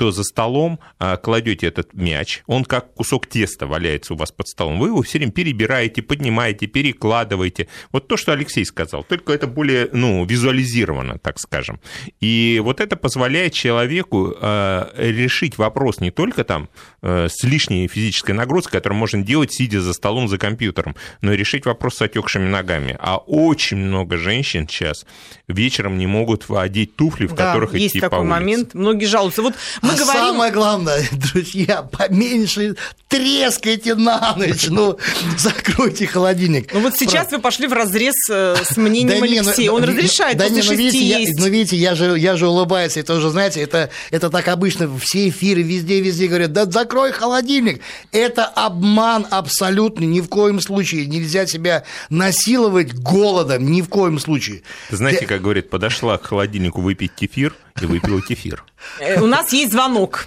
то 0.02 0.10
за 0.10 0.24
столом 0.24 0.80
а, 0.98 1.16
кладете 1.16 1.68
этот 1.68 1.94
мяч, 1.94 2.42
он 2.48 2.66
как 2.66 2.92
кусок 2.96 3.28
теста 3.28 3.68
валяется 3.68 4.16
у 4.16 4.18
вас 4.18 4.32
под 4.32 4.48
столом, 4.48 4.80
вы 4.80 4.88
его 4.88 5.04
все 5.04 5.20
время 5.20 5.32
перебираете, 5.32 6.02
поднимаете, 6.02 6.66
перекладываете. 6.66 7.68
Вот 7.92 8.08
то, 8.08 8.18
что 8.18 8.32
Алексей 8.32 8.66
сказал, 8.66 9.04
только 9.04 9.32
это 9.32 9.46
более 9.46 9.90
ну, 9.94 10.26
визуализировано, 10.26 11.20
так 11.20 11.38
скажем. 11.38 11.80
И 12.20 12.60
вот 12.64 12.82
это 12.82 12.96
позволяет 12.96 13.54
человеку 13.54 14.34
а, 14.42 14.92
решить 14.98 15.60
вопрос 15.60 16.00
не 16.00 16.10
только 16.10 16.46
там 16.46 16.68
а, 17.04 17.28
с 17.30 17.44
лишней 17.44 17.88
физической 17.88 18.32
нагрузкой, 18.32 18.80
которую 18.80 18.98
можно 18.98 19.22
делать, 19.22 19.54
сидя 19.54 19.82
за 19.82 19.94
столом 19.94 20.28
за 20.28 20.40
компьютером, 20.40 20.96
но 21.22 21.32
и 21.32 21.38
решить 21.38 21.68
вопрос 21.68 21.98
с 21.98 22.02
отекшими 22.02 22.50
ногами. 22.50 22.98
А 23.00 23.18
очень 23.18 23.78
много 23.78 24.18
женщин 24.18 24.68
сейчас 24.68 25.06
вечером 25.48 26.00
не 26.00 26.08
могут 26.08 26.50
одеть 26.50 26.96
туфли, 26.96 27.28
в 27.28 27.36
да, 27.36 27.50
которых 27.50 27.76
есть 27.76 27.92
идти 27.92 28.00
такой 28.00 28.18
по 28.18 28.22
улице. 28.22 28.32
момент. 28.32 28.74
Многие 28.74 29.06
жалуются. 29.06 29.44
Вот 29.44 29.54
мы 29.84 29.91
а 29.94 29.98
говорим... 29.98 30.22
самое 30.22 30.52
главное, 30.52 31.04
друзья, 31.12 31.84
поменьше 31.84 32.76
трескайте 33.08 33.96
на 33.96 34.36
ночь, 34.36 34.68
ну, 34.70 34.98
закройте 35.38 36.08
холодильник. 36.08 36.74
Ну 36.74 36.80
вот 36.80 36.96
сейчас 36.96 37.28
Про... 37.28 37.38
вы 37.38 37.42
пошли 37.44 37.68
в 37.68 37.74
разрез 37.74 38.16
э, 38.30 38.56
с 38.64 38.78
мнением 38.78 39.20
да 39.20 39.26
Алексея, 39.26 39.58
не, 39.58 39.68
ну, 39.68 39.76
он 39.76 39.84
разрешает 39.84 40.38
да 40.38 40.46
после 40.46 40.62
не, 40.62 40.68
ну, 40.68 40.74
видите, 40.76 41.06
есть. 41.06 41.38
Я, 41.38 41.44
ну, 41.46 41.52
видите, 41.52 41.76
я 41.76 41.96
же, 41.96 42.18
я 42.18 42.38
же 42.38 42.48
улыбаюсь, 42.48 42.98
это 42.98 43.14
уже, 43.16 43.30
знаете, 43.30 43.62
это, 43.62 43.90
это 44.12 44.30
так 44.30 44.48
обычно, 44.48 44.90
все 45.00 45.28
эфиры 45.28 45.62
везде-везде 45.62 46.28
говорят, 46.28 46.54
да 46.54 46.66
закрой 46.66 47.12
холодильник. 47.12 47.82
Это 48.12 48.46
обман 48.46 49.28
абсолютно, 49.30 50.06
ни 50.06 50.22
в 50.22 50.30
коем 50.30 50.62
случае. 50.62 51.06
Нельзя 51.06 51.46
себя 51.46 51.84
насиловать 52.10 52.94
голодом, 52.94 53.72
ни 53.72 53.82
в 53.82 53.90
коем 53.90 54.20
случае. 54.20 54.64
Знаете, 54.90 55.26
как 55.26 55.42
говорит, 55.42 55.70
подошла 55.70 56.18
к 56.18 56.28
холодильнику 56.28 56.82
выпить 56.82 57.12
кефир 57.14 57.54
и 57.82 57.86
выпила 57.86 58.22
кефир. 58.22 58.64
Э, 59.00 59.22
у 59.22 59.28
нас 59.28 59.54
есть 59.54 59.72
звонок. 59.82 60.26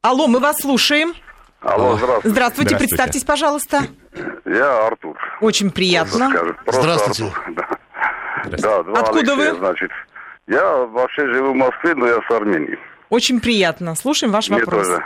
Алло, 0.00 0.26
мы 0.26 0.40
вас 0.40 0.58
слушаем. 0.58 1.14
Алло, 1.60 1.96
здравствуйте. 1.96 2.28
Здравствуйте, 2.28 2.76
представьтесь, 2.76 3.24
пожалуйста. 3.24 3.82
Я 4.46 4.86
Артур. 4.86 5.16
Очень 5.40 5.70
приятно. 5.70 6.30
Здравствуйте. 6.66 7.24
Артур. 7.24 7.54
Да. 8.58 8.78
Откуда 8.78 9.32
Алексея, 9.34 9.52
вы? 9.52 9.58
Значит, 9.58 9.90
я 10.48 10.76
вообще 10.86 11.26
живу 11.32 11.52
в 11.52 11.56
Москве, 11.56 11.94
но 11.94 12.06
я 12.08 12.18
с 12.26 12.30
Армении. 12.30 12.78
Очень 13.10 13.40
приятно. 13.40 13.94
Слушаем 13.94 14.32
ваш 14.32 14.48
Мне 14.48 14.58
вопрос. 14.60 14.88
Тоже. 14.88 15.04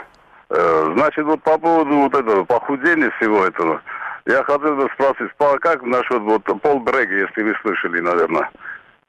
Э, 0.49 0.93
значит, 0.95 1.25
вот 1.25 1.43
по 1.43 1.57
поводу 1.57 1.93
вот 1.93 2.15
этого 2.15 2.45
похудения 2.45 3.11
всего 3.19 3.45
этого, 3.45 3.81
я 4.25 4.43
хотел 4.43 4.75
бы 4.75 4.89
спросить, 4.93 5.31
как 5.59 5.83
насчет 5.83 6.21
вот 6.21 6.43
Пол 6.61 6.79
Брега, 6.79 7.15
если 7.15 7.43
вы 7.43 7.53
слышали, 7.61 7.99
наверное. 7.99 8.49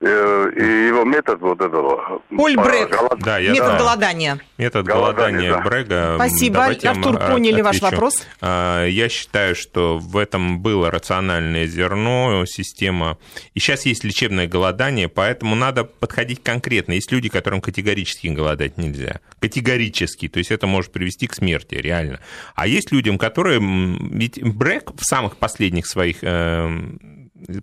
Э, 0.00 0.50
и 0.54 0.86
его 0.86 1.02
метод 1.02 1.40
вот 1.40 1.60
этого... 1.60 2.22
Поль 2.30 2.54
Брег, 2.54 2.96
голод... 2.96 3.18
да, 3.18 3.38
я, 3.38 3.50
метод 3.50 3.72
да. 3.72 3.78
голодания. 3.78 4.40
Метод 4.56 4.86
голодания, 4.86 5.50
голодания 5.50 5.52
да. 5.52 5.60
Брега. 5.60 6.14
Спасибо, 6.14 6.54
Давайте 6.54 6.88
Артур, 6.88 7.16
а, 7.20 7.30
поняли 7.32 7.60
отвечу. 7.60 7.64
ваш 7.64 7.80
вопрос. 7.80 8.26
А, 8.40 8.86
я 8.86 9.08
считаю, 9.08 9.56
что 9.56 9.98
в 9.98 10.16
этом 10.16 10.60
было 10.60 10.92
рациональное 10.92 11.66
зерно, 11.66 12.44
система. 12.46 13.18
И 13.54 13.58
сейчас 13.58 13.86
есть 13.86 14.04
лечебное 14.04 14.46
голодание, 14.46 15.08
поэтому 15.08 15.56
надо 15.56 15.82
подходить 15.82 16.44
конкретно. 16.44 16.92
Есть 16.92 17.10
люди, 17.10 17.28
которым 17.28 17.60
категорически 17.60 18.28
голодать 18.28 18.78
нельзя. 18.78 19.18
Категорически. 19.40 20.28
То 20.28 20.38
есть 20.38 20.52
это 20.52 20.68
может 20.68 20.92
привести 20.92 21.26
к 21.26 21.34
смерти, 21.34 21.74
реально. 21.74 22.20
А 22.54 22.68
есть 22.68 22.92
людям, 22.92 23.18
которые... 23.18 23.58
Ведь 23.60 24.40
Брег 24.44 24.92
в 24.96 25.04
самых 25.04 25.38
последних 25.38 25.88
своих 25.88 26.18
эм, 26.22 27.00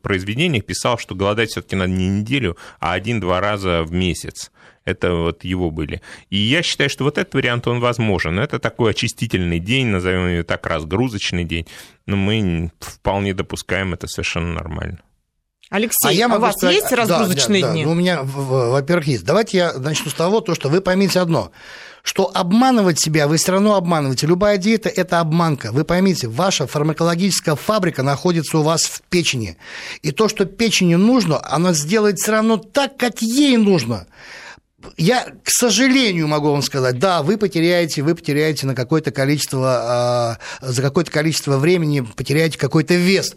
произведениях 0.02 0.66
писал, 0.66 0.98
что 0.98 1.16
голодать 1.16 1.52
все-таки 1.52 1.76
надо 1.76 1.92
не 1.92 2.08
неделю, 2.08 2.58
а 2.80 2.94
один-два 2.94 3.42
раза 3.42 3.84
в 3.84 3.92
месяц. 3.92 4.52
Это 4.86 5.14
вот 5.16 5.44
его 5.44 5.72
были. 5.72 6.02
И 6.30 6.38
я 6.38 6.62
считаю, 6.62 6.90
что 6.90 7.04
вот 7.04 7.18
этот 7.18 7.34
вариант, 7.34 7.68
он 7.68 7.80
возможен. 7.80 8.40
Это 8.40 8.60
такой 8.60 8.92
очистительный 8.92 9.60
день, 9.60 9.88
назовем 9.88 10.28
его 10.28 10.44
так, 10.44 10.66
разгрузочный 10.68 11.44
день. 11.44 11.66
Но 12.06 12.16
мы 12.16 12.72
вполне 12.80 13.34
допускаем 13.34 13.94
это 13.94 14.08
совершенно 14.08 14.54
нормально. 14.54 15.00
Алексей, 15.70 16.10
а, 16.10 16.12
я 16.12 16.28
а 16.28 16.36
у 16.36 16.40
вас 16.40 16.56
сказать, 16.56 16.76
есть 16.76 16.92
разгрузочные 16.92 17.62
да, 17.62 17.68
да, 17.68 17.74
дни? 17.74 17.84
Да, 17.84 17.88
ну, 17.88 17.92
у 17.94 17.96
меня, 17.96 18.20
во-первых, 18.24 19.08
есть. 19.08 19.26
Давайте 19.26 19.58
я 19.58 19.74
начну 19.74 20.12
с 20.12 20.14
того, 20.14 20.42
то, 20.42 20.54
что 20.56 20.70
вы 20.70 20.82
поймите 20.82 21.20
одно– 21.20 21.52
что 22.06 22.30
обманывать 22.34 23.00
себя 23.00 23.28
вы 23.28 23.38
все 23.38 23.54
равно 23.54 23.76
обманываете. 23.76 24.28
Любая 24.28 24.58
диета– 24.58 24.90
это 24.96 25.20
обманка. 25.20 25.72
Вы 25.72 25.84
поймите, 25.84 26.28
ваша 26.28 26.68
фармакологическая 26.68 27.56
фабрика 27.56 28.04
находится 28.04 28.60
у 28.60 28.62
вас 28.62 28.84
в 28.84 29.02
печени. 29.10 29.58
И 30.04 30.12
то, 30.12 30.30
что 30.30 30.46
печени 30.46 30.96
нужно, 30.96 31.42
она 31.44 31.74
сделает 31.74 32.20
все 32.20 32.34
равно 32.34 32.58
так, 32.58 32.96
как 32.96 33.22
ей 33.22 33.58
нужно 33.58 34.06
я, 34.98 35.26
к 35.44 35.50
сожалению, 35.50 36.28
могу 36.28 36.52
вам 36.52 36.62
сказать, 36.62 37.00
да, 37.00 37.24
вы 37.24 37.38
потеряете, 37.38 38.04
вы 38.04 38.14
потеряете 38.14 38.68
на 38.68 38.76
какое-то 38.76 39.10
количество, 39.10 40.38
э, 40.62 40.68
за 40.68 40.82
какое-то 40.84 41.10
количество 41.10 41.58
времени 41.58 42.02
потеряете 42.02 42.60
какой-то 42.60 42.94
вес. 42.94 43.36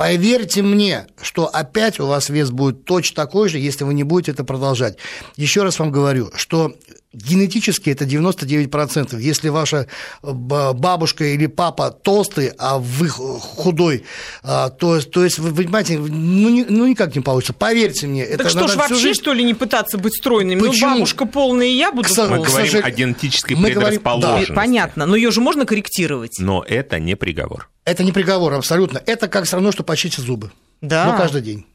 Поверьте 0.00 0.62
мне, 0.62 1.08
что 1.20 1.46
опять 1.46 2.00
у 2.00 2.06
вас 2.06 2.30
вес 2.30 2.50
будет 2.50 2.86
точно 2.86 3.16
такой 3.16 3.50
же, 3.50 3.58
если 3.58 3.84
вы 3.84 3.92
не 3.92 4.02
будете 4.02 4.32
это 4.32 4.44
продолжать. 4.44 4.96
Еще 5.36 5.62
раз 5.62 5.78
вам 5.78 5.92
говорю, 5.92 6.30
что 6.34 6.74
генетически 7.12 7.90
это 7.90 8.04
99%. 8.04 9.20
Если 9.20 9.48
ваша 9.48 9.86
э, 10.22 10.32
бабушка 10.32 11.24
или 11.24 11.46
папа 11.46 11.90
толстый, 11.90 12.52
а 12.58 12.78
вы 12.78 13.08
худой, 13.08 14.04
а, 14.42 14.70
то, 14.70 15.00
то 15.00 15.24
есть, 15.24 15.38
вы 15.38 15.52
понимаете, 15.52 15.98
ну, 15.98 16.48
не, 16.48 16.64
ну 16.64 16.86
никак 16.86 17.14
не 17.14 17.20
получится. 17.20 17.52
Поверьте 17.52 18.06
мне. 18.06 18.24
Так 18.26 18.40
это 18.40 18.50
что 18.50 18.68
ж, 18.68 18.76
вообще, 18.76 18.94
жизнь... 18.94 19.20
что 19.20 19.32
ли, 19.32 19.42
не 19.42 19.54
пытаться 19.54 19.98
быть 19.98 20.14
стройными? 20.14 20.60
Ну, 20.60 20.68
Почему? 20.68 20.90
Ну, 20.90 20.96
бабушка 20.96 21.26
полная, 21.26 21.66
и 21.66 21.72
я 21.72 21.92
буду. 21.92 22.08
Мы 22.16 22.44
говорим 22.44 22.84
о 22.84 22.90
генетической 22.90 23.54
Мы 23.54 23.70
предрасположенности. 23.70 24.52
Да, 24.52 24.54
понятно, 24.54 25.06
но 25.06 25.16
ее 25.16 25.30
же 25.30 25.40
можно 25.40 25.66
корректировать. 25.66 26.38
Но 26.38 26.64
это 26.66 26.98
не 26.98 27.16
приговор. 27.16 27.68
Это 27.84 28.04
не 28.04 28.12
приговор, 28.12 28.52
абсолютно. 28.54 29.02
Это 29.04 29.26
как 29.26 29.46
все 29.46 29.56
равно, 29.56 29.72
что 29.72 29.82
почистить 29.82 30.24
зубы. 30.24 30.52
Да. 30.80 31.06
Но 31.06 31.16
каждый 31.16 31.42
день. 31.42 31.66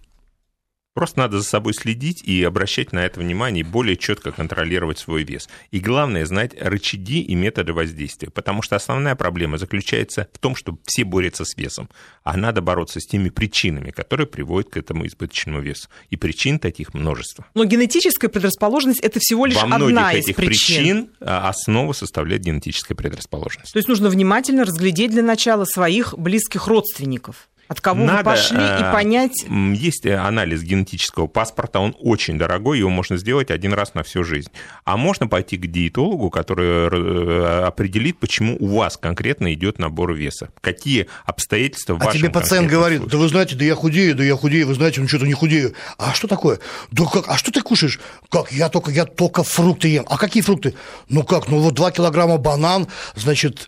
Просто 0.96 1.20
надо 1.20 1.40
за 1.40 1.44
собой 1.44 1.74
следить 1.74 2.24
и 2.24 2.42
обращать 2.42 2.94
на 2.94 3.06
это 3.06 3.20
внимание, 3.20 3.66
и 3.66 3.68
более 3.68 3.98
четко 3.98 4.32
контролировать 4.32 4.98
свой 4.98 5.24
вес. 5.24 5.50
И 5.70 5.82
главное, 5.82 6.26
знать 6.26 6.54
рычаги 6.58 7.20
и 7.20 7.36
методы 7.36 7.74
воздействия, 7.74 8.30
потому 8.30 8.62
что 8.62 8.78
основная 8.78 9.16
проблема 9.16 9.58
заключается 9.58 10.30
в 10.32 10.40
том, 10.40 10.56
что 10.56 10.78
все 10.86 11.04
борются 11.04 11.44
с 11.44 11.58
весом, 11.58 11.90
а 12.24 12.38
надо 12.38 12.62
бороться 12.62 13.02
с 13.02 13.06
теми 13.06 13.28
причинами, 13.28 13.92
которые 13.92 14.26
приводят 14.26 14.72
к 14.72 14.78
этому 14.78 15.06
избыточному 15.06 15.60
весу. 15.60 15.90
И 16.12 16.16
причин 16.16 16.60
таких 16.60 16.94
множество. 16.94 17.46
Но 17.56 17.66
генетическая 17.66 18.30
предрасположенность– 18.30 19.00
это 19.02 19.20
всего 19.20 19.46
лишь 19.46 19.62
Во 19.62 19.76
одна 19.76 20.14
из 20.14 20.24
этих 20.24 20.38
причин. 20.38 20.76
причин 20.76 21.10
а, 21.20 21.50
основу 21.50 21.94
составляет 21.94 22.44
генетическая 22.44 22.96
предрасположенность. 22.96 23.74
То 23.74 23.80
есть 23.80 23.90
нужно 23.90 24.08
внимательно 24.08 24.64
разглядеть 24.64 25.12
для 25.12 25.24
начала 25.24 25.66
своих 25.66 26.18
близких 26.18 26.68
родственников. 26.68 27.50
От 27.68 27.82
кого 27.82 28.04
Надо, 28.04 28.18
вы 28.18 28.24
пошли 28.24 28.58
и 28.58 28.84
э, 28.84 28.92
понять... 28.92 29.46
Есть 29.50 30.06
анализ 30.06 30.62
генетического 30.62 31.26
паспорта, 31.26 31.80
он 31.80 31.96
очень 32.00 32.38
дорогой, 32.38 32.80
его 32.80 32.90
можно 32.90 33.18
сделать 33.18 33.50
один 33.50 33.74
раз 33.74 33.96
на 33.96 34.04
всю 34.04 34.24
жизнь. 34.24 34.52
А 34.84 34.98
можно 34.98 35.28
пойти 35.28 35.58
к 35.58 35.66
диетологу, 35.66 36.30
который 36.30 36.68
э, 36.68 37.66
определит, 37.66 38.20
почему 38.20 38.56
у 38.60 38.78
вас 38.78 38.98
конкретно 38.98 39.52
идет 39.54 39.80
набор 39.80 40.14
веса, 40.14 40.50
какие 40.62 41.08
обстоятельства 41.26 41.94
в 41.96 42.02
а 42.02 42.06
вашем 42.06 42.20
А 42.20 42.22
тебе 42.22 42.30
пациент 42.30 42.70
говорит, 42.70 43.00
случае. 43.00 43.12
да 43.12 43.24
вы 43.24 43.30
знаете, 43.30 43.56
да 43.56 43.66
я 43.66 43.76
худею, 43.76 44.16
да 44.16 44.24
я 44.24 44.36
худею, 44.36 44.68
вы 44.68 44.76
знаете, 44.76 45.02
ну 45.02 45.08
что-то 45.08 45.26
не 45.26 45.34
худею. 45.34 45.74
А 45.98 46.14
что 46.14 46.28
такое? 46.28 46.60
Да 46.92 47.06
как, 47.06 47.28
а 47.30 47.38
что 47.38 47.52
ты 47.52 47.62
кушаешь? 47.62 48.00
Как, 48.30 48.52
я 48.52 48.70
только, 48.70 48.92
я 48.92 49.06
только 49.06 49.44
фрукты 49.44 49.88
ем. 49.88 50.06
А 50.08 50.18
какие 50.18 50.44
фрукты? 50.44 50.76
Ну 51.10 51.24
как, 51.24 51.48
ну 51.48 51.60
вот 51.60 51.74
2 51.74 51.92
килограмма 51.92 52.38
банан, 52.38 52.88
значит, 53.16 53.68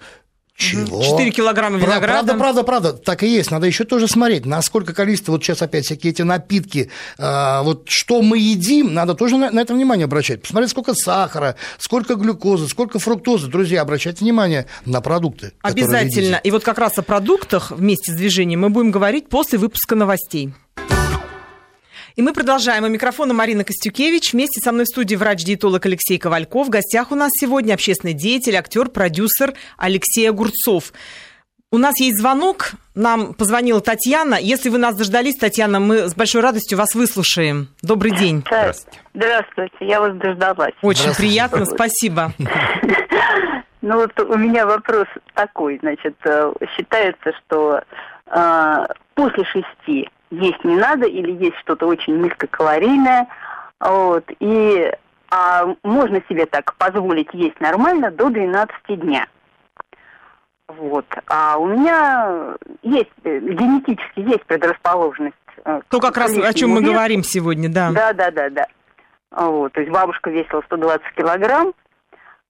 чего? 0.58 1.04
4 1.04 1.30
килограмма 1.30 1.78
винограда. 1.78 2.34
Правда, 2.34 2.34
правда, 2.34 2.64
правда, 2.64 2.94
так 2.94 3.22
и 3.22 3.28
есть. 3.28 3.52
Надо 3.52 3.68
еще 3.68 3.84
тоже 3.84 4.08
смотреть, 4.08 4.48
насколько 4.48 4.92
количество, 4.92 5.32
вот 5.32 5.44
сейчас 5.44 5.62
опять 5.62 5.86
всякие 5.86 6.12
эти 6.12 6.24
напитки, 6.24 6.90
э, 7.20 7.62
вот 7.62 7.84
что 7.86 8.24
мы 8.24 8.40
едим, 8.40 8.92
надо 8.92 9.14
тоже 9.14 9.38
на, 9.38 9.52
на 9.52 9.60
это 9.60 9.76
внимание 9.76 10.06
обращать. 10.06 10.42
Посмотреть, 10.42 10.72
сколько 10.72 10.96
сахара, 10.96 11.58
сколько 11.78 12.16
глюкозы, 12.16 12.68
сколько 12.68 12.98
фруктозы. 12.98 13.48
Друзья, 13.48 13.82
обращайте 13.82 14.26
внимание 14.26 14.66
на 14.86 15.00
продукты. 15.00 15.54
Обязательно. 15.62 16.38
И 16.38 16.50
вот 16.50 16.64
как 16.64 16.80
раз 16.80 16.98
о 16.98 17.04
продуктах 17.04 17.70
вместе 17.70 18.12
с 18.12 18.16
движением 18.16 18.62
мы 18.62 18.72
будем 18.72 18.90
говорить 18.90 19.30
после 19.30 19.60
выпуска 19.60 19.96
новостей. 19.96 20.54
И 22.18 22.24
мы 22.24 22.34
продолжаем. 22.34 22.84
У 22.84 22.88
микрофона 22.88 23.32
Марина 23.36 23.64
Костюкевич. 23.64 24.34
Вместе 24.34 24.60
со 24.60 24.72
мной 24.72 24.86
в 24.86 24.88
студии 24.88 25.16
врач-диетолог 25.16 25.86
Алексей 25.86 26.18
Ковальков. 26.18 26.66
В 26.66 26.70
гостях 26.72 27.12
у 27.12 27.16
нас 27.16 27.30
сегодня 27.40 27.76
общественный 27.76 28.16
деятель, 28.16 28.56
актер, 28.56 28.90
продюсер 28.90 29.54
Алексей 29.78 30.28
Огурцов. 30.28 30.94
У 31.72 31.78
нас 31.78 32.00
есть 32.00 32.18
звонок. 32.18 32.72
Нам 32.96 33.36
позвонила 33.36 33.82
Татьяна. 33.82 34.34
Если 34.42 34.70
вы 34.70 34.80
нас 34.80 34.96
дождались, 34.96 35.36
Татьяна, 35.36 35.80
мы 35.80 36.10
с 36.10 36.16
большой 36.16 36.42
радостью 36.42 36.80
вас 36.80 36.96
выслушаем. 36.96 37.68
Добрый 37.84 38.10
день. 38.10 38.42
Здравствуйте. 38.48 39.00
Здравствуйте. 39.14 39.78
Я 39.82 40.00
вас 40.00 40.18
дождалась. 40.18 40.74
Очень 40.82 41.14
приятно. 41.16 41.66
Спасибо. 41.66 42.34
Ну 43.82 43.96
вот 43.96 44.20
у 44.20 44.36
меня 44.36 44.66
вопрос 44.66 45.06
такой. 45.34 45.78
Значит, 45.82 46.16
э, 46.26 46.52
считается, 46.76 47.32
что 47.46 47.80
э, 48.26 48.86
после 49.14 49.46
шести 49.46 50.10
есть 50.30 50.64
не 50.64 50.76
надо 50.76 51.08
или 51.08 51.32
есть 51.32 51.58
что-то 51.58 51.88
очень 51.88 52.22
низкокалорийное. 52.22 53.28
Вот, 53.80 54.26
и 54.40 54.92
а 55.30 55.76
можно 55.84 56.22
себе 56.30 56.46
так 56.46 56.76
позволить 56.76 57.34
есть 57.34 57.60
нормально 57.60 58.12
до 58.12 58.30
12 58.30 59.00
дня. 59.00 59.28
Вот. 60.68 61.06
А 61.28 61.58
у 61.58 61.68
меня 61.68 62.56
есть, 62.82 63.12
э, 63.24 63.40
генетически 63.40 64.20
есть 64.20 64.46
предрасположенность. 64.46 65.36
Э, 65.66 65.82
То 65.90 66.00
как 66.00 66.18
раз 66.18 66.38
о 66.38 66.54
чем 66.54 66.72
мы 66.72 66.82
говорим 66.82 67.24
сегодня, 67.24 67.70
да. 67.70 67.92
Да, 67.92 68.14
да, 68.14 68.32
да, 68.32 68.50
да. 68.50 68.68
Вот. 69.32 69.74
То 69.74 69.82
есть 69.82 69.92
бабушка 69.92 70.30
весила 70.30 70.62
120 70.66 71.02
килограмм. 71.16 71.74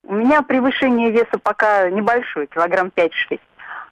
У 0.04 0.16
меня 0.16 0.42
превышение 0.42 1.12
веса 1.12 1.38
пока 1.42 1.90
небольшое, 1.90 2.48
килограмм 2.48 2.92
5-6. 2.96 3.40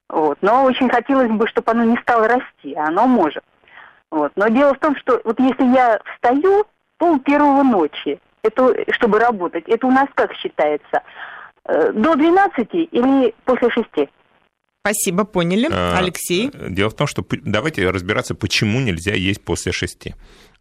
Вот. 0.10 0.38
Но 0.42 0.64
очень 0.64 0.90
хотелось 0.90 1.30
бы, 1.30 1.48
чтобы 1.48 1.72
оно 1.72 1.84
не 1.84 1.98
стало 1.98 2.28
расти, 2.28 2.74
а 2.76 2.88
оно 2.88 3.08
может. 3.08 3.44
Вот. 4.12 4.32
Но 4.36 4.48
дело 4.48 4.74
в 4.74 4.80
том, 4.80 4.96
что 4.96 5.22
вот 5.24 5.40
если 5.40 5.66
я 5.66 6.00
встаю 6.14 6.66
пол 6.98 7.20
первого 7.20 7.64
ночи, 7.64 8.20
это, 8.44 8.74
чтобы 8.94 9.20
работать, 9.20 9.68
это 9.68 9.88
у 9.88 9.92
нас 9.92 10.08
как 10.16 10.34
считается? 10.34 11.02
Э, 11.66 11.92
до 11.92 12.16
12 12.16 12.68
или 12.74 13.34
после 13.44 13.70
6? 13.70 13.88
Спасибо, 14.86 15.24
поняли. 15.24 15.68
А, 15.72 15.98
Алексей? 15.98 16.52
Дело 16.70 16.92
в 16.92 16.94
том, 16.94 17.08
что 17.08 17.26
давайте 17.44 17.90
разбираться, 17.90 18.36
почему 18.36 18.80
нельзя 18.80 19.16
есть 19.16 19.44
после 19.44 19.72
шести. 19.72 20.14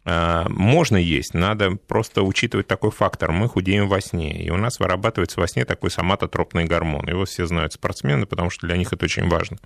А, 0.03 0.47
можно 0.49 0.97
есть, 0.97 1.35
надо 1.35 1.75
просто 1.75 2.23
учитывать 2.23 2.65
такой 2.65 2.89
фактор. 2.89 3.31
Мы 3.31 3.47
худеем 3.47 3.87
во 3.87 4.01
сне, 4.01 4.43
и 4.43 4.49
у 4.49 4.57
нас 4.57 4.79
вырабатывается 4.79 5.39
во 5.39 5.47
сне 5.47 5.63
такой 5.63 5.91
соматотропный 5.91 6.65
гормон. 6.65 7.07
Его 7.07 7.25
все 7.25 7.45
знают 7.45 7.73
спортсмены, 7.73 8.25
потому 8.25 8.49
что 8.49 8.65
для 8.65 8.77
них 8.77 8.91
это 8.91 9.05
очень 9.05 9.29
важно. 9.29 9.57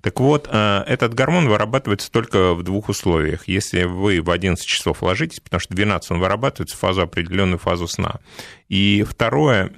Так 0.00 0.20
вот, 0.20 0.48
а, 0.48 0.84
этот 0.86 1.14
гормон 1.14 1.48
вырабатывается 1.48 2.08
только 2.08 2.54
в 2.54 2.62
двух 2.62 2.90
условиях. 2.90 3.48
Если 3.48 3.82
вы 3.82 4.20
в 4.20 4.30
11 4.30 4.64
часов 4.64 5.02
ложитесь, 5.02 5.40
потому 5.40 5.58
что 5.58 5.72
в 5.72 5.76
12 5.76 6.12
он 6.12 6.20
вырабатывается 6.20 6.76
в 6.76 6.78
фазу 6.78 7.02
определенную 7.02 7.58
фазу 7.58 7.88
сна. 7.88 8.20
И 8.68 9.04
второе, 9.08 9.72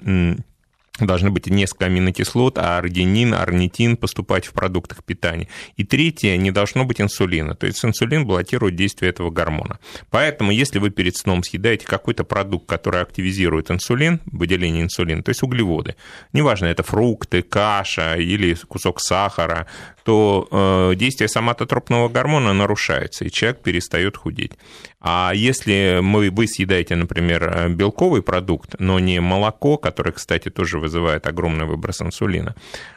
должны 1.00 1.30
быть 1.30 1.46
несколько 1.48 1.86
аминокислот, 1.86 2.58
а 2.58 2.78
аргинин, 2.78 3.34
орнитин 3.34 3.96
поступать 3.96 4.46
в 4.46 4.52
продуктах 4.52 5.04
питания. 5.04 5.48
И 5.76 5.84
третье, 5.84 6.36
не 6.36 6.50
должно 6.50 6.84
быть 6.84 7.00
инсулина. 7.00 7.54
То 7.54 7.66
есть 7.66 7.84
инсулин 7.84 8.26
блокирует 8.26 8.76
действие 8.76 9.10
этого 9.10 9.30
гормона. 9.30 9.78
Поэтому, 10.10 10.50
если 10.50 10.78
вы 10.78 10.90
перед 10.90 11.16
сном 11.16 11.42
съедаете 11.42 11.86
какой-то 11.86 12.24
продукт, 12.24 12.68
который 12.68 13.02
активизирует 13.02 13.70
инсулин, 13.70 14.20
выделение 14.26 14.82
инсулина, 14.82 15.22
то 15.22 15.30
есть 15.30 15.42
углеводы, 15.42 15.96
неважно, 16.32 16.66
это 16.66 16.82
фрукты, 16.82 17.42
каша 17.42 18.14
или 18.14 18.54
кусок 18.54 19.00
сахара, 19.00 19.66
то 20.06 20.46
э, 20.52 20.94
действие 20.94 21.28
соматотропного 21.28 22.08
гормона 22.08 22.52
нарушается, 22.52 23.24
и 23.24 23.30
человек 23.30 23.60
перестает 23.62 24.16
худеть. 24.16 24.52
А 25.00 25.32
если 25.34 25.98
мы, 26.00 26.30
вы 26.30 26.46
съедаете, 26.46 26.94
например, 26.94 27.70
белковый 27.70 28.22
продукт, 28.22 28.76
но 28.78 29.00
не 29.00 29.20
молоко, 29.20 29.76
которое, 29.76 30.12
кстати, 30.12 30.48
тоже 30.48 30.78
вызывает 30.78 31.26
огромный 31.26 31.64
выброс 31.64 32.02
инсулина, 32.02 32.54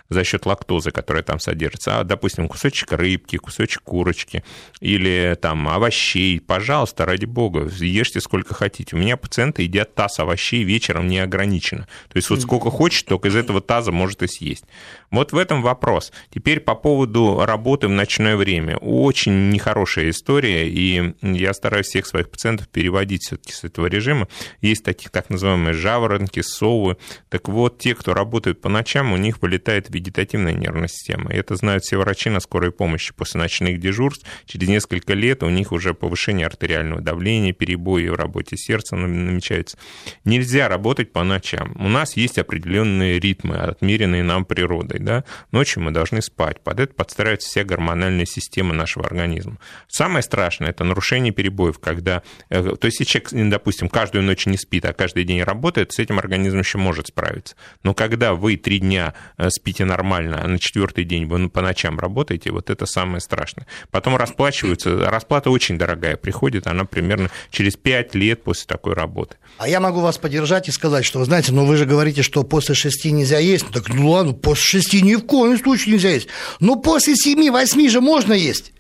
за 0.10 0.24
счет 0.24 0.46
лактозы, 0.46 0.92
которая 0.92 1.24
там 1.24 1.40
содержится, 1.40 2.00
а, 2.00 2.04
допустим, 2.04 2.48
кусочек 2.48 2.92
рыбки, 2.92 3.38
кусочек 3.38 3.84
курочки 3.84 4.44
или 4.80 5.38
там 5.42 5.68
овощей, 5.68 6.40
пожалуйста, 6.40 7.06
ради 7.06 7.26
бога, 7.26 7.70
ешьте 7.80 8.20
сколько 8.20 8.54
хотите. 8.54 8.96
У 8.96 9.00
меня 9.00 9.18
пациенты 9.18 9.64
едят 9.64 9.96
таз 9.96 10.20
овощей 10.20 10.64
вечером 10.64 11.08
не 11.08 11.20
ограниченно. 11.20 11.88
То 12.10 12.18
есть 12.18 12.30
вот 12.30 12.42
сколько 12.42 12.70
хочет, 12.72 13.06
только 13.06 13.28
из 13.28 13.36
этого 13.36 13.62
таза 13.62 13.92
может 13.92 14.24
и 14.24 14.28
съесть. 14.28 14.66
Вот 15.12 15.32
в 15.32 15.38
этом 15.38 15.62
вопрос. 15.62 16.12
Теперь 16.34 16.60
по 16.60 16.76
поводу 16.76 17.44
работы 17.46 17.88
в 17.88 17.92
ночное 17.92 18.36
время. 18.36 18.78
Очень 18.78 19.50
нехорошая 19.50 20.10
история, 20.10 20.70
и 20.70 21.14
я 21.22 21.54
стараюсь 21.54 21.88
всех 21.88 22.06
своих 22.06 22.30
пациентов 22.30 22.68
переводить 22.70 23.24
все-таки 23.24 23.54
с 23.54 23.64
этого 23.64 23.88
режима. 23.88 24.28
Есть 24.62 24.84
такие 24.84 25.10
так 25.10 25.30
называемые 25.30 25.74
жаворонки, 25.74 26.42
совы. 26.42 26.98
Так 27.30 27.48
вот, 27.48 27.80
те, 27.80 27.96
кто 27.96 28.14
работает 28.14 28.62
по 28.62 28.70
ночам, 28.70 29.12
у 29.12 29.18
них 29.18 29.42
вылетает 29.42 29.90
вегетативная 30.00 30.54
нервная 30.54 30.88
система. 30.88 31.32
И 31.32 31.38
это 31.38 31.56
знают 31.56 31.84
все 31.84 31.98
врачи 31.98 32.30
на 32.30 32.40
скорой 32.40 32.72
помощи. 32.72 33.14
После 33.14 33.40
ночных 33.40 33.80
дежурств 33.80 34.26
через 34.46 34.68
несколько 34.68 35.14
лет 35.14 35.44
у 35.44 35.50
них 35.50 35.72
уже 35.72 35.94
повышение 35.94 36.48
артериального 36.48 37.02
давления, 37.02 37.54
перебои 37.54 38.08
в 38.08 38.16
работе 38.16 38.58
сердца 38.58 38.96
намечаются. 38.96 39.78
Нельзя 40.26 40.68
работать 40.68 41.12
по 41.12 41.24
ночам. 41.24 41.76
У 41.80 41.90
нас 41.90 42.16
есть 42.16 42.38
определенные 42.38 43.20
ритмы, 43.20 43.58
отмеренные 43.58 44.24
нам 44.24 44.46
природой. 44.46 45.00
Да? 45.00 45.24
Ночью 45.52 45.84
мы 45.84 45.92
должны 45.92 46.22
спать. 46.22 46.62
Под 46.62 46.80
это 46.80 46.94
подстраивается 46.94 47.50
вся 47.50 47.64
гормональная 47.64 48.26
система 48.26 48.74
нашего 48.74 49.06
организма. 49.06 49.58
Самое 49.88 50.24
страшное– 50.24 50.70
это 50.70 50.84
нарушение 50.84 51.34
перебоев, 51.34 51.80
когда... 51.80 52.24
Э, 52.50 52.76
то 52.80 52.86
есть, 52.86 53.00
если 53.00 53.20
человек, 53.20 53.50
допустим, 53.50 53.90
каждую 53.90 54.24
ночь 54.24 54.46
не 54.46 54.58
спит, 54.58 54.86
а 54.86 54.94
каждый 54.94 55.24
день 55.24 55.44
работает, 55.44 55.92
с 55.92 56.00
этим 56.00 56.20
организм 56.20 56.60
еще 56.60 56.78
может 56.78 57.08
справиться. 57.08 57.56
Но 57.84 57.94
когда 57.94 58.34
вы 58.34 58.56
три 58.58 58.80
дня 58.80 59.14
э, 59.38 59.50
спите 59.50 59.86
нормально, 59.90 60.40
а 60.42 60.48
на 60.48 60.60
четвертый 60.60 61.04
день 61.04 61.26
вы 61.26 61.50
по 61.50 61.62
ночам 61.62 62.00
работаете, 62.00 62.52
вот 62.52 62.70
это 62.70 62.86
самое 62.86 63.20
страшное. 63.20 63.68
Потом 63.92 64.16
расплачиваются, 64.16 65.10
расплата 65.10 65.50
очень 65.50 65.78
дорогая 65.78 66.16
приходит, 66.16 66.68
она 66.68 66.86
примерно 66.86 67.30
через 67.52 67.76
пять 67.76 68.16
лет 68.16 68.44
после 68.44 68.66
такой 68.68 68.94
работы. 68.94 69.36
А 69.58 69.68
я 69.68 69.80
могу 69.80 70.00
вас 70.00 70.18
поддержать 70.18 70.70
и 70.70 70.72
сказать, 70.72 71.04
что, 71.04 71.20
вы 71.20 71.26
знаете, 71.26 71.52
ну 71.52 71.66
вы 71.66 71.76
же 71.76 71.86
говорите, 71.86 72.22
что 72.22 72.44
после 72.44 72.76
шести 72.76 73.12
нельзя 73.12 73.40
есть. 73.40 73.66
Ну 73.66 73.72
так, 73.72 73.90
ну 73.90 74.10
ладно, 74.12 74.34
после 74.34 74.64
шести 74.64 75.02
ни 75.02 75.16
в 75.16 75.26
коем 75.26 75.58
случае 75.58 75.96
нельзя 75.96 76.12
есть. 76.12 76.28
Но 76.60 76.78
после 76.78 77.16
семи-восьми 77.16 77.90
же 77.90 78.00
можно 78.00 78.34
есть. 78.34 78.72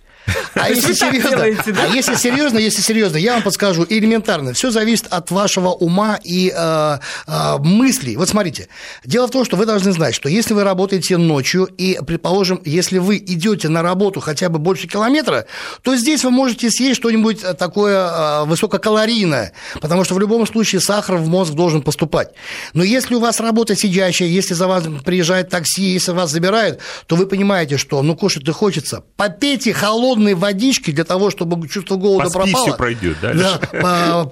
А 0.53 0.69
если 0.69 0.93
серьезно, 0.93 1.43
а 1.43 1.87
если 1.87 2.15
серьезно, 2.15 2.57
если 2.57 2.81
серьезно, 2.81 3.17
я 3.17 3.33
вам 3.33 3.43
подскажу 3.43 3.85
элементарно. 3.89 4.53
Все 4.53 4.71
зависит 4.71 5.07
от 5.09 5.31
вашего 5.31 5.69
ума 5.69 6.19
и 6.23 6.53
э, 6.55 6.97
э, 7.27 7.57
мыслей. 7.59 8.17
Вот 8.17 8.29
смотрите, 8.29 8.67
дело 9.05 9.27
в 9.27 9.31
том, 9.31 9.45
что 9.45 9.57
вы 9.57 9.65
должны 9.65 9.91
знать, 9.91 10.15
что 10.15 10.29
если 10.29 10.53
вы 10.53 10.63
работаете 10.63 11.17
ночью 11.17 11.65
и, 11.77 11.99
предположим, 12.05 12.61
если 12.65 12.97
вы 12.97 13.17
идете 13.17 13.69
на 13.69 13.81
работу 13.81 14.19
хотя 14.19 14.49
бы 14.49 14.59
больше 14.59 14.87
километра, 14.87 15.45
то 15.81 15.95
здесь 15.95 16.23
вы 16.23 16.31
можете 16.31 16.69
съесть 16.69 16.97
что-нибудь 16.97 17.41
такое 17.57 18.07
э, 18.07 18.45
высококалорийное, 18.45 19.53
потому 19.81 20.03
что 20.03 20.15
в 20.15 20.19
любом 20.19 20.45
случае 20.47 20.81
сахар 20.81 21.17
в 21.17 21.27
мозг 21.27 21.53
должен 21.53 21.81
поступать. 21.81 22.29
Но 22.73 22.83
если 22.83 23.15
у 23.15 23.19
вас 23.19 23.39
работа 23.39 23.75
сидящая, 23.75 24.27
если 24.27 24.53
за 24.53 24.67
вас 24.67 24.83
приезжает 25.05 25.49
такси, 25.49 25.83
если 25.83 26.11
вас 26.11 26.31
забирают, 26.31 26.79
то 27.07 27.15
вы 27.15 27.25
понимаете, 27.25 27.77
что 27.77 28.01
ну 28.01 28.15
кушать-то 28.15 28.53
хочется. 28.53 29.03
Попейте 29.15 29.73
холодного 29.73 30.18
холодной 30.19 30.33
водички 30.35 30.91
для 30.91 31.03
того, 31.03 31.29
чтобы 31.29 31.67
чувство 31.67 31.95
голода 31.95 32.29
Поспи, 32.29 32.51
пропало. 32.51 32.77
пройдет, 32.77 33.17
да? 33.21 33.59
Да, 33.71 34.25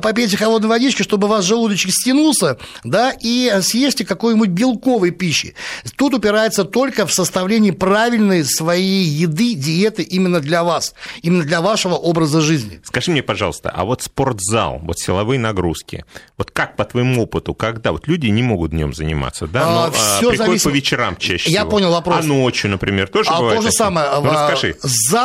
попейте 0.00 0.36
холодной 0.36 0.68
водички, 0.68 1.02
чтобы 1.02 1.26
у 1.26 1.30
вас 1.30 1.44
желудочек 1.44 1.90
стянулся, 1.92 2.56
да, 2.82 3.12
и 3.20 3.52
съешьте 3.60 4.04
какой-нибудь 4.04 4.48
белковой 4.50 5.10
пищи. 5.10 5.54
Тут 5.96 6.14
упирается 6.14 6.64
только 6.64 7.06
в 7.06 7.12
составлении 7.12 7.70
правильной 7.70 8.44
своей 8.44 9.04
еды, 9.04 9.54
диеты 9.54 10.02
именно 10.02 10.40
для 10.40 10.64
вас, 10.64 10.94
именно 11.22 11.44
для 11.44 11.60
вашего 11.60 11.94
образа 11.94 12.40
жизни. 12.40 12.80
Скажи 12.84 13.10
мне, 13.10 13.22
пожалуйста, 13.22 13.70
а 13.70 13.84
вот 13.84 14.02
спортзал, 14.02 14.80
вот 14.82 14.98
силовые 14.98 15.38
нагрузки, 15.38 16.04
вот 16.38 16.50
как 16.50 16.76
по 16.76 16.84
твоему 16.84 17.22
опыту, 17.22 17.54
когда 17.54 17.92
вот 17.92 18.08
люди 18.08 18.26
не 18.28 18.42
могут 18.42 18.70
днем 18.70 18.94
заниматься, 18.94 19.46
да, 19.46 19.66
но 19.66 19.84
а, 19.84 19.90
все 19.90 20.30
приходят 20.30 20.46
зависит... 20.46 20.64
по 20.64 20.68
вечерам 20.70 21.16
чаще 21.16 21.50
Я 21.50 21.60
всего. 21.60 21.70
понял 21.70 21.90
вопрос. 21.92 22.20
А 22.20 22.22
ночью, 22.22 22.70
например, 22.70 23.08
тоже 23.08 23.30
а 23.30 23.38
бывает? 23.38 23.56
то 23.56 23.62
же 23.62 23.68
такие? 23.68 23.78
самое. 23.78 24.08
Ну, 24.20 24.30
расскажи. 24.30 24.76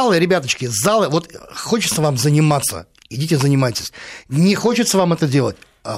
Залы, 0.09 0.19
ребяточки, 0.19 0.65
залы, 0.65 1.07
вот 1.07 1.29
хочется 1.55 2.01
вам 2.01 2.17
заниматься, 2.17 2.87
идите 3.11 3.37
занимайтесь. 3.37 3.93
Не 4.27 4.55
хочется 4.55 4.97
вам 4.97 5.13
это 5.13 5.27
делать, 5.27 5.55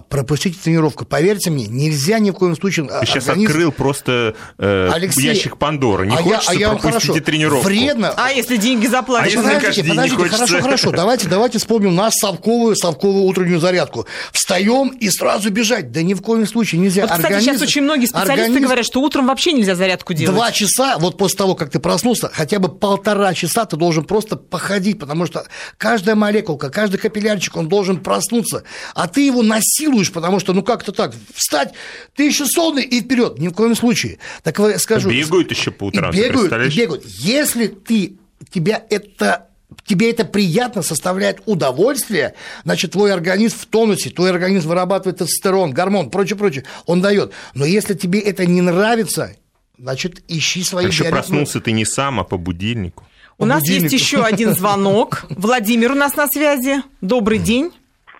пропустите 0.10 0.58
тренировку. 0.64 1.06
Поверьте 1.06 1.50
мне, 1.50 1.66
нельзя 1.68 2.20
ни 2.20 2.32
в 2.32 2.34
коем 2.36 2.56
случае... 2.56 2.88
Ты 2.88 3.06
сейчас 3.06 3.28
открыл 3.30 3.72
просто 3.72 4.36
э, 4.58 4.90
Алексей, 4.94 5.26
ящик 5.26 5.58
Пандоры. 5.58 6.08
Не 6.08 6.16
а 6.16 6.18
хочется, 6.18 6.54
я, 6.54 6.58
а 6.58 6.74
я 6.74 6.78
пропустите 6.78 7.08
хорошо, 7.08 7.26
тренировку. 7.26 7.66
Вредно. 7.66 8.14
А 8.16 8.30
если 8.30 8.58
деньги 8.58 8.86
заплатят? 8.86 9.28
А 9.28 9.30
если 9.30 9.56
подождите, 9.56 9.90
подождите, 9.90 10.18
хочется? 10.18 10.38
хорошо, 10.38 10.62
хорошо. 10.62 10.92
Давайте, 11.02 11.28
давайте 11.28 11.58
вспомним 11.58 11.96
нашу 11.96 12.18
совковую, 12.20 12.76
совковую 12.76 13.24
утреннюю 13.24 13.60
зарядку. 13.60 14.06
Встаем 14.32 14.90
и 14.90 15.10
сразу 15.10 15.50
бежать. 15.50 15.92
Да 15.92 16.04
ни 16.04 16.14
в 16.14 16.22
коем 16.22 16.46
случае 16.46 16.80
нельзя. 16.82 17.04
Вот, 17.04 17.12
кстати, 17.12 17.34
Организм- 17.34 17.46
сейчас 17.46 17.62
очень 17.62 17.82
многие 17.82 18.06
специалисты 18.06 18.34
организм- 18.34 18.64
говорят, 18.64 18.86
что 18.86 19.02
утром 19.02 19.28
вообще 19.28 19.54
нельзя 19.54 19.76
зарядку 19.76 20.14
делать. 20.14 20.36
Два 20.36 20.52
часа, 20.52 20.98
вот 21.00 21.18
после 21.18 21.38
того, 21.38 21.56
как 21.56 21.72
ты 21.72 21.80
проснулся, 21.80 22.30
хотя 22.32 22.60
бы 22.60 22.70
полтора 22.70 23.34
часа 23.34 23.66
ты 23.66 23.78
должен 23.78 24.04
просто 24.04 24.36
походить, 24.36 25.00
потому 25.00 25.26
что 25.26 25.46
каждая 25.78 26.16
молекулка, 26.16 26.70
каждый 26.70 26.98
капиллярчик, 26.98 27.56
он 27.58 27.68
должен 27.68 27.98
проснуться, 27.98 28.64
а 28.94 29.08
ты 29.08 29.26
его 29.26 29.42
насилуешь, 29.72 30.12
потому 30.12 30.40
что, 30.40 30.54
ну 30.54 30.64
как-то 30.64 30.92
так, 30.92 31.14
встать, 31.34 31.74
ты 32.16 32.26
еще 32.26 32.46
сонный 32.46 32.84
и 32.84 33.02
вперед, 33.02 33.40
ни 33.40 33.48
в 33.48 33.54
коем 33.54 33.76
случае. 33.76 34.20
Так 34.44 34.60
я 34.60 34.80
скажу. 34.80 35.10
Бегают 35.10 35.52
еще 35.52 35.72
по 35.72 35.86
утрам, 35.86 36.12
и 36.12 36.18
бегают, 36.18 36.52
и 36.52 36.78
бегают. 36.78 37.06
Если 37.06 37.68
ты, 37.68 38.14
тебя 38.52 38.84
это 38.90 39.48
тебе 39.86 40.12
это 40.12 40.26
приятно, 40.26 40.82
составляет 40.82 41.42
удовольствие, 41.46 42.34
значит, 42.64 42.92
твой 42.92 43.14
организм 43.14 43.58
в 43.58 43.66
тонусе, 43.66 44.10
твой 44.10 44.30
организм 44.30 44.70
вырабатывает 44.70 45.20
тестостерон, 45.20 45.72
гормон, 45.72 46.10
прочее, 46.10 46.38
прочее, 46.38 46.66
он 46.86 47.02
дает. 47.02 47.32
Но 47.54 47.66
если 47.66 47.94
тебе 47.94 48.20
это 48.20 48.46
не 48.46 48.62
нравится, 48.62 49.36
значит, 49.78 50.24
ищи 50.28 50.64
свои 50.64 50.86
биоритмы. 50.86 51.10
проснулся 51.10 51.62
ты 51.62 51.72
не 51.72 51.86
сам, 51.86 52.20
а 52.20 52.24
по 52.24 52.38
будильнику. 52.38 53.06
У 53.38 53.46
нас 53.46 53.62
будильнику. 53.62 53.84
есть 53.94 54.04
еще 54.04 54.24
один 54.24 54.54
звонок. 54.54 55.26
Владимир 55.30 55.94
у 55.94 55.96
нас 55.96 56.16
на 56.16 56.28
связи. 56.28 56.84
Добрый 57.00 57.40
день. 57.40 57.72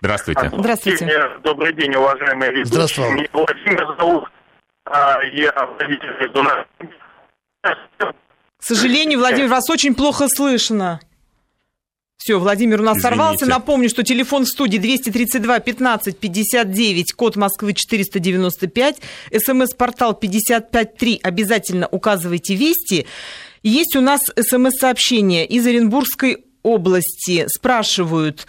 Здравствуйте. 0.02 0.50
Здравствуйте. 0.58 1.08
Добрый 1.44 1.72
день, 1.74 1.94
уважаемые 1.94 2.50
ведущие. 2.50 2.66
Здравствуй. 2.74 3.10
Меня 3.12 3.28
Владимир 3.32 3.96
зовут. 4.00 4.24
А, 4.84 5.22
Я 5.32 5.52
водитель. 5.78 6.32
К 7.62 8.64
сожалению, 8.64 9.20
Владимир, 9.20 9.48
вас 9.48 9.70
очень 9.70 9.94
плохо 9.94 10.26
слышно. 10.26 10.98
Все, 12.16 12.40
Владимир 12.40 12.80
у 12.80 12.84
нас 12.84 12.98
Извините. 12.98 13.16
сорвался. 13.16 13.46
Напомню, 13.46 13.88
что 13.88 14.02
телефон 14.02 14.44
в 14.44 14.48
студии 14.48 14.78
232 14.78 15.60
15 15.60 16.18
59, 16.18 17.12
код 17.12 17.36
Москвы 17.36 17.72
495, 17.72 18.96
смс-портал 19.38 20.14
553. 20.14 21.20
Обязательно 21.22 21.86
указывайте 21.88 22.56
вести. 22.56 23.06
Есть 23.62 23.94
у 23.94 24.00
нас 24.00 24.20
смс-сообщение 24.36 25.46
из 25.46 25.64
Оренбургской 25.64 26.44
области. 26.64 27.46
Спрашивают, 27.48 28.48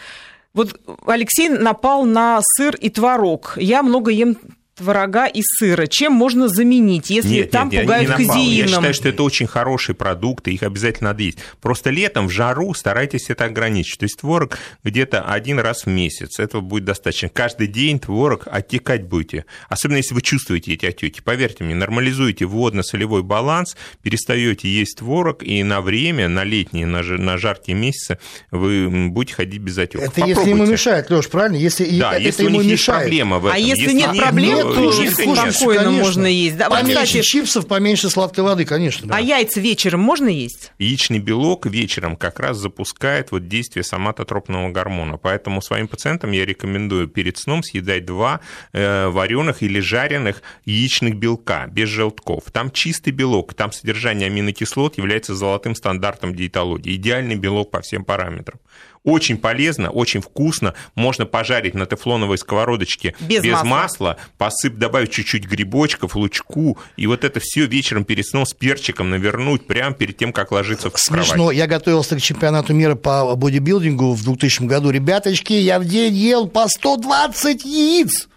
вот 0.53 0.79
Алексей 1.05 1.49
напал 1.49 2.05
на 2.05 2.39
сыр 2.41 2.75
и 2.75 2.89
творог. 2.89 3.57
Я 3.57 3.83
много 3.83 4.11
ем 4.11 4.37
творога 4.75 5.25
и 5.27 5.41
сыра. 5.43 5.87
Чем 5.87 6.13
можно 6.13 6.47
заменить, 6.47 7.09
если 7.09 7.29
Нет, 7.29 7.51
там 7.51 7.69
нет, 7.69 7.81
пугают 7.83 8.17
не 8.17 8.25
напал. 8.25 8.37
Я 8.37 8.43
казеином? 8.43 8.69
считаю, 8.69 8.93
что 8.93 9.09
это 9.09 9.23
очень 9.23 9.47
хорошие 9.47 9.95
продукты, 9.95 10.51
их 10.51 10.63
обязательно 10.63 11.11
надо 11.11 11.23
есть. 11.23 11.37
Просто 11.61 11.89
летом 11.89 12.27
в 12.27 12.31
жару 12.31 12.73
старайтесь 12.73 13.29
это 13.29 13.45
ограничить. 13.45 13.99
То 13.99 14.03
есть 14.05 14.17
творог 14.19 14.57
где-то 14.83 15.21
один 15.21 15.59
раз 15.59 15.83
в 15.85 15.87
месяц, 15.89 16.39
этого 16.39 16.61
будет 16.61 16.85
достаточно. 16.85 17.29
Каждый 17.29 17.67
день 17.67 17.99
творог 17.99 18.47
оттекать 18.49 19.03
будете. 19.03 19.45
Особенно 19.69 19.97
если 19.97 20.15
вы 20.15 20.21
чувствуете 20.21 20.73
эти 20.73 20.85
отеки. 20.85 21.21
Поверьте 21.21 21.63
мне, 21.63 21.75
нормализуете 21.75 22.45
водно-солевой 22.45 23.21
баланс, 23.23 23.75
перестаете 24.01 24.67
есть 24.67 24.97
творог, 24.97 25.43
и 25.43 25.61
на 25.63 25.81
время, 25.81 26.27
на 26.27 26.43
летние, 26.43 26.85
на, 26.85 27.03
жар- 27.03 27.19
на 27.19 27.37
жаркие 27.37 27.77
месяцы 27.77 28.17
вы 28.51 29.09
будете 29.09 29.35
ходить 29.35 29.61
без 29.61 29.77
отеков. 29.77 30.07
Это 30.17 30.25
если 30.25 30.49
ему 30.49 30.65
мешает, 30.65 31.09
Леш, 31.09 31.27
правильно? 31.29 31.57
Если 31.57 31.83
и 31.85 31.99
Да, 31.99 32.13
это 32.13 32.23
если 32.23 32.43
у 32.45 32.47
ему 32.49 32.61
них 32.61 32.71
есть 32.71 32.83
мешает. 32.83 33.01
проблема 33.03 33.39
в 33.39 33.45
этом. 33.45 33.55
А 33.55 33.59
если 33.59 33.91
нет 33.93 34.17
проблем, 34.17 34.62
то, 34.63 34.75
то 34.75 35.01
естественно, 35.01 35.45
нет. 35.45 35.55
спокойно 35.55 35.91
можно 35.91 36.27
есть. 36.27 36.57
Да, 36.57 36.69
вот, 36.69 36.79
поменьше 36.81 37.03
кстати- 37.03 37.21
чипсов, 37.21 37.67
поменьше 37.67 38.09
сладкой 38.09 38.43
воды, 38.43 38.65
конечно. 38.65 39.07
да. 39.07 39.17
А 39.17 39.21
яйца 39.21 39.59
вечером 39.59 40.01
можно 40.01 40.27
есть? 40.29 40.71
Яичный 40.79 41.19
белок 41.19 41.65
вечером 41.65 42.15
как 42.15 42.39
раз 42.39 42.57
запускает 42.57 43.31
вот 43.31 43.47
действие 43.47 43.83
соматотропного 43.83 44.69
гормона. 44.69 45.17
Поэтому 45.17 45.61
своим 45.61 45.87
пациентам 45.87 46.31
я 46.31 46.45
рекомендую 46.45 47.07
перед 47.07 47.37
сном 47.37 47.63
съедать 47.63 48.05
два 48.05 48.39
э, 48.71 49.07
вареных 49.07 49.63
или 49.63 49.79
жареных 49.79 50.41
яичных 50.65 51.15
белка 51.15 51.67
без 51.67 51.89
желтков. 51.89 52.43
Там 52.51 52.71
чистый 52.71 53.11
белок, 53.11 53.53
там 53.53 53.71
содержание 53.71 54.27
аминокислот 54.27 54.97
является 54.97 55.35
золотым 55.35 55.75
стандартом 55.75 56.35
диетологии. 56.35 56.95
Идеальный 56.95 57.35
белок 57.35 57.71
по 57.71 57.81
всем 57.81 58.05
параметрам. 58.05 58.59
Очень 59.03 59.37
полезно, 59.37 59.89
очень 59.89 60.21
вкусно. 60.21 60.73
Можно 60.95 61.25
пожарить 61.25 61.73
на 61.73 61.85
тефлоновой 61.85 62.37
сковородочке 62.37 63.15
Без 63.19 63.43
без, 63.43 63.51
масла. 63.53 63.67
масла, 63.67 64.17
посып, 64.37 64.75
добавить 64.75 65.11
чуть-чуть 65.11 65.45
грибочков, 65.45 66.15
лучку, 66.15 66.77
и 66.95 67.05
вот 67.07 67.23
это 67.25 67.39
все 67.41 67.65
вечером 67.65 68.05
перед 68.05 68.25
сном 68.25 68.45
с 68.45 68.53
перчиком 68.53 69.09
навернуть 69.09 69.67
прямо 69.67 69.93
перед 69.93 70.15
тем, 70.17 70.31
как 70.31 70.51
ложиться 70.51 70.89
в 70.89 70.97
Смешно. 70.97 71.33
кровать. 71.35 71.57
Я 71.57 71.67
готовился 71.67 72.15
к 72.15 72.21
чемпионату 72.21 72.73
мира 72.73 72.95
по 72.95 73.35
бодибилдингу 73.35 74.13
в 74.13 74.23
2000 74.23 74.63
году. 74.63 74.89
Ребяточки, 74.89 75.53
я 75.53 75.79
в 75.79 75.85
день 75.85 76.13
ел 76.13 76.47
по 76.47 76.67
120 76.69 77.65
яиц. 77.65 78.29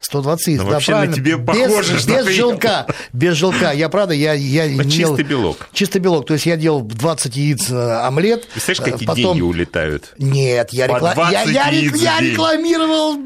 120 0.00 0.46
яиц, 0.46 0.58
Ну, 0.60 0.64
да, 0.66 0.70
вообще 0.74 0.92
на 0.92 0.96
правильно. 0.98 1.16
тебе 1.16 1.36
без, 1.36 1.44
похоже, 1.46 1.98
что 1.98 2.12
без 2.16 2.24
ты 2.26 2.32
желка. 2.32 2.86
Без 3.12 3.34
желка. 3.34 3.72
Я, 3.72 3.88
правда, 3.88 4.14
я, 4.14 4.32
я 4.32 4.66
Ну, 4.66 4.82
не 4.84 4.90
чистый 4.90 5.20
ел- 5.22 5.28
белок. 5.28 5.68
Чистый 5.72 5.98
белок. 5.98 6.24
То 6.26 6.34
есть 6.34 6.46
я 6.46 6.56
делал 6.56 6.82
20 6.82 7.36
яиц 7.36 7.68
э, 7.70 8.06
омлет. 8.06 8.46
Представляешь, 8.48 8.88
э, 8.88 8.92
какие 8.92 9.06
потом- 9.06 9.22
деньги 9.34 9.40
улетают? 9.42 10.14
Нет, 10.18 10.68
я, 10.72 10.86
рекла- 10.86 11.14
20 11.14 11.32
я, 11.32 11.42
я, 11.42 11.70
рек- 11.70 11.96
я 11.96 12.20
рекламировал 12.20 13.16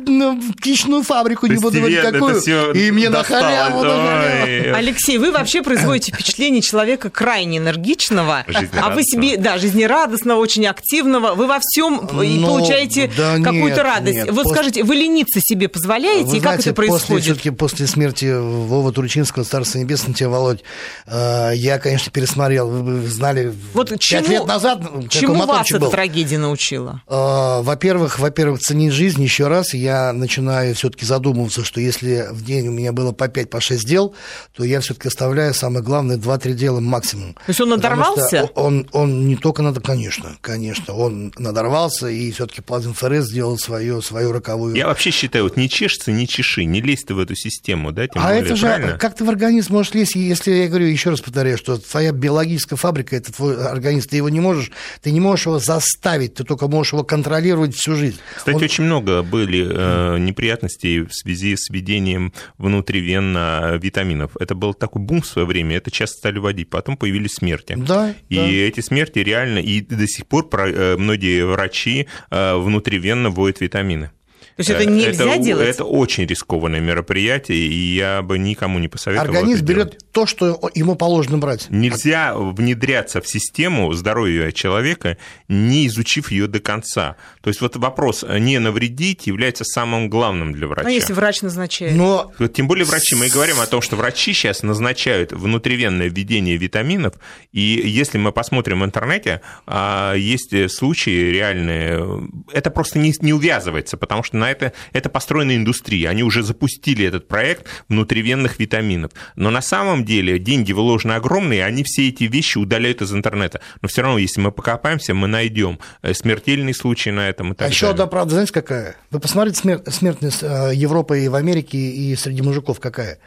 птичную 0.58 1.02
фабрику, 1.02 1.46
То 1.46 1.52
не 1.52 1.60
буду 1.60 1.78
говорить 1.78 2.00
какую. 2.00 2.40
И 2.72 2.90
мне 2.90 3.10
на 3.10 3.22
халяву, 3.22 3.82
на 3.84 3.94
халяву. 3.94 4.74
Алексей, 4.76 5.18
вы 5.18 5.30
вообще 5.30 5.62
производите 5.62 6.12
впечатление 6.12 6.62
человека 6.62 7.10
крайне 7.10 7.58
энергичного, 7.58 8.44
а 8.80 8.90
вы 8.90 9.02
себе, 9.04 9.36
да, 9.36 9.58
жизнерадостного, 9.58 10.38
очень 10.38 10.66
активного, 10.66 11.34
вы 11.34 11.46
во 11.46 11.58
всем 11.60 12.06
и 12.22 12.38
Ну, 12.38 12.46
получаете 12.46 13.10
да 13.16 13.38
какую-то 13.38 13.82
радость. 13.82 14.14
нет. 14.16 14.30
Вот 14.30 14.46
Пос- 14.46 14.54
скажите, 14.54 14.84
вы 14.84 14.94
лениться 14.94 15.38
себе 15.42 15.68
позволяете, 15.68 16.24
Вы 16.30 16.36
и 16.38 16.40
как 16.40 16.61
это 16.70 16.82
После, 16.82 17.18
все-таки 17.20 17.50
после 17.50 17.86
смерти 17.86 18.26
Вова 18.38 18.92
Турчинского, 18.92 19.44
Царство 19.44 19.78
Небесное 19.78 20.14
тебе, 20.14 20.28
Володь, 20.28 20.60
э, 21.06 21.52
я, 21.54 21.78
конечно, 21.78 22.10
пересмотрел. 22.10 22.68
Вы 22.70 23.06
знали, 23.08 23.52
Вот 23.74 23.90
пять 23.90 24.00
чему- 24.00 24.28
лет 24.28 24.46
назад 24.46 24.80
Чему 25.10 25.34
вас 25.34 25.46
моторчик 25.48 25.76
эта 25.76 25.84
был. 25.84 25.90
трагедия 25.90 26.38
научила? 26.38 27.02
Э, 27.08 27.60
Во-первых, 27.62 28.18
во-первых, 28.18 28.60
ценить 28.60 28.92
жизнь 28.92 29.22
еще 29.22 29.48
раз. 29.48 29.74
Я 29.74 30.12
начинаю 30.12 30.74
все-таки 30.74 31.04
задумываться, 31.06 31.64
что 31.64 31.80
если 31.80 32.28
в 32.30 32.44
день 32.44 32.68
у 32.68 32.72
меня 32.72 32.92
было 32.92 33.12
по 33.12 33.28
5 33.28 33.50
по 33.50 33.60
6 33.60 33.84
дел, 33.86 34.14
то 34.56 34.64
я 34.64 34.80
все-таки 34.80 35.08
оставляю 35.08 35.54
самое 35.54 35.84
главное 35.84 36.16
2-3 36.16 36.54
дела 36.54 36.80
максимум. 36.80 37.34
То 37.34 37.40
есть 37.48 37.60
он 37.60 37.70
надорвался? 37.70 38.50
Он, 38.54 38.86
он 38.92 39.26
не 39.26 39.36
только 39.36 39.62
надо, 39.62 39.80
конечно, 39.80 40.36
конечно, 40.40 40.94
он 40.94 41.32
надорвался 41.38 42.08
и 42.08 42.30
все-таки 42.32 42.60
плазм 42.62 42.94
ФРС 42.94 43.26
сделал 43.26 43.58
свою, 43.58 44.02
свою 44.02 44.32
роковую. 44.32 44.74
Я 44.76 44.86
вообще 44.86 45.10
считаю, 45.10 45.44
вот 45.44 45.56
не 45.56 45.68
чешется, 45.68 46.12
не 46.12 46.26
чеши, 46.52 46.64
не 46.64 46.80
лезь 46.80 47.04
ты 47.04 47.14
в 47.14 47.18
эту 47.18 47.34
систему, 47.34 47.92
да, 47.92 48.06
тем 48.06 48.22
а 48.22 48.28
более, 48.28 48.42
это 48.42 48.56
же, 48.56 48.66
правильно? 48.66 48.98
как 48.98 49.14
ты 49.16 49.24
в 49.24 49.30
организм 49.30 49.72
можешь 49.74 49.94
лезть, 49.94 50.14
если, 50.14 50.52
я 50.52 50.68
говорю, 50.68 50.86
еще 50.86 51.10
раз 51.10 51.20
повторяю, 51.20 51.56
что 51.58 51.78
твоя 51.78 52.12
биологическая 52.12 52.76
фабрика, 52.76 53.16
это 53.16 53.32
твой 53.32 53.64
организм, 53.64 54.08
ты 54.08 54.16
его 54.16 54.28
не 54.28 54.40
можешь, 54.40 54.70
ты 55.00 55.10
не 55.10 55.20
можешь 55.20 55.46
его 55.46 55.58
заставить, 55.58 56.34
ты 56.34 56.44
только 56.44 56.68
можешь 56.68 56.92
его 56.92 57.04
контролировать 57.04 57.74
всю 57.74 57.94
жизнь. 57.94 58.18
Кстати, 58.36 58.56
Он- 58.56 58.62
очень 58.62 58.84
много 58.84 59.22
были 59.22 59.66
э, 59.68 60.18
неприятностей 60.18 61.00
в 61.00 61.12
связи 61.12 61.56
с 61.56 61.70
введением 61.70 62.32
внутривенно 62.58 63.78
витаминов. 63.82 64.36
Это 64.38 64.54
был 64.54 64.74
такой 64.74 65.02
бум 65.02 65.22
в 65.22 65.26
свое 65.26 65.46
время, 65.46 65.76
это 65.76 65.90
часто 65.90 66.18
стали 66.18 66.38
вводить. 66.38 66.70
Потом 66.70 66.96
появились 66.96 67.32
смерти. 67.34 67.74
Да, 67.76 68.14
И 68.28 68.36
да. 68.36 68.46
эти 68.46 68.80
смерти 68.80 69.20
реально, 69.20 69.58
и 69.58 69.80
до 69.80 70.06
сих 70.06 70.26
пор 70.26 70.48
э, 70.52 70.96
многие 70.96 71.44
врачи 71.44 72.06
э, 72.30 72.56
внутривенно 72.56 73.30
вводят 73.30 73.60
витамины. 73.60 74.10
То 74.56 74.60
есть 74.60 74.70
это 74.70 74.84
нельзя 74.84 75.34
это, 75.34 75.42
делать? 75.42 75.68
Это 75.68 75.84
очень 75.84 76.26
рискованное 76.26 76.80
мероприятие, 76.80 77.58
и 77.58 77.94
я 77.94 78.22
бы 78.22 78.38
никому 78.38 78.78
не 78.78 78.88
посоветовал 78.88 79.34
Организм 79.34 79.64
берет 79.64 79.90
делать. 79.90 80.12
то, 80.12 80.26
что 80.26 80.70
ему 80.74 80.94
положено 80.94 81.38
брать. 81.38 81.66
Нельзя 81.70 82.34
внедряться 82.36 83.20
в 83.20 83.28
систему 83.28 83.92
здоровья 83.94 84.52
человека, 84.52 85.16
не 85.48 85.86
изучив 85.86 86.30
ее 86.30 86.48
до 86.48 86.60
конца. 86.60 87.16
То 87.40 87.48
есть 87.48 87.60
вот 87.60 87.76
вопрос 87.76 88.24
не 88.28 88.58
навредить 88.58 89.26
является 89.26 89.64
самым 89.64 90.10
главным 90.10 90.52
для 90.52 90.66
врача. 90.66 90.88
А 90.88 90.90
если 90.90 91.12
врач 91.14 91.42
назначает? 91.42 91.94
Но... 91.94 92.30
Тем 92.54 92.68
более 92.68 92.84
врачи. 92.84 93.14
Мы 93.14 93.28
говорим 93.28 93.60
о 93.60 93.66
том, 93.66 93.80
что 93.80 93.96
врачи 93.96 94.32
сейчас 94.34 94.62
назначают 94.62 95.32
внутривенное 95.32 96.08
введение 96.08 96.56
витаминов, 96.56 97.14
и 97.52 97.60
если 97.60 98.18
мы 98.18 98.32
посмотрим 98.32 98.80
в 98.80 98.84
интернете, 98.84 99.40
а, 99.66 100.14
есть 100.14 100.52
случаи 100.70 101.30
реальные, 101.30 102.28
это 102.52 102.70
просто 102.70 102.98
не, 102.98 103.14
не 103.20 103.32
увязывается, 103.32 103.96
потому 103.96 104.22
что 104.22 104.36
на 104.42 104.50
это, 104.50 104.72
это 104.92 105.08
построена 105.08 105.56
индустрия. 105.56 106.10
Они 106.10 106.22
уже 106.22 106.42
запустили 106.42 107.06
этот 107.06 107.28
проект 107.28 107.66
внутривенных 107.88 108.58
витаминов. 108.58 109.12
Но 109.36 109.50
на 109.50 109.62
самом 109.62 110.04
деле 110.04 110.38
деньги 110.38 110.72
вложены 110.72 111.12
огромные, 111.12 111.64
они 111.64 111.84
все 111.84 112.08
эти 112.08 112.24
вещи 112.24 112.58
удаляют 112.58 113.02
из 113.02 113.12
интернета. 113.12 113.60
Но 113.80 113.88
все 113.88 114.02
равно, 114.02 114.18
если 114.18 114.40
мы 114.40 114.50
покопаемся, 114.50 115.14
мы 115.14 115.28
найдем 115.28 115.78
э, 116.02 116.12
смертельные 116.12 116.74
случаи 116.74 117.10
на 117.10 117.28
этом 117.28 117.52
и 117.52 117.54
так 117.54 117.68
а 117.68 117.70
еще 117.70 117.90
одна 117.90 118.06
правда, 118.06 118.32
знаете, 118.32 118.52
какая? 118.52 118.96
Вы 119.10 119.20
посмотрите 119.20 119.58
смертность 119.90 120.42
э, 120.42 120.72
Европы 120.74 121.24
и 121.24 121.28
в 121.28 121.34
Америке, 121.36 121.78
и 121.78 122.16
среди 122.16 122.42
мужиков 122.42 122.80
какая. 122.80 123.18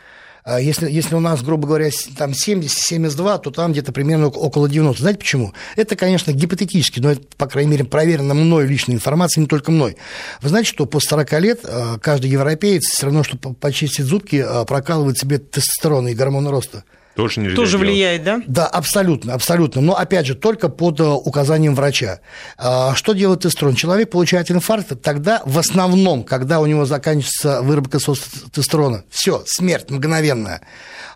А 0.46 0.62
если, 0.62 0.88
если 0.91 1.16
у 1.16 1.20
нас, 1.20 1.41
грубо 1.41 1.68
говоря, 1.68 1.89
там 2.16 2.30
70-72, 2.30 3.41
то 3.41 3.50
там 3.50 3.72
где-то 3.72 3.91
примерно 3.91 4.28
около 4.28 4.70
90. 4.70 5.02
Знаете 5.02 5.18
почему? 5.18 5.54
Это, 5.76 5.96
конечно, 5.96 6.32
гипотетически, 6.32 7.00
но 7.00 7.14
это, 7.14 7.24
по 7.36 7.48
крайней 7.48 7.72
мере, 7.72 7.84
проверено 7.84 8.36
мной 8.36 8.68
личной 8.68 8.93
информацией, 8.93 9.41
не 9.41 9.48
только 9.48 9.72
мной. 9.72 9.98
Вы 10.43 10.50
знаете, 10.50 10.70
что 10.70 10.86
после 10.86 11.10
40 11.10 11.41
лет 11.41 11.60
а, 11.64 11.98
каждый 11.98 12.30
европеец 12.30 12.84
все 12.84 13.08
равно, 13.08 13.24
что 13.24 13.38
почистить 13.38 14.06
зубки, 14.06 14.36
а, 14.48 14.66
прокалывает 14.66 15.18
себе 15.18 15.39
тестостерон 15.39 16.10
и 16.10 16.14
гормоны 16.14 16.52
роста. 16.52 16.84
Тоже 17.16 17.39
нельзя 17.39 17.55
Тоже 17.55 17.78
делать. 17.78 17.88
влияет, 17.88 18.24
да? 18.24 18.41
Да, 18.45 18.68
абсолютно, 18.68 19.34
абсолютно. 19.34 19.82
Но, 19.82 19.95
опять 19.95 20.26
же, 20.26 20.36
только 20.36 20.68
под 20.68 20.99
э, 20.99 21.03
указанием 21.03 21.74
врача. 21.74 22.20
А, 22.57 22.93
что 22.93 23.13
делает 23.13 23.41
тестостерон? 23.41 23.76
Человек 23.76 24.09
получает 24.09 24.51
инфаркт 24.51 25.01
тогда, 25.01 25.41
в 25.45 25.57
основном, 25.57 26.24
когда 26.24 26.59
у 26.59 26.66
него 26.66 26.86
заканчивается 26.86 27.61
выработка 27.61 27.99
тестостерона. 27.99 29.05
Все, 29.09 29.43
смерть 29.47 29.89
мгновенная. 29.89 30.61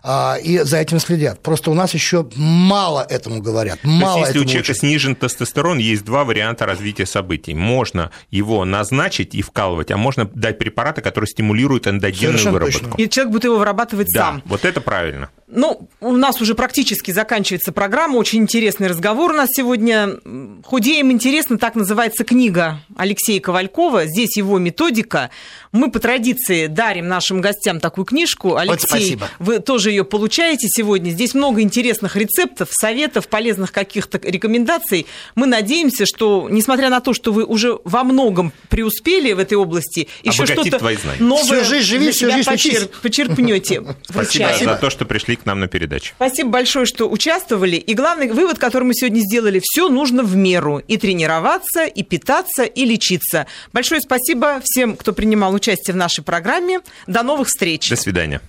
А, 0.02 0.36
и 0.42 0.60
за 0.60 0.78
этим 0.78 1.00
следят. 1.00 1.42
Просто 1.42 1.70
у 1.70 1.74
нас 1.74 1.92
еще 1.92 2.26
мало 2.34 3.06
этому 3.06 3.42
говорят. 3.42 3.80
Мало 3.82 4.14
То 4.14 4.18
есть, 4.20 4.28
если 4.28 4.38
у 4.38 4.44
человека 4.44 4.70
учат. 4.70 4.78
снижен 4.78 5.14
тестостерон, 5.14 5.76
есть 5.78 6.04
два 6.04 6.24
варианта 6.24 6.64
развития 6.64 7.04
событий. 7.04 7.52
Можно 7.52 8.10
его 8.30 8.64
назначить 8.64 9.34
и 9.34 9.42
вкалывать, 9.42 9.90
а 9.90 9.98
можно 9.98 10.24
дать 10.24 10.58
препараты, 10.58 11.02
которые 11.02 11.28
стимулируют 11.28 11.86
эндогенную 11.86 12.38
Совершенно 12.38 12.52
выработку. 12.52 12.90
Точно. 12.90 13.02
И 13.02 13.10
человек 13.10 13.32
будет 13.32 13.44
его 13.44 13.58
вырабатывать 13.58 14.08
да, 14.14 14.20
сам. 14.20 14.42
Вот 14.46 14.64
это 14.64 14.80
правильно. 14.80 15.28
Ну, 15.48 15.89
у 16.00 16.12
нас 16.12 16.40
уже 16.40 16.54
практически 16.54 17.10
заканчивается 17.10 17.72
программа. 17.72 18.16
Очень 18.16 18.40
интересный 18.40 18.86
разговор 18.86 19.32
у 19.32 19.34
нас 19.34 19.50
сегодня. 19.52 20.18
«Худеем 20.64 21.12
интересно» 21.12 21.58
так 21.58 21.74
называется 21.74 22.24
книга 22.24 22.80
Алексея 22.96 23.40
Ковалькова. 23.40 24.06
Здесь 24.06 24.36
его 24.36 24.58
методика. 24.58 25.30
Мы 25.72 25.90
по 25.90 25.98
традиции 25.98 26.66
дарим 26.66 27.08
нашим 27.08 27.40
гостям 27.40 27.80
такую 27.80 28.06
книжку. 28.06 28.56
Алексей, 28.56 28.70
вот 28.70 28.80
спасибо. 28.88 29.28
вы 29.38 29.58
тоже 29.60 29.90
ее 29.90 30.04
получаете 30.04 30.68
сегодня. 30.68 31.10
Здесь 31.10 31.34
много 31.34 31.60
интересных 31.60 32.16
рецептов, 32.16 32.70
советов, 32.72 33.28
полезных 33.28 33.70
каких-то 33.70 34.18
рекомендаций. 34.18 35.06
Мы 35.34 35.46
надеемся, 35.46 36.06
что, 36.06 36.48
несмотря 36.50 36.88
на 36.88 37.00
то, 37.00 37.12
что 37.12 37.32
вы 37.32 37.44
уже 37.44 37.78
во 37.84 38.04
многом 38.04 38.52
преуспели 38.68 39.32
в 39.32 39.38
этой 39.38 39.54
области, 39.54 40.08
еще 40.22 40.46
что-то 40.46 40.80
новое 41.18 41.62
всю 41.62 41.64
жизнь 41.64 41.86
живи, 41.86 42.10
всю 42.10 42.30
жизнь 42.30 42.48
почерп, 42.48 42.94
почерпнете. 43.02 43.82
Спасибо 44.02 44.50
за 44.58 44.76
то, 44.76 44.88
что 44.90 45.04
пришли 45.04 45.36
к 45.36 45.44
нам 45.44 45.60
на 45.60 45.68
передачу. 45.68 45.79
Спасибо 46.16 46.50
большое, 46.50 46.86
что 46.86 47.08
участвовали. 47.08 47.76
И 47.76 47.94
главный 47.94 48.28
вывод, 48.28 48.58
который 48.58 48.84
мы 48.84 48.94
сегодня 48.94 49.20
сделали, 49.20 49.60
все 49.62 49.88
нужно 49.88 50.22
в 50.22 50.36
меру. 50.36 50.78
И 50.78 50.96
тренироваться, 50.96 51.84
и 51.84 52.02
питаться, 52.02 52.64
и 52.64 52.84
лечиться. 52.84 53.46
Большое 53.72 54.00
спасибо 54.00 54.60
всем, 54.64 54.96
кто 54.96 55.12
принимал 55.12 55.54
участие 55.54 55.94
в 55.94 55.96
нашей 55.96 56.24
программе. 56.24 56.80
До 57.06 57.22
новых 57.22 57.48
встреч. 57.48 57.88
До 57.88 57.96
свидания. 57.96 58.40